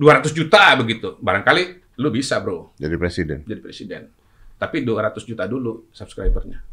200 0.00 0.32
juta 0.32 0.72
begitu. 0.80 1.20
Barangkali 1.20 1.92
lu 2.00 2.08
bisa 2.08 2.40
bro 2.40 2.72
Jadi 2.80 2.96
presiden. 2.96 3.44
jadi 3.44 3.60
presiden. 3.60 4.02
Tapi 4.56 4.80
200 4.80 5.28
juta 5.28 5.44
dulu 5.44 5.92
subscribernya. 5.92 6.64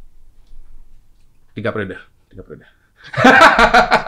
Tiga 1.51 1.75
periode. 1.75 1.99
Tiga 2.31 2.47
periode. 2.47 2.67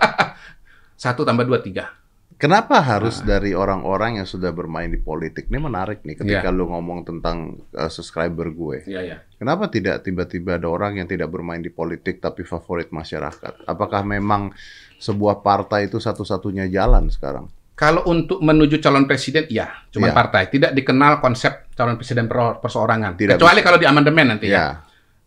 Satu 1.03 1.23
tambah 1.23 1.47
dua, 1.47 1.63
tiga. 1.63 1.98
Kenapa 2.39 2.79
harus 2.79 3.19
Nah. 3.19 3.35
dari 3.35 3.51
orang-orang 3.51 4.15
yang 4.15 4.23
sudah 4.23 4.55
bermain 4.55 4.87
di 4.87 4.95
politik? 4.95 5.51
Ini 5.51 5.59
menarik 5.59 6.07
nih 6.07 6.15
ketika 6.15 6.47
Iya. 6.47 6.55
lu 6.55 6.71
ngomong 6.71 7.03
tentang 7.03 7.59
uh, 7.69 7.91
subscriber 7.91 8.47
gue. 8.47 8.87
Iya, 8.87 9.01
iya. 9.03 9.17
Kenapa 9.35 9.67
tidak 9.67 10.07
tiba-tiba 10.07 10.55
ada 10.55 10.65
orang 10.65 10.95
yang 10.95 11.05
tidak 11.05 11.27
bermain 11.27 11.59
di 11.59 11.67
politik 11.67 12.17
tapi 12.17 12.47
favorit 12.47 12.89
masyarakat? 12.89 13.67
Apakah 13.67 14.07
memang 14.07 14.55
sebuah 14.95 15.43
partai 15.43 15.85
itu 15.85 15.99
satu-satunya 15.99 16.71
jalan 16.71 17.11
sekarang? 17.11 17.51
Kalau 17.75 18.07
untuk 18.07 18.39
menuju 18.39 18.79
calon 18.79 19.03
presiden, 19.03 19.43
iya, 19.47 19.83
cuma 19.91 20.07
Iya. 20.07 20.15
partai. 20.15 20.47
Tidak 20.47 20.71
dikenal 20.71 21.19
konsep 21.19 21.67
calon 21.73 21.95
presiden 21.95 22.31
per- 22.31 22.59
perseorangan. 22.59 23.19
Tidak 23.19 23.35
Kecuali 23.35 23.59
bisa. 23.59 23.67
kalau 23.67 23.77
di 23.77 23.87
amandemen 23.87 24.27
nanti 24.29 24.47
ya. 24.47 24.55
Ya, 24.55 24.67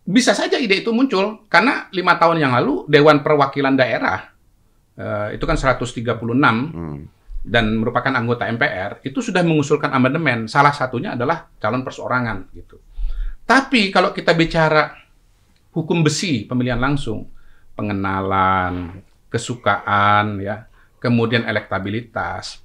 Bisa 0.02 0.32
saja 0.32 0.56
ide 0.56 0.80
itu 0.80 0.90
muncul 0.90 1.44
karena 1.46 1.86
lima 1.92 2.16
tahun 2.16 2.40
yang 2.40 2.56
lalu 2.56 2.88
Dewan 2.88 3.22
Perwakilan 3.22 3.78
Daerah 3.78 4.31
eh, 4.98 5.28
itu 5.36 5.44
kan 5.44 5.56
136 5.56 6.20
hmm. 6.20 6.98
dan 7.46 7.64
merupakan 7.78 8.12
anggota 8.12 8.48
MPR 8.48 9.04
itu 9.06 9.18
sudah 9.20 9.40
mengusulkan 9.46 9.92
amandemen. 9.92 10.50
Salah 10.50 10.74
satunya 10.74 11.14
adalah 11.14 11.48
calon 11.60 11.86
perseorangan 11.86 12.52
gitu. 12.56 12.80
Tapi 13.42 13.90
kalau 13.90 14.14
kita 14.14 14.32
bicara 14.32 14.94
hukum 15.72 16.04
besi 16.04 16.44
pemilihan 16.44 16.78
langsung, 16.78 17.26
pengenalan, 17.74 19.02
kesukaan 19.32 20.38
ya, 20.40 20.68
kemudian 21.00 21.48
elektabilitas. 21.48 22.60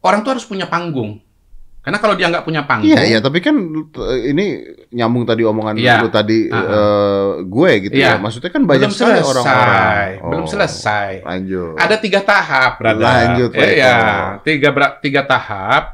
Orang 0.00 0.22
tuh 0.22 0.38
harus 0.38 0.46
punya 0.46 0.66
panggung. 0.70 1.22
Karena 1.86 2.02
kalau 2.02 2.18
dia 2.18 2.26
nggak 2.26 2.42
punya 2.42 2.66
panggung, 2.66 2.90
Iya, 2.90 3.02
iya, 3.06 3.18
tapi 3.22 3.38
kan 3.38 3.54
uh, 3.54 4.18
ini 4.18 4.58
nyambung 4.90 5.22
tadi 5.22 5.46
omongan 5.46 5.78
Iya. 5.78 6.02
lu 6.02 6.10
tadi 6.10 6.50
Uh-uh. 6.50 6.66
uh, 6.66 7.28
gue 7.46 7.70
gitu 7.86 7.94
ya. 7.94 8.18
Iya. 8.18 8.18
Maksudnya 8.18 8.50
kan 8.50 8.66
banyak 8.66 8.90
belum 8.90 8.98
sekali 8.98 9.22
selesai, 9.22 9.30
orang-orang. 9.30 10.06
belum 10.26 10.42
Oh, 10.42 10.50
selesai. 10.50 11.10
Lanjut. 11.22 11.74
Ada 11.78 11.96
tiga 11.96 12.20
tahap, 12.20 12.72
brother. 12.76 13.06
Lanjut, 13.06 13.50
Iya, 13.54 13.70
Eko. 13.70 14.42
tiga 14.42 14.68
tiga 14.98 15.22
tahap 15.22 15.84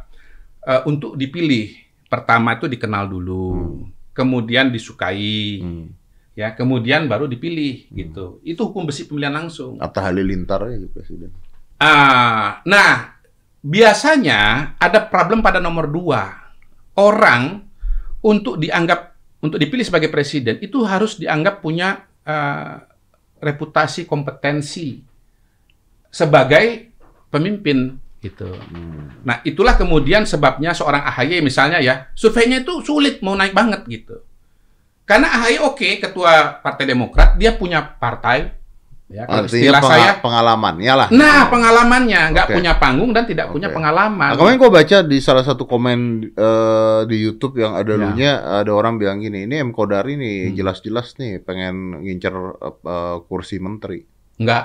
eh, 0.62 0.80
untuk 0.86 1.12
dipilih. 1.12 1.76
Pertama 2.08 2.56
itu 2.56 2.64
dikenal 2.66 3.04
dulu, 3.06 3.46
Hmm. 3.52 3.92
kemudian 4.12 4.72
disukai, 4.72 5.60
Hmm. 5.60 5.92
ya, 6.32 6.52
kemudian 6.52 7.04
baru 7.04 7.28
dipilih 7.28 7.84
gitu. 7.90 8.40
Itu 8.40 8.72
hukum 8.72 8.88
besi 8.88 9.04
pemilihan 9.04 9.32
langsung. 9.34 9.76
Atta 9.76 10.08
Halilintar 10.08 10.72
ya 10.72 10.80
presiden. 10.88 11.36
Ah, 11.76 12.64
nah, 12.64 13.20
biasanya 13.62 14.74
ada 14.76 15.06
problem 15.06 15.40
pada 15.40 15.62
nomor 15.62 15.88
dua. 15.88 16.22
Orang 16.92 17.64
untuk 18.20 18.60
dianggap 18.60 19.16
untuk 19.40 19.56
dipilih 19.56 19.82
sebagai 19.82 20.12
presiden 20.12 20.60
itu 20.60 20.84
harus 20.84 21.16
dianggap 21.16 21.64
punya 21.64 22.04
eh, 22.22 22.74
reputasi 23.42 24.04
kompetensi 24.04 25.00
sebagai 26.12 26.92
pemimpin 27.32 27.96
gitu. 28.22 28.46
Hmm. 28.46 29.18
Nah, 29.26 29.42
itulah 29.42 29.74
kemudian 29.74 30.22
sebabnya 30.22 30.70
seorang 30.70 31.02
AHY 31.02 31.42
misalnya 31.42 31.82
ya, 31.82 32.12
surveinya 32.14 32.62
itu 32.62 32.84
sulit 32.86 33.18
mau 33.24 33.34
naik 33.34 33.50
banget 33.50 33.82
gitu. 33.90 34.22
Karena 35.02 35.34
AHY 35.42 35.58
oke, 35.66 35.88
ketua 35.98 36.62
Partai 36.62 36.86
Demokrat, 36.86 37.34
dia 37.34 37.50
punya 37.58 37.82
partai, 37.82 38.54
ya, 39.12 39.22
kalau 39.24 39.44
Artinya 39.44 39.60
istilah 39.60 39.80
penga- 39.80 39.92
saya, 39.94 40.10
pengalamannya 40.18 40.92
lah. 40.94 41.06
Nah, 41.08 41.40
pengalamannya 41.46 42.20
nggak 42.32 42.46
Oke. 42.48 42.54
punya 42.56 42.72
panggung 42.74 43.10
dan 43.10 43.24
tidak 43.24 43.46
punya 43.48 43.68
Oke. 43.68 43.76
pengalaman. 43.76 44.28
Nah, 44.28 44.36
kemarin 44.36 44.56
gue 44.56 44.70
baca 44.72 44.96
di 45.02 45.18
salah 45.18 45.42
satu 45.42 45.62
komen 45.64 45.98
eh, 46.26 47.00
di 47.04 47.16
YouTube 47.18 47.56
yang 47.56 47.72
ada 47.72 47.90
Ya. 47.90 48.00
lunya 48.00 48.30
ada 48.40 48.72
orang 48.72 48.96
bilang 48.96 49.18
gini, 49.18 49.44
ini 49.44 49.60
M 49.60 49.70
Kodari 49.70 50.16
nih 50.16 50.48
Hmm. 50.48 50.54
jelas-jelas 50.54 51.14
nih 51.14 51.38
pengen 51.38 52.00
ngincer 52.00 52.34
eh, 52.64 53.16
kursi 53.22 53.56
menteri. 53.56 54.00
Nggak. 54.34 54.64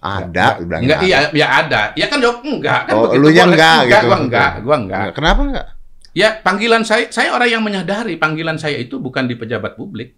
Ada, 0.00 0.56
bilang 0.58 0.80
Nggak, 0.80 0.96
ada. 0.96 1.04
iya, 1.04 1.18
ya 1.30 1.46
ada. 1.54 1.80
Ya 1.92 2.08
kan 2.08 2.18
jawab 2.18 2.40
enggak 2.40 2.88
kan 2.88 2.92
Oh, 2.94 3.12
begitu. 3.12 3.36
Gua- 3.36 3.46
enggak 3.46 3.78
gitu. 3.84 4.06
Gua 4.06 4.16
enggak, 4.18 4.50
gua 4.60 4.76
enggak. 4.78 5.04
Kenapa 5.12 5.40
enggak? 5.42 5.66
Ya, 6.10 6.28
panggilan 6.34 6.82
saya 6.82 7.06
saya 7.06 7.30
orang 7.30 7.48
yang 7.48 7.62
menyadari 7.62 8.16
panggilan 8.16 8.56
saya 8.56 8.74
itu 8.76 8.96
bukan 8.96 9.28
di 9.28 9.36
pejabat 9.36 9.76
publik. 9.76 10.16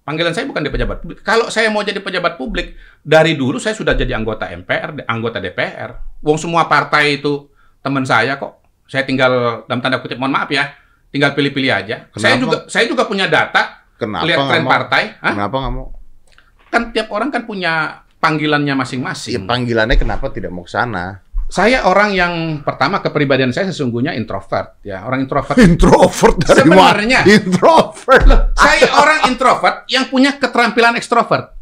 Panggilan 0.00 0.32
saya 0.32 0.48
bukan 0.48 0.64
di 0.64 0.72
pejabat 0.72 0.98
publik. 1.00 1.18
Kalau 1.20 1.52
saya 1.52 1.68
mau 1.68 1.84
jadi 1.84 2.00
pejabat 2.00 2.34
publik, 2.34 2.74
dari 2.98 3.36
dulu 3.36 3.60
saya 3.60 3.76
sudah 3.76 3.92
jadi 3.92 4.16
anggota 4.16 4.48
MPR, 4.48 5.04
anggota 5.04 5.38
DPR. 5.38 6.20
Wong 6.20 6.40
semua 6.40 6.64
partai 6.66 7.20
itu 7.20 7.46
teman 7.78 8.02
saya 8.02 8.34
kok. 8.36 8.64
Saya 8.88 9.04
tinggal 9.04 9.62
dalam 9.64 9.78
tanda 9.78 10.00
kutip 10.00 10.18
mohon 10.18 10.32
maaf 10.32 10.50
ya, 10.50 10.72
tinggal 11.08 11.36
pilih-pilih 11.36 11.70
aja. 11.70 12.10
Saya 12.16 12.34
Kenapa? 12.34 12.42
juga 12.42 12.56
saya 12.66 12.84
juga 12.88 13.02
punya 13.06 13.30
data 13.30 13.86
Kenapa 13.94 14.24
lihat 14.24 14.38
tren 14.48 14.62
mau? 14.64 14.70
partai. 14.72 15.02
Hah? 15.20 15.32
Kenapa 15.36 15.56
nggak 15.60 15.72
mau? 15.76 15.86
Kan 16.70 16.82
tiap 16.90 17.08
orang 17.12 17.28
kan 17.30 17.44
punya 17.44 18.02
panggilannya 18.18 18.72
Ya 18.72 18.78
masing-masing. 18.78 19.46
panggilannya 19.46 19.96
kenapa 19.96 20.32
tidak 20.32 20.50
mau 20.50 20.64
ke 20.64 20.72
sana? 20.72 21.22
Saya 21.50 21.82
orang 21.82 22.14
yang 22.14 22.32
pertama 22.60 22.98
kepribadian 22.98 23.50
saya 23.50 23.66
sesungguhnya 23.68 24.14
introvert 24.14 24.78
ya. 24.80 25.02
Orang 25.02 25.20
introvert 25.20 25.58
Introvert 25.68 26.36
dari 26.40 26.62
Sebenarnya. 26.62 27.20
mana? 27.20 27.28
Introvert. 27.28 28.26
saya 28.54 28.86
orang 28.94 29.18
introvert 29.26 29.76
yang 29.86 30.06
punya 30.06 30.30
keterampilan 30.32 30.94
ekstrovert. 30.94 31.58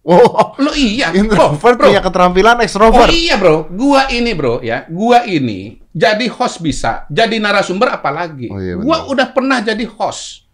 Oh, 0.00 0.56
Lo 0.56 0.72
iya. 0.72 1.12
introvert 1.12 1.76
bro. 1.76 1.88
punya 1.88 2.00
keterampilan 2.00 2.56
Oh 2.56 2.62
ekstrovert. 2.62 3.08
iya 3.10 3.36
bro, 3.36 3.64
gua 3.66 4.08
ini 4.08 4.32
bro 4.32 4.60
ya, 4.60 4.84
gua 4.86 5.24
ini 5.24 5.76
jadi 5.90 6.24
host 6.26 6.60
bisa, 6.60 7.04
jadi 7.06 7.36
narasumber 7.36 7.92
apalagi. 7.92 8.48
Oh, 8.48 8.56
iya, 8.56 8.76
gua 8.76 9.04
udah 9.06 9.28
pernah 9.28 9.60
jadi 9.60 9.84
host, 9.90 10.48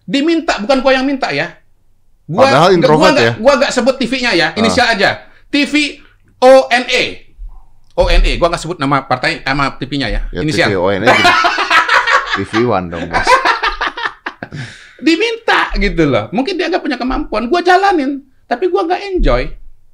diminta 0.00 0.54
bukan 0.58 0.78
gua 0.78 0.94
yang 0.94 1.02
minta 1.02 1.30
ya. 1.30 1.50
Gua, 2.24 2.46
Padahal 2.46 2.70
introvert 2.72 2.98
gua 3.00 3.10
nggak- 3.10 3.26
ya? 3.26 3.32
Gua 3.38 3.52
nggak 3.58 3.72
sebut 3.72 3.94
TV-nya 3.98 4.30
ya, 4.32 4.48
Ah. 4.48 4.58
inisial 4.58 4.86
aja. 4.88 5.10
TV 5.46 5.98
ONE, 6.38 7.02
ONE. 7.94 8.32
Gua 8.36 8.48
nggak 8.48 8.62
sebut 8.62 8.78
nama 8.78 9.04
partai, 9.04 9.40
nama 9.42 9.76
TV-nya 9.76 10.08
ya, 10.08 10.20
Ya, 10.32 10.40
inisial. 10.40 10.68
TV 10.68 10.76
One. 10.78 11.04
TV 12.34 12.52
One 12.64 12.86
dong, 12.88 13.04
bos. 13.06 13.28
Diminta 15.02 15.74
gitu 15.76 16.06
loh. 16.06 16.30
Mungkin 16.30 16.54
dia 16.54 16.70
nggak 16.70 16.80
punya 16.80 16.96
kemampuan, 16.96 17.50
gua 17.50 17.60
jalanin, 17.60 18.22
tapi 18.46 18.70
gua 18.70 18.86
nggak 18.86 19.02
enjoy, 19.12 19.42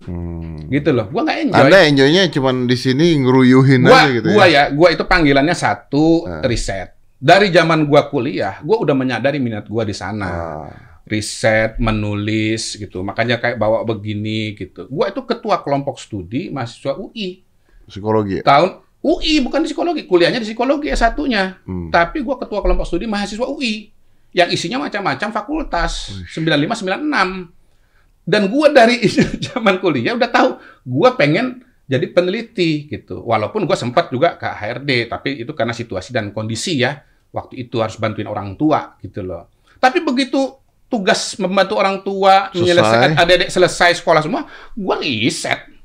Hmm. 0.04 0.68
gitu 0.68 0.92
loh. 0.92 1.08
Gua 1.10 1.24
nggak 1.24 1.38
enjoy. 1.48 1.58
Anda 1.64 1.78
enjoynya 1.88 2.22
cuman 2.28 2.68
di 2.68 2.76
sini 2.76 3.16
ngeruyuhin 3.18 3.82
gua, 3.82 4.04
aja 4.04 4.08
gitu 4.12 4.26
gua 4.30 4.46
ya. 4.46 4.68
ya, 4.68 4.76
gua 4.76 4.88
itu 4.92 5.02
panggilannya 5.02 5.56
satu 5.56 6.22
Ah. 6.22 6.44
riset. 6.44 6.94
Dari 7.18 7.50
zaman 7.50 7.88
gua 7.88 8.06
kuliah, 8.06 8.62
gua 8.62 8.78
udah 8.78 8.94
menyadari 8.94 9.40
minat 9.40 9.66
gua 9.66 9.82
di 9.82 9.96
sana. 9.96 10.28
Ah. 10.28 10.70
Riset, 11.02 11.80
menulis 11.80 12.76
gitu. 12.76 13.00
Makanya 13.00 13.40
kayak 13.40 13.56
bawa 13.56 13.80
begini 13.82 14.52
gitu. 14.54 14.84
Gua 14.86 15.08
itu 15.08 15.24
ketua 15.24 15.64
kelompok 15.64 15.96
studi 15.96 16.52
mahasiswa 16.52 16.94
UI. 16.94 17.47
Psikologi 17.88 18.40
ya? 18.40 18.42
Tahun 18.44 18.70
UI 18.98 19.46
bukan 19.46 19.62
di 19.62 19.70
psikologi, 19.70 20.02
kuliahnya 20.10 20.42
di 20.42 20.48
psikologi 20.50 20.90
S1-nya. 20.90 21.62
Hmm. 21.64 21.88
Tapi 21.94 22.20
gua 22.26 22.34
ketua 22.36 22.60
kelompok 22.60 22.84
studi 22.84 23.06
mahasiswa 23.06 23.46
UI 23.46 23.94
yang 24.34 24.50
isinya 24.50 24.84
macam-macam 24.84 25.30
fakultas 25.30 26.12
95 26.34 26.84
96. 26.84 28.28
Dan 28.28 28.42
gua 28.52 28.68
dari 28.74 29.00
zaman 29.48 29.78
kuliah 29.78 30.18
udah 30.18 30.28
tahu 30.28 30.48
gua 30.84 31.14
pengen 31.14 31.62
jadi 31.88 32.04
peneliti 32.10 32.90
gitu. 32.90 33.22
Walaupun 33.22 33.64
gua 33.64 33.78
sempat 33.78 34.10
juga 34.10 34.34
ke 34.36 34.44
HRD, 34.44 35.08
tapi 35.08 35.40
itu 35.46 35.52
karena 35.54 35.72
situasi 35.72 36.10
dan 36.10 36.34
kondisi 36.34 36.82
ya. 36.82 36.98
Waktu 37.30 37.68
itu 37.68 37.78
harus 37.78 38.00
bantuin 38.00 38.26
orang 38.26 38.56
tua 38.58 38.98
gitu 39.00 39.22
loh. 39.22 39.52
Tapi 39.78 40.02
begitu 40.02 40.58
tugas 40.88 41.36
membantu 41.38 41.76
orang 41.76 42.00
tua, 42.00 42.48
Selesai. 42.50 42.58
menyelesaikan 42.58 43.10
adik-adik 43.20 43.50
selesai 43.52 43.90
sekolah 44.00 44.24
semua, 44.24 44.48
gua 44.74 44.98
riset. 44.98 45.77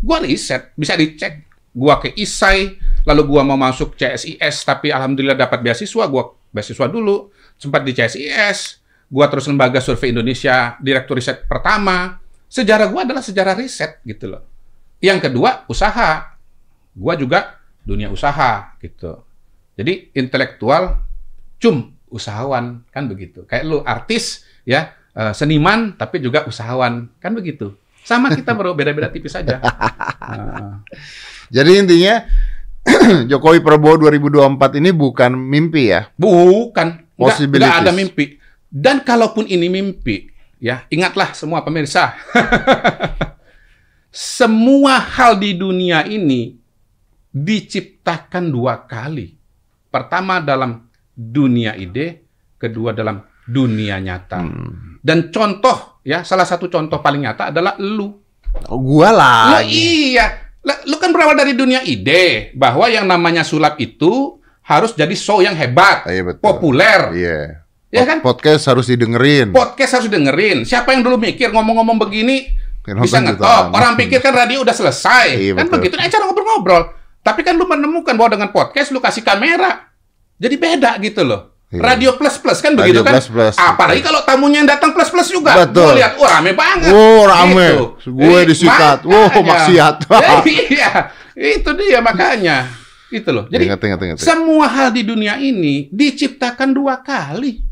Gua 0.00 0.18
riset, 0.24 0.72
bisa 0.74 0.96
dicek. 0.96 1.46
Gua 1.70 2.02
ke 2.02 2.10
ISAI, 2.18 2.74
lalu 3.06 3.22
gua 3.30 3.46
mau 3.46 3.54
masuk 3.54 3.94
CSIS, 3.94 4.66
tapi 4.66 4.90
alhamdulillah 4.90 5.38
dapat 5.38 5.62
beasiswa, 5.62 6.04
gua 6.10 6.34
beasiswa 6.50 6.90
dulu, 6.90 7.30
sempat 7.54 7.86
di 7.86 7.94
CSIS, 7.94 8.82
gua 9.06 9.30
terus 9.30 9.46
lembaga 9.46 9.78
survei 9.78 10.10
Indonesia, 10.10 10.74
direktur 10.82 11.14
riset 11.14 11.46
pertama. 11.46 12.18
Sejarah 12.50 12.90
gua 12.90 13.06
adalah 13.06 13.22
sejarah 13.22 13.54
riset 13.54 14.02
gitu 14.02 14.34
loh. 14.34 14.42
Yang 14.98 15.30
kedua, 15.30 15.64
usaha. 15.70 16.34
Gua 16.90 17.14
juga 17.14 17.62
dunia 17.86 18.10
usaha 18.10 18.74
gitu. 18.82 19.22
Jadi 19.78 20.10
intelektual, 20.18 21.06
cum 21.62 21.94
usahawan 22.10 22.84
kan 22.90 23.06
begitu. 23.06 23.46
Kayak 23.46 23.64
lu 23.64 23.78
artis 23.86 24.44
ya, 24.66 24.92
eh, 25.14 25.32
seniman 25.32 25.94
tapi 25.94 26.20
juga 26.20 26.44
usahawan 26.44 27.08
kan 27.22 27.32
begitu. 27.32 27.78
Sama 28.04 28.32
kita 28.32 28.56
bro, 28.56 28.74
beda-beda 28.74 29.12
tipis 29.12 29.32
saja. 29.32 29.60
Nah, 29.60 30.82
Jadi 31.54 31.70
intinya 31.76 32.24
Jokowi 33.30 33.60
Prabowo 33.60 34.08
2024 34.08 34.80
ini 34.80 34.90
bukan 34.94 35.34
mimpi 35.36 35.92
ya. 35.92 36.08
bukan, 36.16 37.04
nggak 37.18 37.76
ada 37.84 37.92
mimpi. 37.92 38.40
Dan 38.70 39.02
kalaupun 39.02 39.50
ini 39.50 39.66
mimpi, 39.66 40.30
ya 40.62 40.86
ingatlah 40.94 41.34
semua 41.34 41.66
pemirsa, 41.66 42.14
semua 44.38 45.02
hal 45.02 45.42
di 45.42 45.58
dunia 45.58 46.06
ini 46.06 46.54
diciptakan 47.34 48.54
dua 48.54 48.86
kali. 48.86 49.34
Pertama 49.90 50.38
dalam 50.38 50.86
dunia 51.10 51.74
ide, 51.74 52.22
kedua 52.54 52.94
dalam 52.94 53.26
dunia 53.42 53.98
nyata. 53.98 54.38
Hmm. 54.38 55.02
Dan 55.02 55.34
contoh, 55.34 55.89
ya 56.02 56.22
salah 56.22 56.44
satu 56.44 56.66
contoh 56.66 56.98
paling 56.98 57.24
nyata 57.24 57.48
adalah 57.48 57.76
lu. 57.76 58.08
Oh, 58.66 58.78
gua 58.78 59.10
Lu 59.10 59.18
lagi. 59.18 60.14
iya, 60.14 60.26
Lah, 60.60 60.76
lu 60.84 60.98
kan 60.98 61.08
berawal 61.08 61.32
dari 61.34 61.54
dunia 61.54 61.80
ide 61.80 62.52
bahwa 62.52 62.84
yang 62.84 63.06
namanya 63.06 63.40
sulap 63.40 63.78
itu 63.78 64.36
harus 64.60 64.92
jadi 64.92 65.14
show 65.14 65.40
yang 65.40 65.56
hebat, 65.56 66.04
Ah, 66.04 66.12
iya 66.12 66.20
betul. 66.20 66.42
populer. 66.44 67.00
Iya. 67.16 67.38
Ya 67.90 68.04
kan? 68.06 68.20
Podcast 68.22 68.68
harus 68.68 68.86
didengerin. 68.86 69.50
Podcast 69.50 69.98
harus 69.98 70.06
dengerin. 70.06 70.62
Siapa 70.62 70.94
yang 70.94 71.02
dulu 71.02 71.18
mikir 71.18 71.50
ngomong-ngomong 71.50 71.98
begini 71.98 72.54
Penonton 72.86 73.02
bisa 73.02 73.18
ngetop? 73.18 73.74
Orang 73.74 73.98
pikir 73.98 74.22
kan 74.22 74.30
radio 74.30 74.62
udah 74.62 74.70
selesai. 74.70 75.34
Iya, 75.34 75.52
kan 75.58 75.66
betul. 75.66 75.74
begitu. 75.82 75.94
Nah, 75.98 76.06
cara 76.06 76.22
ngobrol-ngobrol. 76.28 76.82
Tapi 77.20 77.40
kan 77.42 77.58
lu 77.58 77.66
menemukan 77.66 78.14
bahwa 78.14 78.30
dengan 78.38 78.48
podcast 78.50 78.94
lu 78.94 79.02
kasih 79.02 79.26
kamera. 79.26 79.90
Jadi 80.38 80.54
beda 80.54 80.96
gitu 81.02 81.26
loh. 81.26 81.49
Iya. 81.70 81.86
Radio 81.86 82.18
plus 82.18 82.34
plus 82.42 82.58
kan 82.58 82.74
Radio 82.74 82.82
begitu 82.82 83.00
kan? 83.06 83.14
plus 83.14 83.26
plus. 83.30 83.54
Apalagi 83.54 84.02
kalau 84.02 84.26
tamunya 84.26 84.58
yang 84.66 84.70
datang 84.74 84.90
plus 84.90 85.06
plus 85.06 85.30
juga. 85.30 85.54
Betul. 85.54 85.94
Gua 85.94 85.98
lihat, 86.02 86.12
wah 86.18 86.30
rame 86.34 86.52
banget. 86.58 86.90
Oh, 86.90 87.22
rame. 87.30 87.68
Gitu. 87.70 88.10
Gue 88.10 88.40
disikat. 88.42 88.98
Wow, 89.06 89.30
makanya. 89.30 89.46
maksiat. 89.46 89.96
iya, 90.66 90.90
itu 91.38 91.70
dia 91.78 92.02
makanya. 92.02 92.66
Itu 93.14 93.30
loh. 93.30 93.46
Jadi 93.46 93.70
ingat, 93.70 93.86
ingat, 93.86 94.00
ingat. 94.02 94.18
semua 94.18 94.66
hal 94.66 94.90
di 94.90 95.06
dunia 95.06 95.38
ini 95.38 95.86
diciptakan 95.94 96.74
dua 96.74 96.98
kali. 96.98 97.62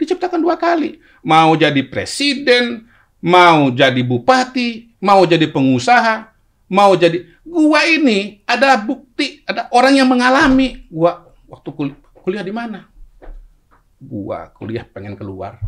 Diciptakan 0.00 0.40
dua 0.40 0.56
kali. 0.56 0.96
Mau 1.20 1.52
jadi 1.60 1.84
presiden, 1.84 2.88
mau 3.20 3.68
jadi 3.68 4.00
bupati, 4.00 4.96
mau 5.04 5.28
jadi 5.28 5.44
pengusaha, 5.52 6.32
mau 6.72 6.96
jadi 6.96 7.28
gua 7.44 7.84
ini 7.84 8.40
ada 8.48 8.80
bukti, 8.80 9.44
ada 9.44 9.68
orang 9.68 10.00
yang 10.00 10.08
mengalami. 10.08 10.88
Gua 10.88 11.28
waktu 11.44 11.68
kul- 11.76 12.00
kuliah 12.20 12.44
di 12.44 12.52
mana? 12.52 12.86
Gua 14.00 14.48
kuliah 14.52 14.84
pengen 14.84 15.16
keluar. 15.16 15.60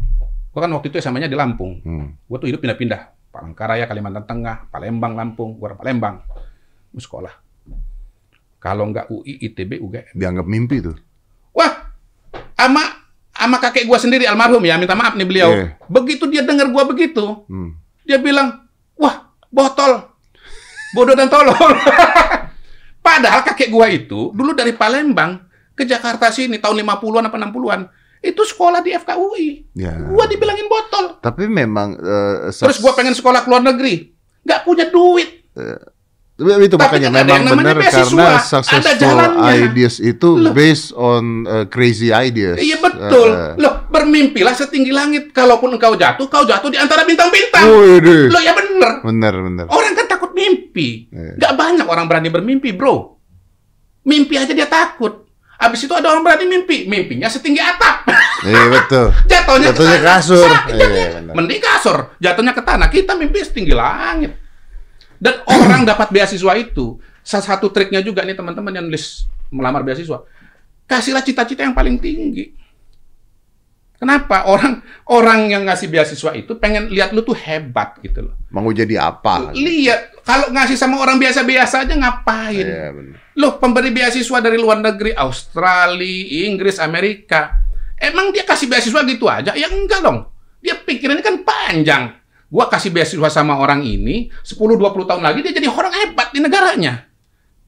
Gua 0.53 0.61
kan 0.64 0.72
waktu 0.72 0.92
itu 0.92 1.00
SMA-nya 1.00 1.28
di 1.28 1.36
Lampung. 1.36 1.80
Hmm. 1.84 2.16
Gua 2.28 2.36
tuh 2.40 2.48
hidup 2.48 2.61
pindah-pindah. 2.61 3.32
Palangkaraya, 3.32 3.88
Kalimantan 3.88 4.28
Tengah, 4.28 4.68
Palembang, 4.68 5.16
Lampung, 5.16 5.57
gua 5.57 5.72
Palembang. 5.72 6.20
Gua 6.92 7.00
sekolah. 7.00 7.34
Kalau 8.62 8.86
nggak 8.92 9.11
UI, 9.11 9.42
ITB, 9.42 9.82
UGM. 9.82 10.14
Dianggap 10.14 10.46
mimpi 10.46 10.78
tuh. 10.78 10.94
Wah, 11.50 11.92
ama 12.55 13.03
sama 13.32 13.59
kakek 13.59 13.90
gua 13.90 13.98
sendiri 13.98 14.22
almarhum 14.28 14.62
ya, 14.62 14.78
minta 14.78 14.94
maaf 14.94 15.18
nih 15.18 15.26
beliau. 15.26 15.50
Iya. 15.50 15.66
Begitu 15.90 16.30
dia 16.30 16.46
dengar 16.46 16.70
gua 16.70 16.86
begitu, 16.86 17.42
Hmm. 17.50 17.74
dia 18.07 18.22
bilang, 18.22 18.70
"Wah, 18.94 19.34
botol. 19.50 20.14
Bodoh 20.94 21.18
dan 21.18 21.26
tolol." 21.26 21.59
Padahal 23.07 23.42
kakek 23.42 23.72
gua 23.74 23.90
itu 23.90 24.30
dulu 24.30 24.55
dari 24.55 24.70
Palembang 24.78 25.42
ke 25.72 25.84
Jakarta 25.88 26.28
sini 26.28 26.60
tahun 26.60 26.84
50-an 26.84 27.28
apa 27.28 27.36
60-an. 27.36 27.80
Itu 28.22 28.46
sekolah 28.46 28.80
di 28.86 28.94
FKUI. 28.94 29.74
Ya. 29.74 29.98
Gua 29.98 30.30
dibilangin 30.30 30.70
botol. 30.70 31.18
Tapi 31.18 31.50
memang 31.50 31.98
eh, 31.98 32.54
Terus 32.54 32.78
gua 32.78 32.94
pengen 32.94 33.18
sekolah 33.18 33.42
ke 33.42 33.48
luar 33.50 33.66
negeri. 33.66 34.14
Nggak 34.46 34.60
punya 34.62 34.86
duit. 34.90 35.42
itu 36.42 36.74
Tapi 36.74 36.98
makanya 36.98 37.08
kan 37.12 37.22
ada 37.22 37.34
memang 37.38 37.58
benar 37.60 37.76
karena 37.86 38.40
successful 38.40 39.18
ideas 39.52 40.02
itu 40.02 40.28
Loh. 40.42 40.50
based 40.56 40.90
on 40.96 41.46
uh, 41.46 41.64
crazy 41.70 42.10
ideas. 42.10 42.58
Iya 42.58 42.82
betul. 42.82 43.30
Eh, 43.30 43.52
Loh, 43.62 43.86
bermimpilah 43.92 44.56
setinggi 44.56 44.90
langit. 44.90 45.30
Kalaupun 45.30 45.76
engkau 45.76 45.94
jatuh, 45.94 46.26
kau 46.26 46.42
jatuh 46.42 46.72
di 46.72 46.80
antara 46.80 47.06
bintang-bintang. 47.06 47.62
Deh. 48.02 48.26
Loh, 48.32 48.42
ya 48.42 48.56
bener. 48.58 48.90
Bener 49.06 49.34
bener. 49.38 49.66
Orang 49.70 49.94
kan 49.94 50.06
takut 50.08 50.34
mimpi. 50.34 51.06
Iya. 51.14 51.38
Nggak 51.38 51.52
banyak 51.54 51.86
orang 51.86 52.06
berani 52.10 52.28
bermimpi, 52.32 52.74
bro. 52.74 53.18
Mimpi 54.02 54.34
aja 54.34 54.50
dia 54.50 54.66
takut. 54.66 55.22
Habis 55.62 55.86
itu 55.86 55.94
ada 55.94 56.10
orang 56.10 56.22
berani 56.22 56.44
mimpi. 56.44 56.84
Mimpinya 56.84 57.30
setinggi 57.30 57.62
atap. 57.62 58.02
Iya 58.42 58.62
betul. 58.68 59.06
Jatuhnya, 59.24 59.66
Jatuhnya 59.70 59.94
ke 59.94 60.02
tanah. 60.02 60.14
kasur. 60.18 60.42
Sa- 60.44 60.66
Iya, 60.68 61.06
benar. 61.14 61.32
Mending 61.32 61.60
kasur. 61.62 61.98
Jatuhnya 62.18 62.52
ke 62.52 62.62
tanah. 62.62 62.88
Kita 62.90 63.12
mimpi 63.14 63.38
setinggi 63.38 63.70
langit. 63.70 64.34
Dan 65.16 65.38
orang 65.46 65.86
dapat 65.86 66.10
beasiswa 66.10 66.52
itu. 66.56 66.98
Salah 67.22 67.46
satu 67.46 67.70
triknya 67.70 68.02
juga 68.02 68.26
nih 68.26 68.34
teman-teman 68.34 68.74
yang 68.74 68.84
nulis 68.84 69.22
melamar 69.48 69.80
beasiswa. 69.80 70.26
Kasihlah 70.82 71.22
cita-cita 71.22 71.62
yang 71.62 71.72
paling 71.72 71.96
tinggi. 71.96 72.50
Kenapa? 74.03 74.50
Orang 74.50 74.82
orang 75.07 75.46
yang 75.46 75.62
ngasih 75.62 75.86
beasiswa 75.86 76.34
itu 76.34 76.59
pengen 76.59 76.90
lihat 76.90 77.14
lu 77.14 77.22
tuh 77.22 77.38
hebat 77.38 78.03
gitu 78.03 78.26
loh. 78.26 78.34
Mau 78.50 78.66
jadi 78.74 78.98
apa? 78.98 79.55
Lihat, 79.55 80.26
kalau 80.26 80.50
ngasih 80.50 80.74
sama 80.74 80.98
orang 80.98 81.22
biasa-biasa 81.22 81.86
aja 81.86 81.94
ngapain? 81.94 82.66
Iya 82.66 82.90
benar. 82.90 83.16
Loh, 83.38 83.62
pemberi 83.62 83.94
beasiswa 83.94 84.42
dari 84.42 84.59
luar 84.59 84.82
negeri, 84.82 85.14
Australia, 85.14 86.50
Inggris, 86.50 86.82
Amerika. 86.82 87.62
Emang 87.94 88.34
dia 88.34 88.42
kasih 88.42 88.66
beasiswa 88.66 89.07
gitu 89.07 89.30
aja? 89.30 89.55
Ya 89.55 89.70
enggak 89.70 90.03
dong. 90.03 90.26
Dia 90.59 90.82
pikirannya 90.82 91.22
kan 91.22 91.46
panjang. 91.46 92.18
Gua 92.50 92.66
kasih 92.66 92.90
beasiswa 92.90 93.30
sama 93.30 93.55
orang 93.55 93.86
ini, 93.86 94.34
10-20 94.42 95.09
tahun 95.09 95.22
lagi 95.22 95.46
dia 95.46 95.55
jadi 95.55 95.70
orang 95.70 95.94
hebat 95.94 96.34
di 96.34 96.42
negaranya. 96.42 97.07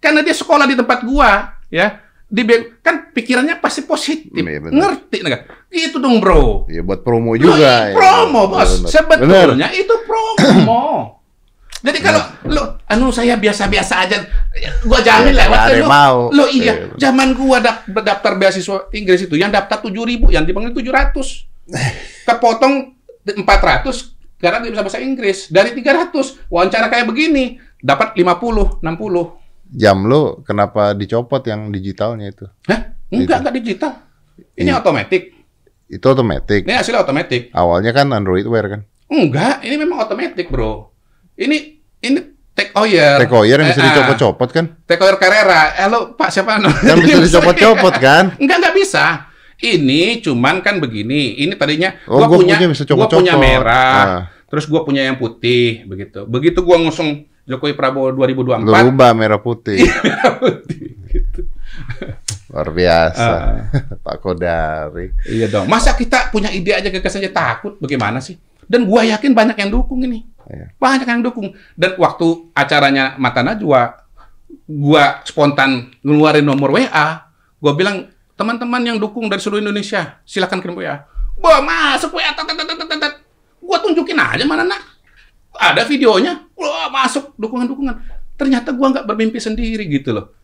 Karena 0.02 0.20
dia 0.20 0.34
sekolah 0.34 0.66
di 0.66 0.74
tempat 0.74 1.06
gua, 1.06 1.62
ya. 1.70 2.03
Di 2.34 2.42
kan 2.82 3.14
pikirannya 3.14 3.62
pasti 3.62 3.86
positif. 3.86 4.34
Benar. 4.34 4.74
Ngerti 4.74 5.22
negara. 5.22 5.46
Gitu 5.70 6.02
dong, 6.02 6.18
Bro. 6.18 6.66
Iya 6.66 6.82
buat 6.82 7.06
promo 7.06 7.32
Loh, 7.32 7.54
juga. 7.54 7.54
ini 7.86 7.94
ya. 7.94 7.94
promo, 7.94 8.50
Bos. 8.50 8.70
Benar. 8.82 8.90
Sebetulnya 8.90 9.68
itu 9.70 9.94
promo. 10.02 11.14
Jadi 11.84 11.98
kalau 12.00 12.16
lo 12.48 12.80
anu 12.88 13.12
saya 13.12 13.36
biasa-biasa 13.36 13.94
aja, 14.02 14.16
gua 14.82 14.98
jamin 14.98 15.30
Ya, 15.30 15.44
lewat 15.44 15.58
lo. 15.76 15.86
mau. 15.86 16.18
Lo 16.32 16.48
iya, 16.48 16.90
Iya. 16.90 16.96
zaman 16.98 17.36
gua 17.36 17.60
dap- 17.60 17.84
daftar 17.86 18.34
beasiswa 18.34 18.88
Inggris 18.90 19.20
itu 19.22 19.36
yang 19.36 19.52
daftar 19.52 19.78
7000, 19.78 20.32
yang 20.32 20.42
dipanggil 20.42 20.72
700. 20.72 21.44
Kepotong 22.26 22.96
400 23.22 24.16
karena 24.36 24.58
dia 24.58 24.72
bisa 24.72 24.82
bahasa 24.82 24.98
Inggris. 24.98 25.48
Dari 25.48 25.70
300 25.72 26.10
wawancara 26.48 26.88
kayak 26.88 27.06
begini 27.06 27.60
dapat 27.78 28.16
50, 28.16 28.80
60. 28.80 29.43
Jam 29.74 30.06
lo 30.06 30.40
kenapa 30.40 30.94
dicopot 30.94 31.42
yang 31.42 31.68
digitalnya 31.68 32.30
itu? 32.30 32.46
Hah? 32.70 32.94
Enggak, 33.10 33.42
enggak 33.42 33.54
digital. 33.58 33.92
Ini 34.54 34.70
Iya. 34.70 34.78
otomatis. 34.78 35.22
Itu 35.84 36.06
otomatis. 36.08 36.62
Ini 36.62 36.72
hasilnya 36.72 37.02
otomatis. 37.02 37.50
Awalnya 37.50 37.90
kan 37.90 38.06
Android 38.10 38.46
Wear 38.46 38.66
kan. 38.68 38.80
Enggak, 39.06 39.62
ini 39.62 39.74
memang 39.76 39.98
otomatis, 40.00 40.46
Bro. 40.46 40.94
Ini 41.34 41.56
ini 42.00 42.18
take 42.54 42.70
oyer. 42.74 43.18
Take 43.18 43.34
Oyer 43.34 43.58
yang 43.58 43.68
bisa 43.68 43.78
Eh, 43.78 43.84
ah. 43.84 43.90
dicopot-copot 43.90 44.48
kan? 44.50 44.64
Take 44.86 45.02
oyer 45.02 45.18
Carrera. 45.18 45.74
Halo, 45.76 46.14
Pak 46.14 46.30
siapa? 46.30 46.62
Kan 46.62 46.96
bisa 47.02 47.18
dicopot-copot 47.20 47.94
kan? 48.06 48.24
Enggak, 48.38 48.62
enggak 48.62 48.74
bisa. 48.74 49.26
Ini 49.56 50.18
cuman 50.20 50.62
kan 50.62 50.78
begini. 50.78 51.34
Ini 51.36 51.54
tadinya 51.54 51.94
Oh, 52.06 52.18
gua 52.18 52.26
gua 52.26 52.38
punya 52.38 52.58
punya 52.58 52.68
bisa 52.70 52.82
gua 52.86 53.06
punya 53.06 53.34
merah. 53.34 53.98
Ah. 53.98 54.20
Terus 54.46 54.66
gua 54.66 54.82
punya 54.82 55.02
yang 55.02 55.18
putih 55.18 55.82
begitu. 55.84 56.26
Begitu 56.26 56.62
gua 56.62 56.78
ngusung 56.78 57.26
Jokowi 57.44 57.76
Prabowo 57.76 58.08
Lu 58.08 58.24
2024 58.24 58.64
rubah 58.88 59.10
merah 59.12 59.40
putih. 59.40 59.84
merah 59.84 60.32
putih 60.40 60.96
gitu. 61.12 61.40
Luar 62.50 62.68
biasa. 62.70 63.30
Ah. 63.30 63.56
Pak 64.04 64.16
Kodari. 64.22 65.12
Iya 65.28 65.46
dong. 65.50 65.66
Masa 65.68 65.92
kita 65.92 66.30
punya 66.32 66.48
ide 66.48 66.72
aja 66.72 66.88
gagasan 66.88 67.20
aja 67.20 67.32
takut 67.34 67.76
bagaimana 67.82 68.22
sih? 68.22 68.38
Dan 68.64 68.88
gua 68.88 69.04
yakin 69.04 69.36
banyak 69.36 69.58
yang 69.60 69.70
dukung 69.74 70.00
ini. 70.06 70.24
Iya. 70.48 70.72
Banyak 70.80 71.04
yang 71.04 71.20
dukung. 71.20 71.52
Dan 71.76 72.00
waktu 72.00 72.48
acaranya 72.56 73.18
Mata 73.20 73.44
Najwa, 73.44 73.92
gua 74.64 75.20
spontan 75.28 75.92
ngeluarin 76.00 76.46
nomor 76.46 76.72
WA, 76.72 77.28
gua 77.60 77.72
bilang, 77.76 78.08
teman-teman 78.38 78.80
yang 78.82 78.96
dukung 78.96 79.28
dari 79.28 79.42
seluruh 79.42 79.60
Indonesia, 79.60 80.22
silakan 80.24 80.64
kirim 80.64 80.80
WA. 80.80 81.04
Wah, 81.42 81.60
masuk 81.60 82.16
WA, 82.16 82.32
tat, 82.32 82.46
tat, 82.48 82.56
tat, 82.56 82.76
tat, 82.78 82.98
tat. 83.02 83.14
Gua 83.60 83.76
tunjukin 83.84 84.16
aja 84.16 84.44
mana 84.48 84.64
nak. 84.64 84.93
Ada 85.54 85.86
videonya, 85.86 86.50
wah 86.52 86.90
masuk 86.90 87.32
dukungan-dukungan. 87.34 87.94
Ternyata 88.34 88.74
gua 88.74 88.90
nggak 88.90 89.06
bermimpi 89.06 89.38
sendiri 89.38 89.86
gitu 89.86 90.10
loh. 90.10 90.34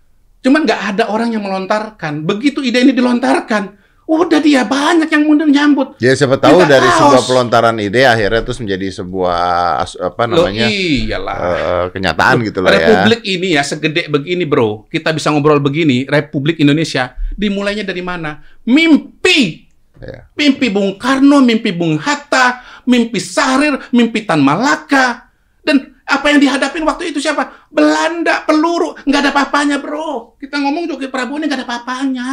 Cuman 0.40 0.64
nggak 0.64 0.80
ada 0.96 1.04
orang 1.10 1.34
yang 1.34 1.42
melontarkan. 1.42 2.24
Begitu 2.24 2.62
ide 2.62 2.80
ini 2.80 2.94
dilontarkan, 2.94 3.76
udah 4.06 4.40
dia 4.40 4.66
banyak 4.66 5.06
yang 5.06 5.22
mundur 5.22 5.46
nyambut. 5.46 5.94
Ya 5.98 6.10
siapa 6.14 6.34
tahu 6.34 6.64
Kita 6.64 6.70
dari 6.78 6.88
haus. 6.88 6.98
sebuah 6.98 7.22
pelontaran 7.28 7.76
ide 7.78 8.02
akhirnya 8.06 8.42
terus 8.42 8.58
menjadi 8.58 8.90
sebuah 8.90 9.38
apa 9.86 10.22
Loh, 10.26 10.46
namanya 10.50 10.66
iyalah. 10.66 11.36
eh, 11.38 11.84
kenyataan 11.94 12.36
gitu 12.42 12.58
loh 12.58 12.70
ya. 12.70 12.78
Republik 12.78 13.20
ini 13.22 13.48
ya 13.54 13.62
segede 13.62 14.10
begini 14.10 14.42
bro, 14.46 14.86
kita 14.88 15.14
bisa 15.14 15.30
ngobrol 15.30 15.62
begini, 15.62 16.10
Republik 16.10 16.58
Indonesia, 16.58 17.14
dimulainya 17.34 17.86
dari 17.86 18.02
mana? 18.02 18.42
Mimpi! 18.66 19.69
Ya. 20.00 20.26
Mimpi 20.34 20.72
Bung 20.72 20.96
Karno, 20.96 21.44
mimpi 21.44 21.76
Bung 21.76 22.00
Hatta, 22.00 22.64
mimpi 22.88 23.20
Sahrir, 23.20 23.76
mimpi 23.92 24.24
Tan 24.24 24.40
Malaka. 24.40 25.28
Dan 25.60 26.00
apa 26.08 26.26
yang 26.32 26.40
dihadapin 26.40 26.82
waktu 26.88 27.12
itu 27.12 27.20
siapa? 27.20 27.68
Belanda, 27.70 28.42
peluru, 28.48 28.96
nggak 29.06 29.20
ada 29.20 29.30
apa-apanya 29.30 29.76
bro. 29.78 30.34
Kita 30.40 30.58
ngomong 30.58 30.88
Jokowi 30.90 31.12
Prabowo 31.12 31.38
ini 31.38 31.46
nggak 31.46 31.60
ada 31.62 31.66
apa-apanya. 31.68 32.28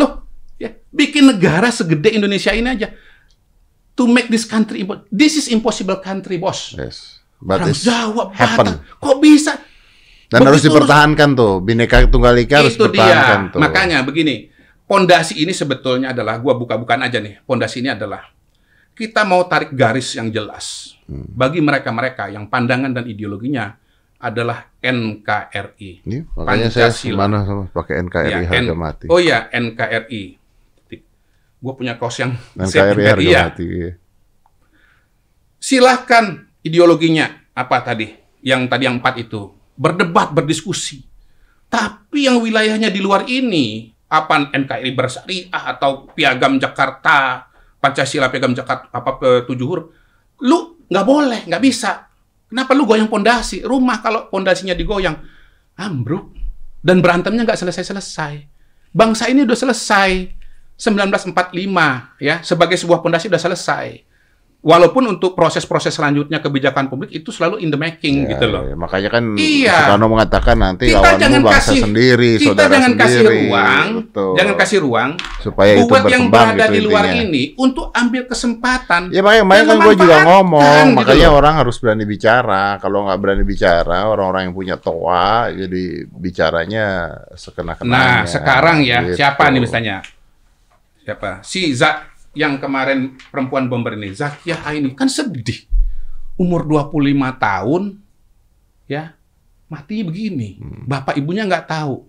Loh, 0.00 0.26
ya, 0.58 0.72
bikin 0.90 1.30
negara 1.30 1.68
segede 1.70 2.16
Indonesia 2.16 2.50
ini 2.50 2.66
aja. 2.66 2.88
To 3.94 4.06
make 4.06 4.30
this 4.30 4.46
country, 4.46 4.86
this 5.10 5.34
is 5.36 5.50
impossible 5.50 5.98
country, 6.00 6.38
bos. 6.38 6.74
Yes. 6.74 7.18
But 7.38 7.62
Orang 7.62 7.74
Jawa, 7.74 8.24
happen. 8.34 8.66
Batak, 8.82 8.98
kok 8.98 9.16
bisa? 9.22 9.52
Dan 10.28 10.44
harus 10.44 10.60
Begitu 10.60 10.74
dipertahankan 10.74 11.28
tuh. 11.38 11.62
Bineka 11.62 12.04
Tunggal 12.10 12.36
Ika 12.42 12.60
harus 12.66 12.74
dipertahankan 12.74 13.40
dia. 13.48 13.52
tuh. 13.54 13.58
Makanya 13.62 13.98
begini, 14.02 14.50
pondasi 14.88 15.38
ini 15.38 15.52
sebetulnya 15.52 16.10
adalah 16.10 16.40
gua 16.40 16.56
buka-bukaan 16.56 17.04
aja 17.04 17.20
nih. 17.20 17.44
Pondasi 17.44 17.78
ini 17.78 17.92
adalah 17.92 18.24
kita 18.92 19.22
mau 19.22 19.44
tarik 19.44 19.70
garis 19.70 20.16
yang 20.16 20.28
jelas 20.28 20.96
Hmm. 21.04 21.24
bagi 21.30 21.60
mereka-mereka 21.60 22.28
yang 22.28 22.44
pandangan 22.44 22.90
dan 22.90 23.04
ideologinya 23.04 23.76
adalah 24.18 24.66
NKRI. 24.76 26.02
Ini, 26.02 26.18
makanya 26.34 26.68
saya 26.68 26.90
Pancasila. 26.90 27.16
mana 27.16 27.38
sama 27.44 27.64
pakai 27.66 28.02
NKRI 28.02 28.32
Ya, 28.34 28.38
harga 28.44 28.74
N- 28.74 28.76
mati. 28.76 29.04
Oh 29.06 29.16
ya, 29.16 29.46
NKRI. 29.48 30.22
Gue 31.58 31.72
punya 31.74 31.94
kaos 31.94 32.18
yang 32.18 32.34
NKRI 32.54 33.04
harga 33.04 33.22
Iya. 33.22 33.42
mati. 33.46 33.64
iya. 33.64 33.90
silahkan 35.58 36.24
ideologinya 36.60 37.26
apa 37.52 37.82
tadi 37.82 38.14
yang 38.40 38.66
tadi 38.66 38.86
yang 38.86 39.02
empat 39.02 39.18
itu 39.18 39.50
berdebat 39.74 40.30
berdiskusi 40.30 41.02
tapi 41.66 42.24
yang 42.24 42.38
wilayahnya 42.38 42.88
di 42.88 43.02
luar 43.02 43.26
ini 43.26 43.90
apa 44.08 44.48
NKRI 44.52 44.90
bersyariah 44.96 45.62
atau 45.76 46.08
piagam 46.16 46.56
Jakarta 46.56 47.44
Pancasila 47.78 48.32
piagam 48.32 48.56
Jakarta 48.56 48.88
apa 48.88 49.44
tujuh 49.44 49.66
huruf 49.68 49.86
lu 50.42 50.80
nggak 50.88 51.06
boleh 51.06 51.40
nggak 51.46 51.62
bisa. 51.62 52.08
Kenapa 52.48 52.72
lu 52.72 52.88
goyang 52.88 53.12
pondasi? 53.12 53.60
Rumah 53.60 54.00
kalau 54.00 54.32
pondasinya 54.32 54.72
digoyang 54.72 55.20
ambruk. 55.76 56.32
Dan 56.80 57.04
berantemnya 57.04 57.44
nggak 57.44 57.60
selesai 57.60 57.84
selesai 57.92 58.58
bangsa 58.92 59.28
ini 59.28 59.44
udah 59.44 59.58
selesai 59.58 60.10
1945 60.78 61.34
ya 62.22 62.40
sebagai 62.40 62.76
sebuah 62.78 63.02
pondasi 63.02 63.28
udah 63.28 63.42
selesai 63.42 63.86
walaupun 64.58 65.06
untuk 65.08 65.32
proses-proses 65.32 65.94
selanjutnya 65.94 66.38
kebijakan 66.38 66.86
publik 66.86 67.14
itu 67.14 67.30
selalu 67.30 67.62
in 67.62 67.70
the 67.70 67.78
making 67.78 68.26
Ya, 68.26 68.34
gitu 68.34 68.46
loh. 68.48 68.62
ya, 68.64 68.74
makanya 68.74 69.06
kan 69.08 69.22
Iya. 69.32 69.86
Soekarno 69.86 70.06
mengatakan 70.08 70.56
nanti 70.56 70.90
Kita 70.90 70.98
lawanmu 70.98 71.22
jangan 71.22 71.40
bangsa 71.40 71.58
kasih 71.62 71.78
sendiri, 71.80 72.30
kita 72.34 72.44
saudara 72.44 72.70
jangan 72.72 72.92
kasih 72.92 73.14
sendiri. 73.16 73.38
ruang, 73.46 73.86
Betul. 74.02 74.32
jangan 74.34 74.54
kasih 74.56 74.78
ruang 74.80 75.10
supaya 75.38 75.72
itu 75.72 75.82
buat 75.84 76.02
yang 76.02 76.02
berkembang 76.26 76.48
berada 76.48 76.64
gitu 76.64 76.74
di 76.74 76.80
luar 76.82 77.04
intinya. 77.06 77.22
ini 77.24 77.42
untuk 77.56 77.86
ambil 77.92 78.22
kesempatan. 78.24 79.02
Ya 79.08 79.20
makanya, 79.20 79.44
makanya 79.44 79.64
kan 79.64 79.78
gue 79.78 79.94
juga 79.96 80.16
ngomong, 80.24 80.84
gitu 80.84 80.96
makanya 80.98 81.28
loh. 81.28 81.38
orang 81.38 81.54
harus 81.56 81.76
berani 81.78 82.04
bicara. 82.04 82.64
Kalau 82.76 82.98
nggak 83.04 83.18
berani 83.18 83.44
bicara, 83.44 83.98
orang-orang 84.04 84.42
yang 84.44 84.54
punya 84.54 84.76
toa, 84.76 85.48
jadi 85.48 85.82
bicaranya 86.08 86.86
sekena-kenanya. 87.32 87.94
Nah, 87.94 88.18
sekarang 88.24 88.82
ya, 88.82 89.06
Gitu. 89.06 89.16
siapa 89.16 89.46
nih 89.48 89.60
misalnya? 89.60 89.96
siapa 90.98 91.40
si 91.40 91.72
Zak 91.72 92.17
yang 92.38 92.62
kemarin 92.62 93.18
perempuan 93.34 93.66
bomber 93.66 93.98
ini 93.98 94.14
Zakia 94.14 94.62
Aini 94.62 94.94
kan 94.94 95.10
sedih 95.10 95.66
umur 96.38 96.62
25 96.62 96.94
tahun 97.42 97.98
ya 98.86 99.18
mati 99.66 100.06
begini 100.06 100.62
bapak 100.86 101.18
ibunya 101.18 101.42
nggak 101.42 101.66
tahu 101.66 102.06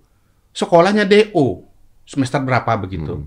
sekolahnya 0.53 1.09
DO 1.09 1.65
semester 2.05 2.37
berapa 2.45 2.77
begitu 2.77 3.25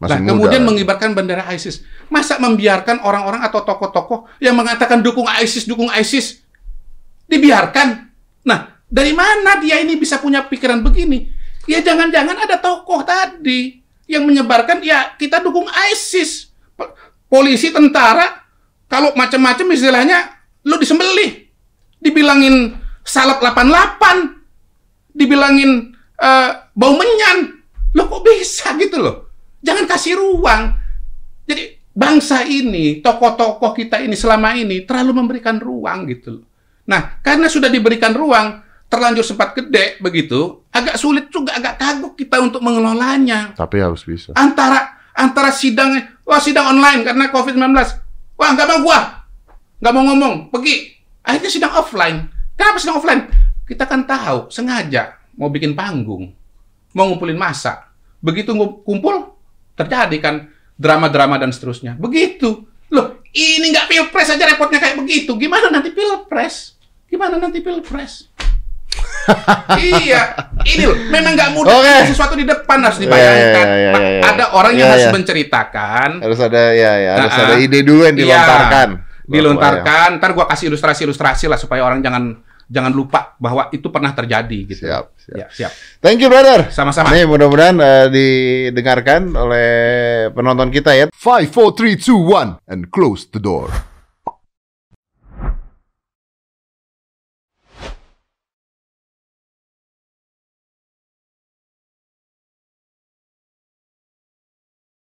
Masih 0.00 0.18
Nah, 0.18 0.18
muda. 0.18 0.30
kemudian 0.34 0.62
mengibarkan 0.66 1.14
bendera 1.14 1.46
ISIS. 1.54 1.86
Masa 2.10 2.34
membiarkan 2.42 3.06
orang-orang 3.06 3.38
atau 3.46 3.62
tokoh-tokoh 3.62 4.26
yang 4.42 4.58
mengatakan 4.58 4.98
dukung 4.98 5.30
ISIS, 5.30 5.62
dukung 5.62 5.86
ISIS, 5.94 6.42
dibiarkan? 7.30 8.10
Nah, 8.42 8.82
dari 8.90 9.14
mana 9.14 9.62
dia 9.62 9.78
ini 9.78 9.94
bisa 9.94 10.18
punya 10.18 10.42
pikiran 10.42 10.82
begini? 10.82 11.30
Ya 11.70 11.78
jangan-jangan 11.86 12.34
ada 12.34 12.58
tokoh 12.58 13.06
tadi 13.06 13.81
yang 14.12 14.28
menyebarkan, 14.28 14.84
ya 14.84 15.16
kita 15.16 15.40
dukung 15.40 15.64
ISIS. 15.88 16.52
Polisi, 17.32 17.72
tentara, 17.72 18.44
kalau 18.92 19.16
macam-macam 19.16 19.72
istilahnya, 19.72 20.36
lu 20.68 20.76
disembelih. 20.76 21.48
Dibilangin 21.96 22.76
salap 23.00 23.40
88, 23.40 25.16
dibilangin 25.16 25.96
eh, 26.20 26.50
bau 26.76 26.92
menyan. 26.92 27.64
Lo 27.96 28.08
kok 28.12 28.20
bisa 28.20 28.76
gitu 28.76 29.00
loh? 29.00 29.16
Jangan 29.64 29.88
kasih 29.88 30.20
ruang. 30.20 30.76
Jadi 31.48 31.80
bangsa 31.92 32.44
ini, 32.44 33.00
tokoh-tokoh 33.00 33.72
kita 33.72 34.00
ini 34.04 34.16
selama 34.16 34.52
ini 34.52 34.84
terlalu 34.84 35.24
memberikan 35.24 35.56
ruang 35.56 36.08
gitu 36.08 36.40
loh. 36.40 36.44
Nah, 36.88 37.20
karena 37.24 37.46
sudah 37.46 37.72
diberikan 37.72 38.12
ruang, 38.12 38.60
terlanjur 38.92 39.24
sempat 39.24 39.54
gede 39.56 39.96
begitu, 40.02 40.61
agak 40.72 40.96
sulit 40.96 41.28
juga, 41.28 41.54
agak 41.54 41.76
kagok 41.76 42.16
kita 42.16 42.40
untuk 42.40 42.64
mengelolanya. 42.64 43.52
Tapi 43.52 43.76
harus 43.78 44.02
bisa. 44.02 44.32
Antara 44.32 44.96
antara 45.12 45.52
sidang, 45.52 45.92
wah 46.24 46.40
sidang 46.40 46.72
online 46.72 47.04
karena 47.04 47.28
COVID-19. 47.28 47.76
Wah, 48.40 48.50
nggak 48.56 48.66
mau 48.66 48.80
gua. 48.80 49.00
Nggak 49.78 49.92
mau 49.92 50.04
ngomong, 50.08 50.34
pergi. 50.48 50.96
Akhirnya 51.22 51.50
sidang 51.52 51.72
offline. 51.76 52.26
Kenapa 52.56 52.80
sidang 52.80 52.98
offline? 52.98 53.22
Kita 53.68 53.84
kan 53.86 54.08
tahu, 54.08 54.48
sengaja 54.50 55.20
mau 55.36 55.52
bikin 55.52 55.76
panggung. 55.76 56.32
Mau 56.96 57.04
ngumpulin 57.08 57.36
masa. 57.36 57.92
Begitu 58.24 58.52
kumpul, 58.84 59.36
terjadi 59.76 60.16
kan 60.18 60.34
drama-drama 60.76 61.36
dan 61.36 61.52
seterusnya. 61.52 61.96
Begitu. 61.96 62.64
Loh, 62.92 63.24
ini 63.32 63.72
nggak 63.72 63.88
pilpres 63.88 64.28
aja 64.28 64.44
repotnya 64.44 64.80
kayak 64.80 65.00
begitu. 65.00 65.32
Gimana 65.40 65.72
nanti 65.72 65.92
pilpres? 65.92 66.76
Gimana 67.08 67.40
nanti 67.40 67.64
pilpres? 67.64 68.28
Iya, 69.78 70.22
ini 70.64 70.84
loh, 70.84 70.96
memang 71.08 71.32
nggak 71.32 71.50
mudah 71.52 71.74
Oke. 71.74 71.88
ada 71.88 72.04
sesuatu 72.04 72.34
di 72.34 72.42
depan 72.42 72.78
harus 72.82 72.98
dibayangkan. 72.98 73.66
Ya, 73.66 73.74
ya, 73.74 73.78
ya, 73.78 73.92
Pak, 73.92 74.00
ya, 74.00 74.10
ya. 74.10 74.22
Ada 74.26 74.44
orang 74.52 74.72
yang 74.74 74.88
Ya, 74.88 74.92
harus 74.94 75.06
ya. 75.06 75.12
menceritakan, 75.12 76.08
Harus 76.20 76.40
ada 76.40 76.62
ya 76.72 76.92
ya, 76.96 77.12
harus 77.18 77.32
Nah, 77.32 77.44
ada 77.46 77.54
ide 77.56 77.78
dulu 77.82 78.02
yang 78.02 78.16
Iya, 78.16 78.22
dilontarkan. 78.26 78.88
dilontarkan. 79.24 80.08
Ntar 80.18 80.30
gua 80.32 80.46
kasih 80.46 80.68
ilustrasi-ilustrasi 80.68 81.46
lah 81.46 81.56
supaya 81.56 81.82
orang 81.82 82.00
jangan 82.00 82.24
jangan 82.66 82.88
lupa 82.88 83.36
bahwa 83.36 83.68
itu 83.68 83.84
pernah 83.88 84.10
terjadi 84.10 84.58
gitu. 84.64 84.88
Siap, 84.88 85.04
siap. 85.14 85.36
Ya, 85.36 85.46
siap. 85.52 85.72
Thank 86.00 86.24
you 86.24 86.32
brother. 86.32 86.72
Sama-sama. 86.72 87.12
Nih 87.12 87.28
mudah-mudahan 87.28 87.76
eh, 87.76 88.06
didengarkan 88.08 89.36
oleh 89.36 89.68
penonton 90.32 90.72
kita 90.72 90.96
ya. 90.96 91.06
5, 91.12 91.52
4, 91.52 91.76
3, 91.76 92.00
2, 92.00 92.16
1, 92.16 92.64
and 92.66 92.88
close 92.88 93.28
the 93.28 93.38
door. 93.38 93.68